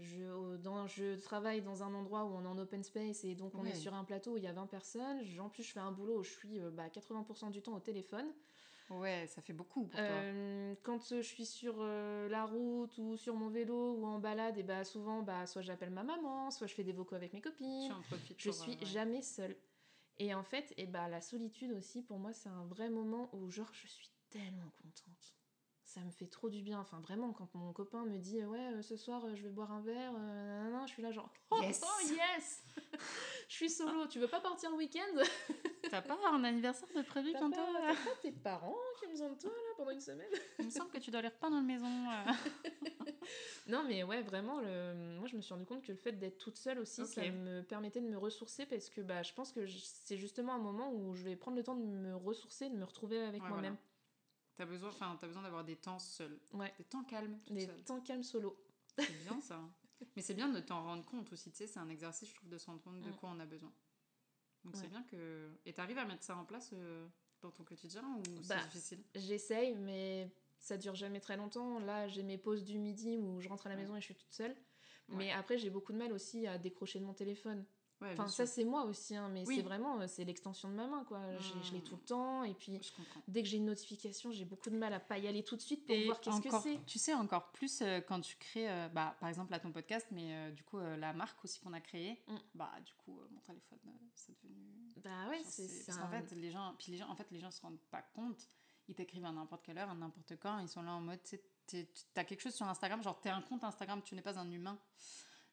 je, 0.00 0.56
dans, 0.56 0.86
je 0.86 1.20
travaille 1.20 1.60
dans 1.60 1.82
un 1.82 1.92
endroit 1.94 2.24
où 2.24 2.28
on 2.34 2.42
est 2.44 2.48
en 2.48 2.58
open 2.58 2.82
space, 2.82 3.24
et 3.24 3.34
donc 3.34 3.54
on 3.54 3.64
est 3.64 3.74
sur 3.74 3.94
un 3.94 4.04
plateau 4.04 4.32
où 4.32 4.36
il 4.38 4.44
y 4.44 4.46
a 4.46 4.52
20 4.52 4.66
personnes, 4.66 5.18
en 5.38 5.48
plus 5.50 5.62
je 5.62 5.72
fais 5.72 5.80
un 5.80 5.92
boulot 5.92 6.20
où 6.20 6.22
je 6.22 6.30
suis 6.30 6.58
bah, 6.72 6.88
80% 6.88 7.50
du 7.50 7.60
temps 7.60 7.74
au 7.74 7.80
téléphone. 7.80 8.32
Ouais, 8.90 9.26
ça 9.28 9.40
fait 9.40 9.52
beaucoup 9.52 9.86
pour 9.86 9.98
toi. 9.98 10.02
Euh, 10.08 10.74
quand 10.82 11.02
je 11.08 11.22
suis 11.22 11.46
sur 11.46 11.76
euh, 11.78 12.28
la 12.28 12.44
route 12.44 12.96
ou 12.98 13.16
sur 13.16 13.34
mon 13.34 13.48
vélo 13.48 13.94
ou 13.94 14.04
en 14.06 14.18
balade, 14.18 14.58
et 14.58 14.62
bah 14.62 14.84
souvent, 14.84 15.22
bah, 15.22 15.46
soit 15.46 15.62
j'appelle 15.62 15.90
ma 15.90 16.02
maman, 16.02 16.50
soit 16.50 16.66
je 16.66 16.74
fais 16.74 16.84
des 16.84 16.92
vocaux 16.92 17.14
avec 17.14 17.32
mes 17.32 17.40
copines. 17.40 17.88
Tu 17.88 17.92
en 17.92 18.02
profites 18.02 18.40
Je 18.40 18.50
pour, 18.50 18.58
suis 18.60 18.72
euh, 18.72 18.80
ouais. 18.80 18.86
jamais 18.86 19.22
seule. 19.22 19.56
Et 20.18 20.34
en 20.34 20.42
fait, 20.44 20.72
et 20.76 20.86
bah, 20.86 21.08
la 21.08 21.20
solitude 21.20 21.72
aussi, 21.72 22.02
pour 22.02 22.18
moi, 22.18 22.32
c'est 22.32 22.48
un 22.50 22.64
vrai 22.66 22.90
moment 22.90 23.30
où, 23.34 23.50
genre, 23.50 23.72
je 23.72 23.86
suis 23.86 24.10
tellement 24.30 24.70
contente. 24.82 25.34
Ça 25.82 26.00
me 26.00 26.10
fait 26.10 26.26
trop 26.26 26.48
du 26.50 26.60
bien. 26.62 26.80
Enfin, 26.80 27.00
vraiment, 27.00 27.32
quand 27.32 27.54
mon 27.54 27.72
copain 27.72 28.04
me 28.04 28.18
dit, 28.18 28.44
ouais, 28.44 28.82
ce 28.82 28.96
soir, 28.96 29.34
je 29.34 29.42
vais 29.42 29.50
boire 29.50 29.72
un 29.72 29.80
verre, 29.80 30.12
euh, 30.16 30.86
je 30.86 30.92
suis 30.92 31.02
là, 31.02 31.10
genre, 31.10 31.30
oh 31.50 31.58
Yes. 31.62 31.80
oh, 31.84 32.06
yes 32.10 32.64
Je 33.48 33.54
suis 33.54 33.70
solo, 33.70 34.06
tu 34.06 34.18
veux 34.18 34.28
pas 34.28 34.40
partir 34.40 34.70
le 34.70 34.76
week-end? 34.76 35.22
T'as 35.90 36.02
pas 36.02 36.18
un 36.32 36.42
anniversaire 36.44 36.88
de 36.96 37.02
prévu 37.02 37.32
bientôt 37.32 37.56
t'as 37.72 37.94
pas 37.94 38.16
tes 38.22 38.32
parents 38.32 38.74
qui 38.98 39.06
ont 39.06 39.10
besoin 39.10 39.28
de 39.30 39.38
toi, 39.38 39.50
là, 39.50 39.74
pendant 39.76 39.90
une 39.90 40.00
semaine? 40.00 40.30
Il 40.58 40.64
me 40.66 40.70
semble 40.70 40.90
que 40.90 40.98
tu 40.98 41.10
dois 41.10 41.20
les 41.22 41.28
repeindre 41.28 41.52
dans 41.56 41.60
la 41.60 41.66
maison. 41.66 41.86
euh. 41.86 42.32
Non, 43.66 43.82
mais 43.88 44.02
ouais, 44.02 44.20
vraiment, 44.22 44.60
le... 44.60 45.16
moi 45.18 45.26
je 45.26 45.36
me 45.36 45.40
suis 45.40 45.54
rendu 45.54 45.64
compte 45.64 45.82
que 45.82 45.90
le 45.92 45.96
fait 45.96 46.12
d'être 46.12 46.36
toute 46.36 46.58
seule 46.58 46.78
aussi, 46.78 47.06
ça 47.06 47.22
me 47.30 47.62
permettait 47.62 48.00
de 48.02 48.06
me 48.08 48.18
ressourcer 48.18 48.66
parce 48.66 48.90
que 48.90 49.00
bah, 49.00 49.22
je 49.22 49.32
pense 49.32 49.50
que 49.52 49.66
c'est 49.66 50.18
justement 50.18 50.52
un 50.54 50.58
moment 50.58 50.92
où 50.92 51.14
je 51.14 51.22
vais 51.24 51.34
prendre 51.34 51.56
le 51.56 51.62
temps 51.62 51.74
de 51.74 51.82
me 51.82 52.14
ressourcer, 52.16 52.68
de 52.68 52.76
me 52.76 52.84
retrouver 52.84 53.22
avec 53.24 53.42
Ouais, 53.42 53.48
moi-même. 53.48 53.76
T'as 54.56 54.66
besoin, 54.66 54.90
t'as 55.18 55.26
besoin 55.26 55.42
d'avoir 55.42 55.64
des 55.64 55.76
temps 55.76 55.98
seuls, 55.98 56.38
Ouais, 56.52 56.72
des 56.78 56.84
temps 56.84 57.02
calmes, 57.04 57.38
des 57.50 57.64
seule. 57.66 57.82
temps 57.84 58.00
calmes 58.00 58.22
solo. 58.22 58.56
C'est 58.98 59.18
bien 59.24 59.40
ça. 59.40 59.60
Mais 60.16 60.22
c'est 60.22 60.34
bien 60.34 60.48
de 60.48 60.60
t'en 60.60 60.82
rendre 60.82 61.04
compte 61.04 61.32
aussi. 61.32 61.50
Tu 61.50 61.56
sais, 61.58 61.66
c'est 61.66 61.78
un 61.78 61.88
exercice, 61.88 62.28
je 62.30 62.34
trouve, 62.34 62.48
de 62.48 62.58
se 62.58 62.66
rendre 62.66 62.80
compte 62.82 63.00
de 63.00 63.10
quoi 63.12 63.30
on 63.34 63.40
a 63.40 63.46
besoin. 63.46 63.72
Donc 64.64 64.76
c'est 64.76 64.88
bien 64.88 65.02
que. 65.04 65.50
Et 65.66 65.72
t'arrives 65.72 65.98
à 65.98 66.04
mettre 66.04 66.22
ça 66.24 66.36
en 66.36 66.44
place 66.44 66.70
euh, 66.72 67.06
dans 67.42 67.50
ton 67.50 67.64
quotidien 67.64 68.02
ou 68.02 68.22
Bah, 68.48 68.56
c'est 68.58 68.64
difficile? 68.64 69.04
J'essaye, 69.14 69.74
mais 69.76 70.32
ça 70.58 70.76
dure 70.78 70.94
jamais 70.94 71.20
très 71.20 71.36
longtemps. 71.36 71.78
Là, 71.80 72.08
j'ai 72.08 72.22
mes 72.22 72.38
pauses 72.38 72.64
du 72.64 72.78
midi 72.78 73.18
où 73.18 73.40
je 73.40 73.48
rentre 73.48 73.66
à 73.66 73.70
la 73.70 73.74
Ouais. 73.76 73.82
maison 73.82 73.96
et 73.96 74.00
je 74.00 74.06
suis 74.06 74.14
toute 74.14 74.32
seule. 74.32 74.52
Ouais. 75.10 75.16
Mais 75.16 75.32
après, 75.32 75.58
j'ai 75.58 75.68
beaucoup 75.70 75.92
de 75.92 75.98
mal 75.98 76.12
aussi 76.12 76.46
à 76.46 76.56
décrocher 76.58 76.98
de 76.98 77.04
mon 77.04 77.12
téléphone. 77.14 77.64
Ouais, 78.04 78.12
Enfin, 78.12 78.28
ça, 78.28 78.44
c'est 78.46 78.64
moi 78.64 78.84
aussi, 78.84 79.16
hein, 79.16 79.28
mais 79.32 79.44
Oui. 79.46 79.56
c'est 79.56 79.62
vraiment, 79.62 79.98
euh, 80.00 80.06
c'est 80.06 80.24
l'extension 80.24 80.68
de 80.68 80.74
ma 80.74 80.86
main, 80.86 81.04
quoi. 81.04 81.20
Je 81.38 81.72
l'ai 81.72 81.80
tout 81.82 81.96
le 81.96 82.02
temps, 82.02 82.44
et 82.44 82.52
puis 82.54 82.78
dès 83.28 83.42
que 83.42 83.48
j'ai 83.48 83.56
une 83.56 83.64
notification, 83.64 84.30
j'ai 84.30 84.44
beaucoup 84.44 84.68
de 84.70 84.76
mal 84.76 84.92
à 84.92 85.00
pas 85.00 85.16
y 85.18 85.26
aller 85.26 85.42
tout 85.42 85.56
de 85.56 85.62
suite 85.62 85.86
pour 85.86 85.94
Et 85.94 86.04
voir 86.04 86.20
qu'est-ce 86.20 86.40
que 86.42 86.50
c'est. 86.62 86.84
Tu 86.86 86.98
sais, 86.98 87.14
encore 87.14 87.50
plus 87.52 87.80
euh, 87.80 88.00
quand 88.02 88.20
tu 88.20 88.36
crées, 88.36 88.70
euh, 88.70 88.88
bah, 88.88 89.16
par 89.20 89.28
exemple, 89.28 89.50
là, 89.52 89.58
ton 89.58 89.72
podcast, 89.72 90.06
mais 90.10 90.34
euh, 90.34 90.50
du 90.50 90.62
coup, 90.64 90.78
la 90.78 91.12
marque 91.14 91.42
aussi 91.44 91.60
qu'on 91.60 91.72
a 91.72 91.80
créée, 91.80 92.22
Mm. 92.28 92.36
bah, 92.54 92.70
du 92.84 92.92
coup, 92.94 93.18
mon 93.30 93.40
téléphone, 93.40 93.78
c'est 94.14 94.34
devenu. 94.42 94.60
Bah 95.02 95.28
ouais, 95.28 95.42
c'est 95.44 95.84
Parce 95.86 95.98
qu'en 95.98 96.08
fait, 96.08 96.30
les 96.36 96.50
gens, 96.50 96.74
puis 96.78 96.92
les 96.92 96.98
gens, 96.98 97.08
en 97.10 97.16
fait, 97.16 97.26
les 97.30 97.40
gens 97.40 97.50
se 97.50 97.60
rendent 97.60 97.80
pas 97.90 98.02
compte. 98.02 98.48
Ils 98.88 98.94
t'écrivent 98.94 99.24
à 99.24 99.32
n'importe 99.32 99.62
quelle 99.64 99.78
heure, 99.78 99.88
à 99.90 99.94
n'importe 99.94 100.36
quand. 100.38 100.58
Ils 100.60 100.68
sont 100.68 100.82
là 100.82 100.92
en 100.92 101.00
mode, 101.00 101.20
tu 101.22 101.38
t'as 102.12 102.24
quelque 102.24 102.40
chose 102.40 102.54
sur 102.54 102.66
Instagram, 102.68 103.02
genre, 103.02 103.18
t'es 103.20 103.30
un 103.30 103.40
compte 103.40 103.64
Instagram, 103.64 104.02
tu 104.02 104.14
n'es 104.14 104.20
pas 104.22 104.38
un 104.38 104.50
humain. 104.50 104.78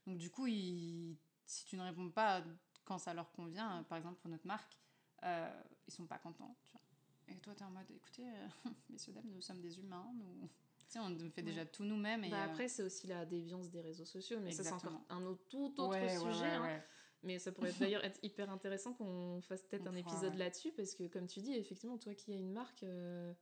Donc, 0.06 0.18
du 0.18 0.30
coup, 0.30 0.48
ils- 0.48 1.18
si 1.52 1.66
tu 1.66 1.76
ne 1.76 1.84
réponds 1.84 2.10
pas 2.10 2.44
quand 2.86 2.98
ça 2.98 3.14
leur 3.14 3.32
convient, 3.32 3.80
euh, 3.80 3.84
par 3.84 3.98
exemple, 3.98 4.20
pour 4.22 4.30
notre 4.30 4.48
marque, 4.48 4.80
euh, 5.24 5.64
ils 5.88 5.94
sont 5.94 6.08
pas 6.08 6.18
contents, 6.18 6.56
tu 6.64 6.72
vois. 6.72 6.82
Et 7.28 7.40
toi, 7.40 7.54
t'es 7.54 7.64
en 7.64 7.70
mode, 7.70 7.90
écoutez, 7.92 8.26
euh, 8.28 8.48
messieurs, 8.90 9.14
dames, 9.14 9.30
nous 9.30 9.42
sommes 9.42 9.62
des 9.62 9.78
humains, 9.78 10.10
nous. 10.16 10.50
Tu 10.80 10.86
sais, 10.88 11.00
on 11.00 11.30
fait 11.30 11.44
déjà 11.44 11.62
Ouais. 11.62 11.68
tout 11.68 11.84
nous-mêmes. 11.84 12.24
Et, 12.24 12.30
Bah 12.30 12.42
euh, 12.42 12.46
après, 12.46 12.68
c'est 12.68 12.84
aussi 12.84 13.08
la 13.08 13.26
déviance 13.26 13.70
des 13.70 13.82
réseaux 13.82 14.06
sociaux, 14.06 14.40
mais 14.42 14.52
ça, 14.52 14.64
c'est 14.64 14.74
encore 14.74 15.02
un 15.10 15.24
autre, 15.26 15.44
tout 15.50 15.80
autre 15.80 15.90
ouais, 15.90 16.18
ouais, 16.18 16.34
sujet. 16.34 16.58
ouais, 16.58 16.74
hein. 16.74 16.84
Mais 17.24 17.38
ça 17.38 17.52
pourrait 17.52 17.72
d'ailleurs 17.80 18.04
être 18.04 18.20
hyper 18.24 18.50
intéressant 18.50 18.94
qu'on 18.94 19.42
fasse 19.42 19.62
peut-être 19.64 19.88
un 19.88 19.92
fera, 19.92 20.00
épisode 20.00 20.34
ouais. 20.34 20.40
là-dessus, 20.40 20.72
parce 20.72 20.96
que 20.96 21.08
comme 21.08 21.28
tu 21.28 21.42
dis, 21.42 21.54
effectivement, 21.54 21.98
toi 21.98 22.16
qui 22.16 22.34
as 22.34 22.38
une 22.38 22.52
marque, 22.52 22.84
euh, 22.84 23.34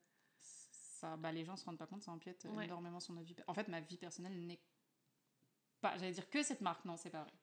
ça, 0.41 1.15
bah, 1.17 1.31
les 1.31 1.45
gens 1.45 1.55
se 1.55 1.65
rendent 1.65 1.77
pas 1.77 1.87
compte, 1.87 2.03
ça 2.03 2.11
empiète 2.11 2.45
Ouais. 2.45 2.65
énormément 2.65 2.99
sur 2.99 3.13
notre 3.13 3.27
vie. 3.27 3.35
En 3.47 3.53
fait, 3.53 3.67
ma 3.67 3.79
vie 3.81 3.97
personnelle 3.97 4.45
n'est 4.45 4.61
pas, 5.79 5.97
j'allais 5.97 6.11
dire 6.11 6.29
que 6.29 6.43
cette 6.43 6.61
marque, 6.61 6.83
non, 6.85 6.97
c'est 6.97 7.09
pas 7.09 7.23
vrai. 7.23 7.33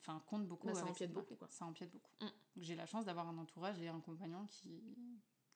Enfin, 0.00 0.22
compte 0.26 0.46
beaucoup. 0.46 0.68
Bah, 0.68 0.74
ça 0.74 0.86
empiète 0.86 1.12
beaucoup, 1.12 1.34
quoi. 1.36 1.48
Ça 1.50 1.64
empiète 1.64 1.90
beaucoup. 1.90 2.12
Mm. 2.20 2.26
J'ai 2.56 2.74
la 2.74 2.86
chance 2.86 3.04
d'avoir 3.04 3.28
un 3.28 3.38
entourage 3.38 3.80
et 3.80 3.88
un 3.88 4.00
compagnon 4.00 4.46
qui, 4.46 4.82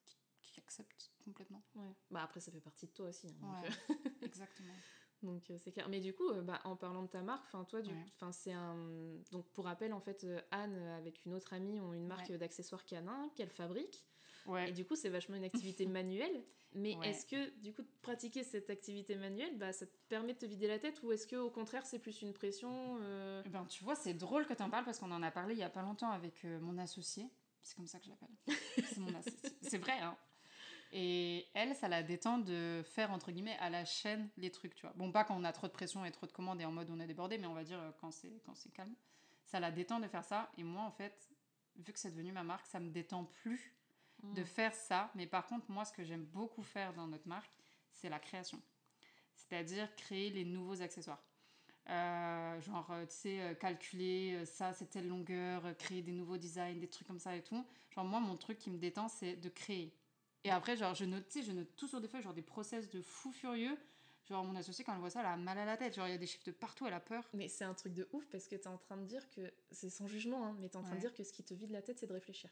qui, 0.04 0.16
qui 0.40 0.60
accepte 0.60 1.10
complètement. 1.24 1.62
Ouais. 1.74 1.94
Bah 2.10 2.22
après, 2.22 2.40
ça 2.40 2.50
fait 2.50 2.60
partie 2.60 2.86
de 2.86 2.92
toi 2.92 3.08
aussi. 3.08 3.28
hein, 3.28 3.32
donc, 3.40 3.62
Ouais, 3.62 3.70
euh, 3.90 3.94
exactement. 4.22 4.74
Donc 5.22 5.50
euh, 5.50 5.56
c'est 5.58 5.72
clair. 5.72 5.88
Mais 5.88 6.00
du 6.00 6.14
coup, 6.14 6.28
euh, 6.30 6.42
bah, 6.42 6.60
en 6.64 6.76
parlant 6.76 7.02
de 7.02 7.08
ta 7.08 7.22
marque, 7.22 7.44
enfin 7.46 7.64
toi, 7.64 7.82
du, 7.82 7.90
Ouais. 7.92 8.30
c'est 8.32 8.52
un. 8.52 8.76
Donc 9.32 9.46
pour 9.52 9.64
rappel, 9.64 9.92
en 9.92 10.00
fait, 10.00 10.24
euh, 10.24 10.40
Anne 10.50 10.76
avec 10.96 11.24
une 11.24 11.34
autre 11.34 11.52
amie 11.52 11.80
ont 11.80 11.92
une 11.92 12.06
marque 12.06 12.28
Ouais. 12.30 12.38
d'accessoires 12.38 12.84
canins 12.84 13.30
qu'elle 13.34 13.50
fabrique. 13.50 14.04
Ouais. 14.46 14.70
Et 14.70 14.72
du 14.72 14.84
coup, 14.84 14.94
c'est 14.96 15.08
vachement 15.08 15.36
une 15.36 15.44
activité 15.44 15.86
manuelle. 15.86 16.44
Mais 16.74 16.92
est-ce 17.02 17.24
que 17.24 17.48
du 17.60 17.72
coup, 17.72 17.80
de 17.82 17.88
pratiquer 18.02 18.44
cette 18.44 18.68
activité 18.68 19.16
manuelle, 19.16 19.56
bah, 19.56 19.72
ça 19.72 19.86
te 19.86 19.96
permet 20.08 20.34
de 20.34 20.38
te 20.38 20.44
vider 20.46 20.68
la 20.68 20.78
tête 20.78 21.02
ou 21.02 21.12
est-ce 21.12 21.26
que 21.26 21.36
au 21.36 21.50
contraire, 21.50 21.86
c'est 21.86 21.98
plus 21.98 22.20
une 22.20 22.34
pression 22.34 22.98
euh, 23.00 23.42
Eh 23.46 23.48
Ben, 23.48 23.64
tu 23.64 23.82
vois, 23.84 23.94
c'est 23.94 24.12
drôle 24.12 24.46
que 24.46 24.52
tu 24.52 24.62
en 24.62 24.68
parles 24.68 24.84
parce 24.84 24.98
qu'on 24.98 25.10
en 25.10 25.22
a 25.22 25.30
parlé 25.30 25.54
il 25.54 25.58
y 25.60 25.62
a 25.62 25.70
pas 25.70 25.80
longtemps 25.82 26.10
avec 26.10 26.44
euh, 26.44 26.60
mon 26.60 26.76
associé. 26.76 27.26
C'est 27.62 27.74
comme 27.74 27.86
ça 27.86 27.98
que 27.98 28.04
je 28.04 28.10
l'appelle. 28.10 28.28
C'est 28.86 28.98
mon 28.98 29.14
associé. 29.14 29.48
C'est 29.62 29.78
vrai, 29.78 29.98
hein. 30.00 30.16
Et 30.90 31.46
elle, 31.54 31.74
ça 31.74 31.88
la 31.88 32.02
détend 32.02 32.38
de 32.38 32.82
faire, 32.84 33.10
entre 33.10 33.30
guillemets, 33.30 33.56
à 33.60 33.68
la 33.70 33.84
chaîne 33.84 34.30
les 34.38 34.50
trucs, 34.50 34.74
tu 34.74 34.82
vois. 34.82 34.94
Bon, 34.96 35.12
pas 35.12 35.24
quand 35.24 35.36
on 35.36 35.44
a 35.44 35.52
trop 35.52 35.66
de 35.66 35.72
pression 35.72 36.04
et 36.04 36.10
trop 36.10 36.26
de 36.26 36.32
commandes 36.32 36.60
et 36.60 36.64
en 36.64 36.72
mode 36.72 36.88
on 36.90 36.98
est 37.00 37.06
débordé, 37.06 37.36
mais 37.38 37.46
on 37.46 37.54
va 37.54 37.64
dire 37.64 37.78
euh, 37.80 37.90
quand 38.00 38.10
c'est, 38.10 38.40
quand 38.44 38.54
c'est 38.54 38.70
calme. 38.72 38.94
Ça 39.44 39.60
la 39.60 39.70
détend 39.70 40.00
de 40.00 40.06
faire 40.08 40.24
ça. 40.24 40.50
Et 40.56 40.62
moi, 40.64 40.82
en 40.82 40.90
fait, 40.90 41.28
vu 41.76 41.92
que 41.92 41.98
c'est 41.98 42.10
devenu 42.10 42.32
ma 42.32 42.42
marque, 42.42 42.66
ça 42.66 42.80
me 42.80 42.90
détend 42.90 43.24
plus 43.24 43.74
de 44.22 44.42
Mm. 44.42 44.46
faire 44.46 44.74
ça. 44.74 45.10
Mais 45.14 45.26
par 45.26 45.46
contre, 45.46 45.70
moi, 45.70 45.84
ce 45.84 45.92
que 45.92 46.04
j'aime 46.04 46.24
beaucoup 46.24 46.62
faire 46.62 46.92
dans 46.94 47.06
notre 47.06 47.28
marque, 47.28 47.52
c'est 47.92 48.08
la 48.08 48.18
création. 48.18 48.60
C'est-à-dire 49.34 49.94
créer 49.96 50.30
les 50.30 50.44
nouveaux 50.44 50.82
accessoires. 50.82 51.22
Euh, 51.90 52.60
genre, 52.60 52.90
euh, 52.90 53.06
tu 53.06 53.14
sais, 53.14 53.56
calculer 53.60 54.44
ça, 54.44 54.72
c'est 54.74 54.86
telle 54.90 55.08
longueur, 55.08 55.62
créer 55.78 56.02
des 56.02 56.12
nouveaux 56.12 56.36
designs, 56.36 56.78
des 56.78 56.88
trucs 56.88 57.06
comme 57.06 57.18
ça 57.18 57.36
et 57.36 57.42
tout. 57.42 57.64
Genre, 57.94 58.04
moi, 58.04 58.20
mon 58.20 58.36
truc 58.36 58.58
qui 58.58 58.70
me 58.70 58.78
détend, 58.78 59.08
c'est 59.08 59.36
de 59.36 59.48
créer. 59.48 59.94
Et 60.44 60.50
après, 60.50 60.76
genre, 60.76 60.94
je 60.94 61.04
note, 61.04 61.26
je 61.42 61.52
note 61.52 61.68
tout 61.76 61.88
sur 61.88 62.00
des 62.00 62.08
feuilles, 62.08 62.22
genre 62.22 62.34
des 62.34 62.42
process 62.42 62.88
de 62.90 63.02
fou 63.02 63.32
furieux. 63.32 63.76
Genre, 64.28 64.44
mon 64.44 64.54
associé, 64.56 64.84
quand 64.84 64.92
elle 64.94 65.00
voit 65.00 65.10
ça, 65.10 65.20
elle 65.20 65.26
a 65.26 65.36
mal 65.36 65.58
à 65.58 65.64
la 65.64 65.76
tête. 65.76 65.94
Genre, 65.94 66.06
il 66.06 66.10
y 66.10 66.14
a 66.14 66.18
des 66.18 66.26
chiffres 66.26 66.44
de 66.44 66.52
partout, 66.52 66.86
elle 66.86 66.92
a 66.92 67.00
peur. 67.00 67.24
Mais 67.32 67.48
c'est 67.48 67.64
un 67.64 67.74
truc 67.74 67.94
de 67.94 68.08
ouf 68.12 68.26
parce 68.28 68.46
que 68.46 68.56
t'es 68.56 68.68
en 68.68 68.78
train 68.78 68.96
de 68.96 69.04
dire 69.04 69.28
que 69.30 69.52
c'est 69.70 69.90
sans 69.90 70.06
jugement, 70.06 70.44
hein, 70.46 70.56
mais 70.60 70.68
t'es 70.68 70.76
en 70.76 70.82
train 70.82 70.92
Ouais. 70.92 70.96
de 70.96 71.00
dire 71.00 71.14
que 71.14 71.24
ce 71.24 71.32
qui 71.32 71.42
te 71.44 71.54
vide 71.54 71.70
la 71.70 71.82
tête, 71.82 71.98
c'est 71.98 72.06
de 72.06 72.12
réfléchir. 72.12 72.50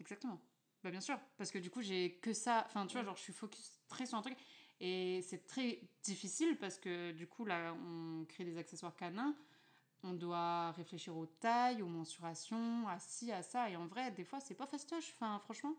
Exactement. 0.00 0.40
Bah 0.82 0.90
bien 0.90 1.00
sûr, 1.00 1.18
parce 1.36 1.52
que 1.52 1.58
du 1.58 1.70
coup 1.70 1.80
j'ai 1.80 2.18
que 2.18 2.32
ça, 2.32 2.64
enfin 2.66 2.86
tu 2.88 2.94
vois, 2.94 3.04
genre 3.04 3.16
je 3.16 3.22
suis 3.22 3.32
focus 3.32 3.78
très 3.88 4.04
sur 4.04 4.18
un 4.18 4.22
truc 4.22 4.36
et 4.80 5.22
c'est 5.22 5.46
très 5.46 5.80
difficile 6.02 6.58
parce 6.58 6.76
que 6.78 7.12
du 7.12 7.28
coup 7.28 7.44
là 7.44 7.72
on 7.74 8.24
crée 8.24 8.44
des 8.44 8.58
accessoires 8.58 8.96
canins, 8.96 9.36
on 10.02 10.12
doit 10.12 10.72
réfléchir 10.72 11.16
aux 11.16 11.26
tailles, 11.26 11.82
aux 11.82 11.86
mensurations, 11.88 12.88
à 12.88 12.98
ci, 12.98 13.30
à 13.30 13.42
ça 13.42 13.70
et 13.70 13.76
en 13.76 13.86
vrai 13.86 14.10
des 14.10 14.24
fois 14.24 14.40
c'est 14.40 14.56
pas 14.56 14.66
fastoche, 14.66 15.12
enfin 15.14 15.38
franchement. 15.38 15.74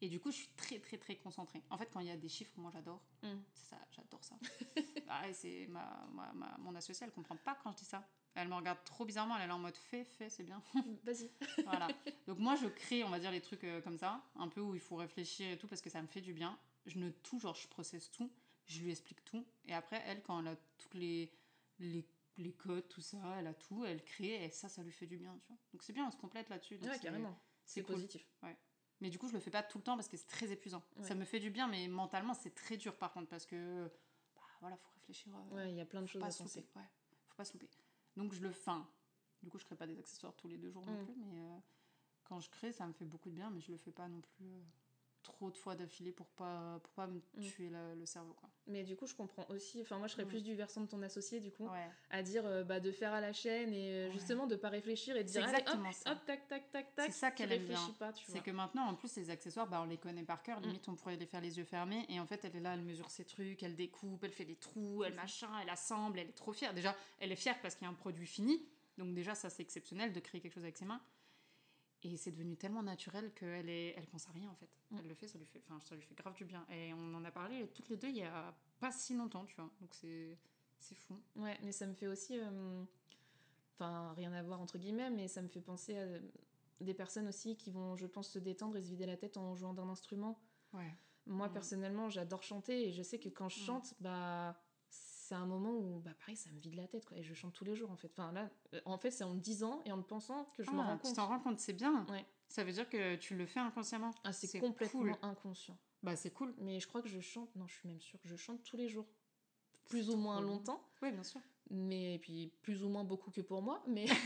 Et 0.00 0.08
du 0.08 0.20
coup 0.20 0.30
je 0.30 0.36
suis 0.36 0.48
très 0.56 0.78
très 0.78 0.96
très 0.98 1.16
concentrée. 1.16 1.62
En 1.70 1.76
fait 1.78 1.88
quand 1.92 2.00
il 2.00 2.06
y 2.06 2.10
a 2.10 2.16
des 2.16 2.28
chiffres, 2.28 2.52
moi 2.56 2.70
j'adore, 2.72 3.02
Mm. 3.22 3.34
c'est 3.52 3.70
ça, 3.70 3.78
j'adore 3.90 4.22
ça. 4.22 4.36
ah, 5.08 5.32
c'est 5.32 5.66
ma, 5.68 6.06
ma, 6.12 6.32
ma- 6.32 6.56
mon 6.58 6.74
associée, 6.76 7.04
elle 7.06 7.12
comprend 7.12 7.36
pas 7.36 7.56
quand 7.62 7.72
je 7.72 7.78
dis 7.78 7.84
ça. 7.84 8.06
Elle 8.34 8.46
me 8.48 8.54
regarde 8.54 8.78
trop 8.84 9.04
bizarrement, 9.04 9.36
elle 9.38 9.48
est 9.50 9.52
en 9.52 9.58
mode 9.58 9.76
fait, 9.76 10.04
fait, 10.04 10.30
c'est 10.30 10.44
bien. 10.44 10.62
Vas-y. 11.02 11.28
Voilà. 11.64 11.88
Donc 12.28 12.38
moi, 12.38 12.54
je 12.54 12.68
crée, 12.68 13.02
on 13.02 13.08
va 13.10 13.18
dire, 13.18 13.32
les 13.32 13.40
trucs 13.40 13.64
euh, 13.64 13.80
comme 13.80 13.98
ça, 13.98 14.22
un 14.36 14.46
peu 14.46 14.60
où 14.60 14.74
il 14.76 14.80
faut 14.80 14.94
réfléchir 14.94 15.50
et 15.50 15.58
tout, 15.58 15.66
parce 15.66 15.80
que 15.80 15.90
ça 15.90 16.00
me 16.00 16.06
fait 16.06 16.20
du 16.20 16.32
bien. 16.32 16.56
Je 16.86 16.98
ne 16.98 17.10
tout, 17.10 17.40
genre, 17.40 17.56
je 17.56 17.66
processe 17.66 18.12
tout, 18.12 18.30
je 18.66 18.80
lui 18.80 18.92
explique 18.92 19.24
tout. 19.24 19.44
Et 19.64 19.74
après, 19.74 20.00
elle, 20.06 20.22
quand 20.22 20.38
elle 20.38 20.48
a 20.48 20.56
toutes 20.76 20.94
les, 20.94 21.32
les, 21.80 22.06
les 22.36 22.52
codes, 22.52 22.86
tout 22.88 23.00
ça, 23.00 23.18
elle 23.38 23.48
a 23.48 23.54
tout, 23.54 23.84
elle 23.84 24.04
crée, 24.04 24.44
et 24.44 24.50
ça, 24.50 24.68
ça 24.68 24.84
lui 24.84 24.92
fait 24.92 25.06
du 25.08 25.16
bien, 25.16 25.36
tu 25.40 25.48
vois. 25.48 25.56
Donc 25.72 25.82
c'est 25.82 25.92
bien, 25.92 26.06
on 26.06 26.10
se 26.12 26.16
complète 26.18 26.48
là-dessus. 26.48 26.76
Ouais, 26.76 26.98
carrément. 27.00 27.36
C'est 27.64 27.82
cool. 27.82 27.96
positif. 27.96 28.24
Mais 29.00 29.10
du 29.10 29.18
coup, 29.18 29.28
je 29.28 29.32
le 29.34 29.40
fais 29.40 29.50
pas 29.50 29.62
tout 29.62 29.78
le 29.78 29.84
temps 29.84 29.96
parce 29.96 30.08
que 30.08 30.16
c'est 30.16 30.26
très 30.26 30.50
épuisant. 30.50 30.82
Ouais. 30.96 31.04
Ça 31.04 31.14
me 31.14 31.24
fait 31.24 31.38
du 31.40 31.50
bien, 31.50 31.68
mais 31.68 31.86
mentalement, 31.88 32.34
c'est 32.34 32.54
très 32.54 32.76
dur 32.76 32.96
par 32.96 33.12
contre, 33.12 33.28
parce 33.28 33.46
que, 33.46 33.88
bah 34.34 34.42
voilà, 34.60 34.76
faut 34.76 34.90
réfléchir. 34.96 35.32
euh, 35.36 35.54
Ouais, 35.54 35.70
il 35.70 35.76
y 35.76 35.80
a 35.80 35.86
plein 35.86 36.02
de 36.02 36.06
choses 36.06 36.22
à 36.24 36.30
se 36.30 36.42
penser. 36.42 36.66
Ouais, 36.76 36.82
faut 37.28 37.36
pas 37.36 37.44
se 37.44 37.52
louper. 37.52 37.68
Donc 38.16 38.32
je 38.32 38.40
le 38.42 38.50
fin. 38.50 38.88
Du 39.42 39.50
coup, 39.50 39.58
je 39.58 39.64
crée 39.64 39.76
pas 39.76 39.86
des 39.86 39.98
accessoires 40.00 40.34
tous 40.34 40.48
les 40.48 40.58
deux 40.58 40.70
jours 40.70 40.84
non 40.84 40.92
Mm. 40.94 41.04
plus, 41.04 41.14
mais 41.16 41.40
euh, 41.40 41.58
quand 42.24 42.40
je 42.40 42.50
crée, 42.50 42.72
ça 42.72 42.86
me 42.86 42.92
fait 42.92 43.04
beaucoup 43.04 43.30
de 43.30 43.34
bien, 43.36 43.50
mais 43.50 43.60
je 43.60 43.70
le 43.70 43.78
fais 43.78 43.92
pas 43.92 44.08
non 44.08 44.20
plus 44.20 44.52
euh, 44.52 44.60
trop 45.22 45.50
de 45.50 45.56
fois 45.56 45.74
d'affilée 45.74 46.12
pour 46.12 46.26
pas 46.28 46.78
pour 46.82 46.92
pas 46.94 47.06
me 47.06 47.18
Mm. 47.36 47.40
tuer 47.40 47.68
la- 47.70 47.94
le 47.94 48.06
cerveau 48.06 48.32
quoi. 48.34 48.48
Mais 48.66 48.82
du 48.84 48.96
coup, 48.96 49.06
je 49.06 49.14
comprends 49.14 49.46
aussi. 49.48 49.80
Enfin, 49.82 49.98
moi, 49.98 50.06
je 50.08 50.12
serais 50.12 50.24
Mm. 50.24 50.28
plus 50.28 50.42
du 50.42 50.54
versant 50.54 50.80
de 50.82 50.86
ton 50.86 51.00
associé, 51.02 51.40
du 51.40 51.50
coup, 51.50 51.66
Ouais. 51.68 51.88
à 52.10 52.22
dire 52.22 52.44
euh, 52.46 52.64
bah, 52.64 52.80
de 52.80 52.90
faire 52.92 53.12
à 53.12 53.20
la 53.20 53.32
chaîne 53.32 53.72
et 53.72 53.92
euh, 53.92 54.06
Ouais. 54.06 54.12
justement 54.12 54.46
de 54.46 54.56
pas 54.56 54.68
réfléchir 54.68 55.16
et 55.16 55.24
de 55.24 55.28
dire 55.28 55.42
exactement 55.42 55.88
hop, 55.88 55.94
ça. 55.94 56.12
hop, 56.12 56.18
tac, 56.26 56.46
tac, 56.48 56.70
tac, 56.70 56.94
tac. 56.94 57.06
C'est 57.06 57.18
ça 57.18 57.30
qu'elle 57.30 57.52
aime 57.52 57.66
bien. 57.66 57.94
pas, 57.98 58.12
tu 58.12 58.24
C'est 58.30 58.40
que 58.42 58.50
maintenant, 58.50 58.86
en 58.86 58.94
plus, 58.94 59.14
les 59.16 59.30
accessoires, 59.30 59.66
bah, 59.66 59.80
on 59.82 59.86
les 59.86 59.98
connaît 59.98 60.22
par 60.24 60.42
cœur. 60.42 60.60
Mm. 60.60 60.64
Limite, 60.64 60.88
on 60.88 60.94
pourrait 60.96 61.16
les 61.16 61.26
faire 61.26 61.40
les 61.40 61.58
yeux 61.58 61.64
fermés. 61.64 62.04
Et 62.08 62.20
en 62.20 62.26
fait, 62.26 62.44
elle 62.44 62.56
est 62.56 62.60
là, 62.60 62.74
elle 62.74 62.82
mesure 62.82 63.10
ses 63.10 63.24
trucs, 63.24 63.62
elle 63.62 63.76
découpe, 63.76 64.22
elle 64.24 64.32
fait 64.32 64.44
des 64.44 64.56
trous, 64.56 65.04
elle 65.04 65.14
machin, 65.14 65.50
elle 65.62 65.70
assemble, 65.70 66.18
elle 66.18 66.28
est 66.28 66.32
trop 66.32 66.52
fière. 66.52 66.74
Déjà, 66.74 66.94
elle 67.20 67.32
est 67.32 67.36
fière 67.36 67.60
parce 67.60 67.74
qu'il 67.74 67.84
y 67.84 67.88
a 67.88 67.90
un 67.90 67.94
produit 67.94 68.26
fini. 68.26 68.66
Donc 68.98 69.14
déjà, 69.14 69.34
ça, 69.34 69.48
c'est 69.48 69.62
exceptionnel 69.62 70.12
de 70.12 70.20
créer 70.20 70.40
quelque 70.40 70.54
chose 70.54 70.64
avec 70.64 70.76
ses 70.76 70.84
mains. 70.84 71.00
Et 72.04 72.16
c'est 72.16 72.30
devenu 72.30 72.56
tellement 72.56 72.82
naturel 72.82 73.32
qu'elle 73.34 73.68
est... 73.68 73.94
elle 73.96 74.06
pense 74.06 74.28
à 74.28 74.32
rien, 74.32 74.48
en 74.50 74.54
fait. 74.54 74.68
Mm. 74.90 74.96
Elle 75.00 75.08
le 75.08 75.14
fait, 75.14 75.26
ça 75.26 75.36
lui 75.38 75.46
fait... 75.46 75.60
Enfin, 75.68 75.80
ça 75.80 75.94
lui 75.96 76.02
fait 76.02 76.14
grave 76.14 76.34
du 76.34 76.44
bien. 76.44 76.64
Et 76.70 76.92
on 76.94 77.14
en 77.14 77.24
a 77.24 77.30
parlé 77.30 77.66
toutes 77.74 77.88
les 77.88 77.96
deux 77.96 78.08
il 78.08 78.16
y 78.18 78.22
a 78.22 78.54
pas 78.78 78.92
si 78.92 79.14
longtemps, 79.14 79.44
tu 79.46 79.56
vois. 79.56 79.70
Donc 79.80 79.94
c'est... 79.94 80.38
C'est 80.80 80.94
fou. 80.94 81.20
Ouais, 81.34 81.58
mais 81.64 81.72
ça 81.72 81.86
me 81.86 81.94
fait 81.94 82.06
aussi. 82.06 82.38
euh, 82.38 82.84
Enfin, 83.74 84.12
rien 84.14 84.32
à 84.32 84.42
voir 84.42 84.60
entre 84.60 84.76
guillemets, 84.78 85.10
mais 85.10 85.28
ça 85.28 85.40
me 85.42 85.48
fait 85.48 85.60
penser 85.60 85.96
à 85.98 86.06
des 86.80 86.94
personnes 86.94 87.28
aussi 87.28 87.56
qui 87.56 87.70
vont, 87.70 87.96
je 87.96 88.06
pense, 88.06 88.28
se 88.30 88.38
détendre 88.38 88.76
et 88.76 88.82
se 88.82 88.88
vider 88.88 89.06
la 89.06 89.16
tête 89.16 89.36
en 89.36 89.54
jouant 89.54 89.72
d'un 89.74 89.88
instrument. 89.88 90.40
Ouais. 90.72 90.92
Moi, 91.26 91.48
Mm. 91.48 91.52
personnellement, 91.52 92.08
j'adore 92.10 92.42
chanter 92.42 92.88
et 92.88 92.92
je 92.92 93.02
sais 93.02 93.18
que 93.18 93.28
quand 93.28 93.48
je 93.48 93.60
Mm. 93.60 93.64
chante, 93.64 93.94
bah. 94.00 94.60
C'est 95.28 95.34
un 95.34 95.44
moment 95.44 95.76
où, 95.76 96.00
bah 96.00 96.12
pareil, 96.18 96.36
ça 96.36 96.50
me 96.50 96.58
vide 96.58 96.74
la 96.74 96.88
tête, 96.88 97.04
quoi. 97.04 97.14
Et 97.18 97.22
je 97.22 97.34
chante 97.34 97.52
tous 97.52 97.64
les 97.64 97.74
jours, 97.74 97.90
en 97.90 97.96
fait. 97.96 98.10
Enfin, 98.16 98.32
là, 98.32 98.48
euh, 98.72 98.80
en 98.86 98.96
fait, 98.96 99.10
c'est 99.10 99.24
en 99.24 99.34
me 99.34 99.40
disant 99.40 99.82
et 99.84 99.92
en 99.92 99.98
le 99.98 100.02
pensant 100.02 100.46
que 100.56 100.62
je 100.62 100.70
me 100.70 100.80
Ah, 100.80 100.84
rends 100.84 100.96
Tu 100.96 101.02
compte. 101.02 101.16
t'en 101.16 101.26
rends 101.26 101.38
compte, 101.40 101.58
c'est 101.58 101.74
bien. 101.74 102.06
Ouais. 102.08 102.24
Ça 102.48 102.64
veut 102.64 102.72
dire 102.72 102.88
que 102.88 103.16
tu 103.16 103.36
le 103.36 103.44
fais 103.44 103.60
inconsciemment. 103.60 104.10
Ah, 104.24 104.32
c'est 104.32 104.58
complètement 104.58 105.00
cool. 105.00 105.14
inconscient. 105.20 105.76
Bah, 106.02 106.16
c'est 106.16 106.30
cool. 106.30 106.54
Mais 106.56 106.80
je 106.80 106.88
crois 106.88 107.02
que 107.02 107.08
je 107.08 107.20
chante, 107.20 107.54
non, 107.56 107.66
je 107.66 107.74
suis 107.74 107.86
même 107.90 108.00
sûre 108.00 108.18
que 108.22 108.26
je 108.26 108.36
chante 108.36 108.62
tous 108.62 108.78
les 108.78 108.88
jours. 108.88 109.04
Plus 109.84 110.08
ou 110.08 110.16
moins 110.16 110.40
longtemps, 110.40 110.82
Oui, 111.02 111.12
bien 111.12 111.22
sûr. 111.24 111.42
mais 111.70 112.14
et 112.14 112.18
puis 112.18 112.50
plus 112.62 112.82
ou 112.82 112.88
moins 112.88 113.04
beaucoup 113.04 113.30
que 113.30 113.42
pour 113.42 113.60
moi, 113.60 113.82
mais. 113.86 114.06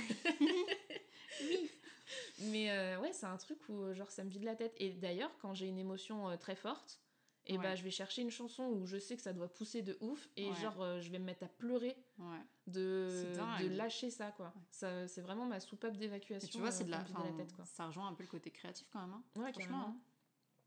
Mais 2.40 2.70
euh, 2.70 3.00
ouais, 3.00 3.12
c'est 3.12 3.26
un 3.26 3.36
truc 3.36 3.58
où 3.68 3.92
genre 3.94 4.10
ça 4.10 4.22
me 4.24 4.30
vide 4.30 4.44
la 4.44 4.54
tête. 4.56 4.74
Et 4.78 4.90
d'ailleurs, 4.90 5.30
quand 5.40 5.54
j'ai 5.54 5.66
une 5.66 5.78
émotion 5.78 6.28
euh, 6.28 6.36
très 6.36 6.54
forte, 6.56 7.00
et 7.46 7.56
Ouais. 7.56 7.62
bah 7.62 7.74
je 7.74 7.82
vais 7.82 7.90
chercher 7.90 8.22
une 8.22 8.30
chanson 8.30 8.64
où 8.64 8.86
je 8.86 8.96
sais 8.98 9.16
que 9.16 9.22
ça 9.22 9.32
doit 9.32 9.52
pousser 9.52 9.82
de 9.82 9.96
ouf 10.00 10.28
et 10.36 10.48
Ouais. 10.48 10.54
genre 10.56 10.80
euh, 10.82 11.00
je 11.00 11.10
vais 11.10 11.18
me 11.18 11.24
mettre 11.24 11.42
à 11.44 11.48
pleurer 11.48 11.96
Ouais. 12.18 12.40
de, 12.66 13.08
C'est 13.10 13.64
de 13.64 13.68
lâcher 13.76 14.10
ça 14.10 14.30
quoi. 14.32 14.54
Ça 14.70 15.08
c'est 15.08 15.20
vraiment 15.22 15.46
ma 15.46 15.60
soupape 15.60 15.96
d'évacuation. 15.96 16.48
tu 16.48 16.58
vois, 16.60 16.70
c'est 16.70 16.84
euh, 16.84 16.86
de 16.86 16.90
la, 16.92 17.00
enfin, 17.02 17.24
la 17.24 17.32
tête 17.32 17.52
quoi. 17.52 17.64
ça 17.64 17.86
rejoint 17.86 18.08
un 18.08 18.14
peu 18.14 18.22
le 18.22 18.28
côté 18.28 18.50
créatif 18.50 18.88
quand 18.92 19.00
même. 19.00 19.12
hein. 19.14 19.24
Ouais, 19.36 19.50
Franchement, 19.52 19.78
carrément. 19.78 19.88
hein. 19.88 20.00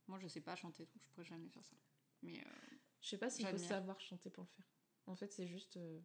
Moi, 0.07 0.19
je 0.19 0.27
sais 0.27 0.41
pas 0.41 0.55
chanter, 0.55 0.83
donc 0.85 1.01
je 1.01 1.07
pourrais 1.09 1.25
jamais 1.25 1.49
faire 1.49 1.65
ça. 1.65 1.75
Mais 2.21 2.37
euh, 2.39 2.75
Je 3.01 3.09
sais 3.09 3.17
pas 3.17 3.29
s'il 3.29 3.47
faut 3.47 3.57
savoir 3.57 3.99
chanter 3.99 4.29
pour 4.29 4.43
le 4.43 4.49
faire. 4.49 4.65
En 5.07 5.15
fait, 5.15 5.31
c'est 5.31 5.47
juste 5.47 5.77
euh, 5.77 5.99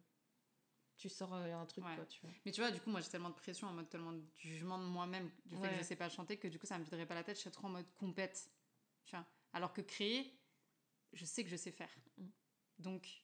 tu 0.97 1.07
sors 1.09 1.33
un 1.33 1.65
truc 1.65 1.83
quoi, 1.95 2.05
tu 2.05 2.21
vois. 2.21 2.31
Mais 2.45 2.51
tu 2.51 2.61
vois, 2.61 2.71
du 2.71 2.79
coup, 2.79 2.89
moi 2.89 2.99
j'ai 3.01 3.09
tellement 3.09 3.29
de 3.29 3.35
pression, 3.35 3.67
en 3.67 3.73
mode 3.73 3.89
tellement 3.89 4.13
de 4.13 4.23
jugement 4.37 4.77
de 4.79 4.85
moi-même, 4.85 5.29
du 5.45 5.55
fait 5.57 5.69
que 5.69 5.75
je 5.77 5.83
sais 5.83 5.95
pas 5.95 6.09
chanter, 6.09 6.37
que 6.37 6.47
du 6.47 6.57
coup 6.59 6.65
ça 6.65 6.77
me 6.79 6.83
viderait 6.83 7.05
pas 7.05 7.15
la 7.15 7.23
tête, 7.23 7.35
je 7.37 7.41
serais 7.41 7.51
trop 7.51 7.67
en 7.67 7.71
mode 7.71 7.91
compète. 7.95 8.51
Tu 9.05 9.15
vois. 9.15 9.25
Alors 9.53 9.73
que 9.73 9.81
créer, 9.81 10.40
je 11.13 11.25
sais 11.25 11.43
que 11.43 11.49
je 11.49 11.55
sais 11.55 11.71
faire. 11.71 11.89
Donc 12.79 13.23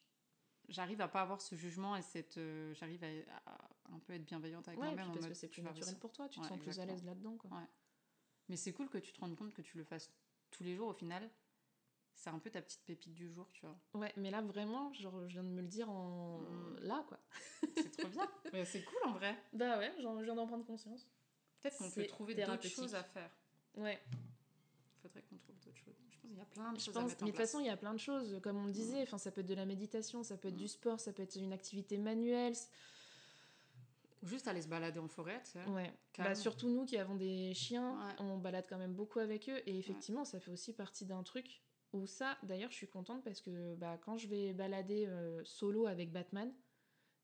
j'arrive 0.68 1.00
à 1.00 1.08
pas 1.08 1.22
avoir 1.22 1.40
ce 1.40 1.54
jugement 1.54 1.96
et 1.96 2.02
cette. 2.02 2.38
euh, 2.38 2.74
j'arrive 2.74 3.02
à, 3.04 3.50
à 3.50 3.58
un 3.92 3.98
peu 4.00 4.12
être 4.14 4.24
bienveillante 4.24 4.68
avec 4.68 4.78
Ouais, 4.80 4.86
moi-même. 4.86 5.06
parce 5.08 5.20
mode, 5.20 5.28
que 5.28 5.34
c'est 5.34 5.48
plus 5.48 5.62
naturel 5.62 5.98
pour 5.98 6.12
toi, 6.12 6.28
tu 6.28 6.38
te 6.38 6.42
Ouais, 6.44 6.48
sens 6.48 6.58
plus 6.60 6.78
à 6.80 6.86
l'aise 6.86 7.04
là-dedans 7.04 7.36
quoi. 7.36 7.50
Ouais. 7.50 7.66
Mais 8.48 8.56
c'est 8.56 8.72
cool 8.72 8.88
que 8.88 8.98
tu 8.98 9.12
te 9.12 9.20
rendes 9.20 9.36
compte 9.36 9.52
que 9.54 9.62
tu 9.62 9.76
le 9.76 9.84
fasses 9.84 10.10
tous 10.50 10.62
les 10.64 10.74
jours 10.76 10.88
au 10.88 10.94
final. 10.94 11.28
C'est 12.14 12.30
un 12.30 12.38
peu 12.40 12.50
ta 12.50 12.60
petite 12.60 12.82
pépite 12.84 13.14
du 13.14 13.30
jour, 13.32 13.48
tu 13.52 13.64
vois. 13.64 13.78
Ouais, 13.94 14.12
mais 14.16 14.30
là 14.30 14.42
vraiment, 14.42 14.92
genre 14.92 15.20
je 15.28 15.34
viens 15.34 15.44
de 15.44 15.48
me 15.50 15.60
le 15.62 15.68
dire 15.68 15.88
en 15.88 16.40
Mm. 16.40 16.78
là 16.80 17.04
quoi. 17.08 17.20
C'est 17.76 17.90
trop 17.96 18.08
bien. 18.08 18.28
Mais 18.52 18.64
c'est 18.64 18.82
cool 18.82 18.98
en 19.04 19.12
vrai. 19.12 19.36
Bah 19.52 19.78
ouais, 19.78 19.92
je 19.98 20.24
viens 20.24 20.34
d'en 20.34 20.46
prendre 20.46 20.64
conscience. 20.64 21.06
Peut-être 21.60 21.78
qu'on 21.78 21.90
peut 21.90 22.06
trouver 22.06 22.34
d'autres 22.34 22.66
choses 22.68 22.94
à 22.94 23.04
faire. 23.04 23.30
Ouais. 23.74 24.02
Il 24.12 25.00
faudrait 25.02 25.22
qu'on 25.22 25.36
trouve 25.38 25.56
d'autres 25.84 25.98
choses. 26.10 26.10
Je 26.10 26.18
pense 26.18 26.30
qu'il 26.30 26.36
y 26.36 26.40
a 26.40 26.44
plein 26.46 26.72
de 26.72 26.78
Je 26.78 26.84
choses 26.84 26.96
à 26.96 27.00
pense, 27.00 27.10
mettre 27.10 27.24
mais 27.24 27.30
de 27.30 27.36
toute 27.36 27.40
façon, 27.40 27.60
il 27.60 27.66
y 27.66 27.70
a 27.70 27.76
plein 27.76 27.94
de 27.94 27.98
choses, 28.00 28.40
comme 28.42 28.56
on 28.56 28.66
le 28.66 28.72
disait. 28.72 29.02
Enfin, 29.02 29.18
ça 29.18 29.30
peut 29.30 29.40
être 29.40 29.46
de 29.46 29.54
la 29.54 29.66
méditation, 29.66 30.22
ça 30.22 30.36
peut 30.36 30.48
être 30.48 30.54
Mm. 30.54 30.58
du 30.58 30.68
sport, 30.68 31.00
ça 31.00 31.12
peut 31.12 31.22
être 31.22 31.36
une 31.36 31.52
activité 31.52 31.98
manuelle. 31.98 32.54
Juste 34.24 34.48
aller 34.48 34.62
se 34.62 34.68
balader 34.68 34.98
en 34.98 35.06
forêt, 35.06 35.40
tu 35.44 35.52
sais. 35.52 35.64
Ouais. 35.66 35.92
Bah, 36.18 36.34
surtout 36.34 36.68
nous 36.68 36.84
qui 36.84 36.98
avons 36.98 37.14
des 37.14 37.54
chiens, 37.54 37.96
Ouais. 37.98 38.14
on 38.18 38.36
balade 38.38 38.66
quand 38.68 38.78
même 38.78 38.92
beaucoup 38.94 39.20
avec 39.20 39.48
eux. 39.48 39.60
Et 39.66 39.78
effectivement, 39.78 40.24
ça 40.24 40.40
fait 40.40 40.50
aussi 40.50 40.72
partie 40.72 41.04
d'un 41.06 41.22
truc 41.22 41.62
où 41.92 42.04
ça, 42.06 42.36
d'ailleurs, 42.42 42.70
je 42.70 42.76
suis 42.76 42.88
contente 42.88 43.22
parce 43.22 43.40
que 43.40 43.76
bah, 43.76 43.96
quand 43.98 44.16
je 44.16 44.26
vais 44.26 44.52
balader 44.52 45.06
euh, 45.06 45.40
solo 45.44 45.86
avec 45.86 46.10
Batman, 46.10 46.52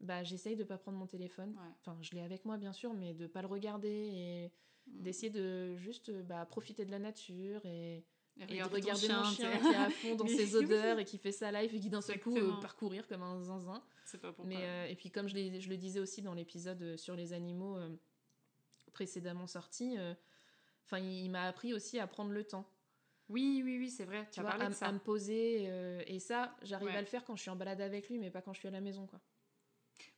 bah, 0.01 0.23
j'essaye 0.23 0.55
de 0.55 0.63
pas 0.65 0.79
prendre 0.79 0.97
mon 0.97 1.07
téléphone. 1.09 1.57
Enfin, 1.81 1.99
je 2.01 2.13
l'ai 2.13 2.21
avec 2.23 2.45
moi, 2.45 2.59
bien 2.59 2.73
sûr, 2.73 2.95
mais 2.95 3.13
de 3.13 3.27
pas 3.27 3.43
le 3.43 3.49
regarder 3.49 3.89
et 3.89 4.53
mm. 4.87 5.03
d'essayer 5.03 5.31
de 5.31 5.75
juste 5.77 6.13
bah, 6.13 6.47
profiter 6.47 6.85
de 6.85 6.93
la 6.93 7.01
nature 7.01 7.61
et, 7.67 8.05
de 8.37 8.63
regarder 8.63 9.09
mon 9.09 9.25
chien 9.25 9.51
qui 9.59 9.67
est 9.67 9.75
à 9.75 9.91
fond 9.91 10.15
dans 10.17 10.27
ses 10.27 10.57
odeurs 10.57 10.99
et 10.99 11.05
qui 11.05 11.19
fait 11.19 11.33
sa 11.33 11.53
life 11.53 11.73
et 11.75 11.81
qui 11.81 11.91
d'un 11.91 12.01
seul 12.01 12.21
coup 12.21 12.37
euh, 12.37 12.53
parcourir 12.61 13.07
comme 13.07 13.23
un 13.23 13.41
zinzin. 13.41 13.83
Pas 14.21 14.35
mais, 14.45 14.59
euh, 14.61 14.87
et 14.87 14.95
puis 14.97 15.11
comme 15.11 15.29
je, 15.29 15.35
je, 15.35 15.69
le 15.69 15.77
disais 15.77 15.99
aussi 15.99 16.23
dans 16.23 16.35
l'épisode 16.35 16.81
euh, 16.83 16.97
sur 16.97 17.17
les 17.17 17.33
animaux 17.33 17.79
précédemment 18.93 19.47
sorti, 19.47 19.97
enfin 20.85 20.99
il, 20.99 21.29
m'a 21.31 21.45
appris 21.45 21.75
aussi 21.75 21.99
à 21.99 22.07
prendre 22.07 22.31
le 22.31 22.45
temps. 22.45 22.71
Oui, 23.29 23.63
oui, 23.65 23.79
oui, 23.79 23.91
c'est 23.91 24.05
vrai. 24.05 24.29
Tu, 24.31 24.41
vois, 24.41 24.55
à, 24.55 24.73
ça. 24.73 24.93
me 24.93 24.99
poser. 24.99 25.65
et 26.07 26.21
ça, 26.21 26.55
j'arrive 26.63 26.91
à 26.91 27.01
le 27.01 27.07
faire 27.07 27.25
quand 27.25 27.35
je 27.35 27.43
suis 27.43 27.51
en 27.51 27.57
balade 27.57 27.81
avec 27.81 28.09
lui, 28.09 28.19
mais 28.19 28.31
pas 28.31 28.43
quand 28.43 28.53
je 28.53 28.61
suis 28.61 28.69
à 28.69 28.71
la 28.71 28.81
maison, 28.81 29.07
quoi. 29.07 29.21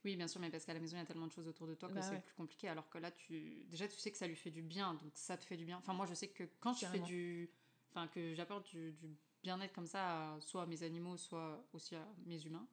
Oui, 0.04 0.16
bien 0.16 0.28
sûr, 0.28 0.40
mais 0.40 0.50
parce 0.50 0.64
qu'à 0.64 0.74
la 0.74 0.80
maison, 0.80 0.96
il 0.96 1.00
y 1.00 1.02
a 1.02 1.06
tellement 1.06 1.26
de 1.26 1.32
choses 1.32 1.48
autour 1.48 1.66
de 1.66 1.74
toi 1.74 1.88
que 1.88 1.94
bah 1.94 2.02
c'est 2.02 2.20
plus 2.22 2.34
compliqué. 2.34 2.68
Alors 2.68 2.88
que 2.88 2.98
là, 2.98 3.10
tu 3.10 3.64
déjà, 3.68 3.88
tu 3.88 3.98
sais 3.98 4.10
que 4.10 4.18
ça 4.18 4.26
lui 4.26 4.36
fait 4.36 4.50
du 4.50 4.62
bien, 4.62 4.94
donc 4.94 5.12
ça 5.14 5.36
te 5.36 5.44
fait 5.44 5.56
du 5.56 5.64
bien. 5.64 5.78
Enfin, 5.78 5.94
moi, 5.94 6.06
je 6.06 6.14
sais 6.14 6.28
que 6.28 6.44
quand 6.60 6.74
je 6.74 6.86
fais 6.86 7.00
du. 7.00 7.50
Enfin, 7.96 8.08
que 8.08 8.34
j'apporte 8.34 8.68
du, 8.68 8.94
bien-être 9.42 9.72
comme 9.72 9.86
ça, 9.86 10.36
soit 10.40 10.64
à 10.64 10.66
mes 10.66 10.82
animaux, 10.82 11.16
soit 11.16 11.66
aussi 11.72 11.94
à 11.94 12.06
mes 12.26 12.44
humains. 12.44 12.68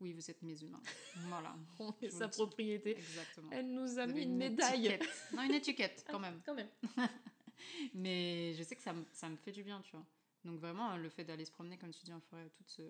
Oui, 0.00 0.12
vous 0.12 0.28
êtes 0.28 0.42
mes 0.42 0.60
humains. 0.60 0.82
Voilà. 1.28 1.54
On 1.78 1.94
est 2.02 2.10
sa 2.10 2.26
propriété. 2.26 2.98
Exactement. 2.98 3.48
Elle 3.52 3.72
nous 3.72 4.00
a 4.00 4.08
mis 4.08 4.22
une, 4.22 4.36
médaille. 4.36 4.98
Non, 5.32 5.42
une 5.42 5.54
étiquette, 5.54 6.04
quand 6.10 6.18
même. 6.18 6.40
quand 6.46 6.54
même. 6.54 6.68
mais 7.94 8.52
je 8.54 8.64
sais 8.64 8.74
que 8.74 8.82
ça, 8.82 8.92
ça 9.12 9.28
me 9.28 9.36
fait 9.36 9.52
du 9.52 9.62
bien, 9.62 9.80
tu 9.82 9.92
vois. 9.92 10.04
Donc 10.44 10.58
vraiment, 10.58 10.96
le 10.96 11.08
fait 11.10 11.22
d'aller 11.22 11.44
se 11.44 11.52
promener, 11.52 11.78
comme 11.78 11.92
tu 11.92 12.04
dis, 12.04 12.12
en 12.12 12.20
forêt, 12.20 12.50
tout 12.50 12.64
se, 12.64 12.82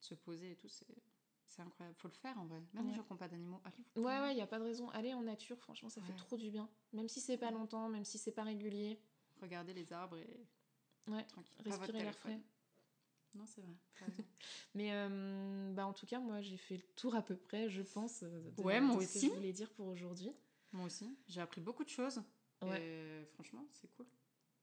se 0.00 0.14
poser 0.14 0.50
et 0.50 0.56
tout, 0.56 0.68
c'est 0.68 0.86
c'est 1.46 1.62
incroyable, 1.62 1.96
faut 1.98 2.08
le 2.08 2.14
faire 2.14 2.36
en 2.38 2.46
vrai. 2.46 2.60
Même 2.72 2.88
les 2.88 2.94
gens 2.94 3.04
qui 3.04 3.12
n'ont 3.12 3.18
pas 3.18 3.28
d'animaux, 3.28 3.60
allez. 3.64 3.84
Ouais, 3.96 4.20
ouais, 4.20 4.32
il 4.32 4.34
n'y 4.34 4.42
a 4.42 4.46
pas 4.46 4.58
de 4.58 4.64
raison. 4.64 4.90
Allez 4.90 5.14
en 5.14 5.22
nature, 5.22 5.56
franchement, 5.60 5.88
ça 5.88 6.02
fait 6.02 6.14
trop 6.16 6.36
du 6.36 6.50
bien. 6.50 6.68
Même 6.92 7.08
si 7.08 7.20
c'est 7.20 7.38
pas 7.38 7.52
longtemps, 7.52 7.88
même 7.88 8.04
si 8.04 8.18
c'est 8.18 8.32
pas 8.32 8.42
régulier. 8.42 9.00
Regardez 9.40 9.72
les 9.72 9.92
arbres 9.92 10.18
et. 10.18 10.46
Ouais, 11.08 11.24
tranquille. 11.24 11.56
Respirer 11.64 12.02
l'air 12.02 12.16
frais. 12.16 12.40
Non, 13.34 13.44
c'est 13.46 13.60
vrai. 13.60 13.74
Mais 14.74 14.90
euh, 14.92 15.72
bah, 15.72 15.86
en 15.86 15.92
tout 15.92 16.06
cas, 16.06 16.20
moi, 16.20 16.40
j'ai 16.40 16.56
fait 16.56 16.76
le 16.76 16.82
tour 16.96 17.14
à 17.14 17.22
peu 17.22 17.36
près, 17.36 17.68
je 17.68 17.82
pense. 17.82 18.22
Euh, 18.22 18.50
de, 18.52 18.62
ouais, 18.62 18.80
moi 18.80 18.96
aussi. 18.96 19.20
Ce 19.20 19.26
que 19.26 19.32
je 19.32 19.36
voulais 19.36 19.52
dire 19.52 19.70
pour 19.70 19.88
aujourd'hui. 19.88 20.32
Moi 20.72 20.86
aussi. 20.86 21.16
J'ai 21.28 21.40
appris 21.40 21.60
beaucoup 21.60 21.84
de 21.84 21.88
choses. 21.88 22.22
Ouais. 22.62 22.80
Et 22.80 23.24
franchement, 23.34 23.66
c'est 23.72 23.88
cool 23.96 24.06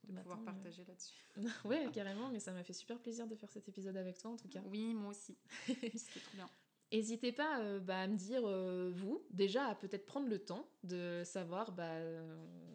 de 0.05 0.13
bah, 0.13 0.21
pouvoir 0.21 0.43
partager 0.43 0.83
là-dessus. 0.85 1.23
ouais, 1.65 1.89
carrément, 1.93 2.29
mais 2.29 2.39
ça 2.39 2.51
m'a 2.51 2.63
fait 2.63 2.73
super 2.73 2.99
plaisir 2.99 3.27
de 3.27 3.35
faire 3.35 3.51
cet 3.51 3.67
épisode 3.67 3.97
avec 3.97 4.17
toi 4.17 4.31
en 4.31 4.37
tout 4.37 4.47
cas. 4.47 4.61
Oui, 4.65 4.93
moi 4.93 5.11
aussi. 5.11 5.37
C'était 5.67 6.19
trop 6.19 6.35
bien. 6.35 6.49
N'hésitez 6.91 7.31
pas 7.31 7.61
euh, 7.61 7.79
bah, 7.79 8.01
à 8.01 8.07
me 8.07 8.17
dire, 8.17 8.41
euh, 8.45 8.91
vous, 8.93 9.23
déjà 9.29 9.67
à 9.67 9.75
peut-être 9.75 10.05
prendre 10.05 10.27
le 10.27 10.39
temps 10.39 10.67
de 10.83 11.21
savoir 11.23 11.71
bah, 11.71 11.99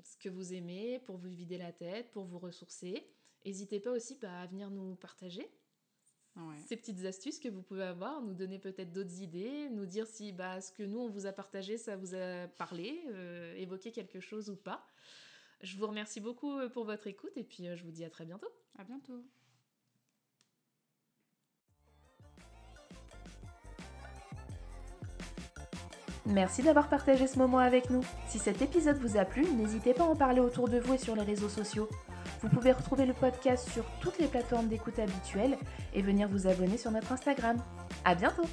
ce 0.02 0.16
que 0.16 0.28
vous 0.28 0.54
aimez 0.54 1.00
pour 1.00 1.18
vous 1.18 1.28
vider 1.28 1.58
la 1.58 1.72
tête, 1.72 2.10
pour 2.12 2.24
vous 2.24 2.38
ressourcer. 2.38 3.06
N'hésitez 3.46 3.80
pas 3.80 3.92
aussi 3.92 4.18
bah, 4.20 4.40
à 4.40 4.46
venir 4.46 4.70
nous 4.70 4.96
partager 4.96 5.48
ces 6.66 6.76
petites 6.76 7.04
astuces 7.06 7.38
que 7.38 7.48
vous 7.48 7.62
pouvez 7.62 7.84
avoir, 7.84 8.20
nous 8.20 8.34
donner 8.34 8.58
peut-être 8.58 8.92
d'autres 8.92 9.22
idées, 9.22 9.70
nous 9.70 9.86
dire 9.86 10.06
si 10.06 10.32
bah, 10.32 10.60
ce 10.60 10.70
que 10.70 10.82
nous, 10.82 10.98
on 10.98 11.08
vous 11.08 11.24
a 11.24 11.32
partagé, 11.32 11.78
ça 11.78 11.96
vous 11.96 12.14
a 12.14 12.46
parlé, 12.58 13.02
euh, 13.08 13.54
évoqué 13.56 13.90
quelque 13.90 14.20
chose 14.20 14.50
ou 14.50 14.56
pas. 14.56 14.86
Je 15.62 15.78
vous 15.78 15.86
remercie 15.86 16.20
beaucoup 16.20 16.58
pour 16.74 16.84
votre 16.84 17.06
écoute 17.06 17.32
et 17.36 17.42
puis 17.42 17.64
je 17.74 17.82
vous 17.84 17.90
dis 17.90 18.04
à 18.04 18.10
très 18.10 18.26
bientôt. 18.26 18.50
À 18.78 18.84
bientôt. 18.84 19.24
Merci 26.26 26.62
d'avoir 26.62 26.90
partagé 26.90 27.26
ce 27.26 27.38
moment 27.38 27.58
avec 27.58 27.88
nous. 27.88 28.04
Si 28.28 28.38
cet 28.38 28.60
épisode 28.60 28.98
vous 28.98 29.16
a 29.16 29.24
plu, 29.24 29.46
n'hésitez 29.54 29.94
pas 29.94 30.04
à 30.04 30.08
en 30.08 30.16
parler 30.16 30.40
autour 30.40 30.68
de 30.68 30.78
vous 30.78 30.94
et 30.94 30.98
sur 30.98 31.14
les 31.14 31.22
réseaux 31.22 31.48
sociaux. 31.48 31.88
Vous 32.42 32.48
pouvez 32.48 32.72
retrouver 32.72 33.06
le 33.06 33.14
podcast 33.14 33.68
sur 33.70 33.84
toutes 34.00 34.18
les 34.18 34.26
plateformes 34.26 34.68
d'écoute 34.68 34.98
habituelles 34.98 35.56
et 35.94 36.02
venir 36.02 36.28
vous 36.28 36.46
abonner 36.46 36.76
sur 36.76 36.90
notre 36.90 37.12
Instagram. 37.12 37.56
À 38.04 38.14
bientôt! 38.14 38.44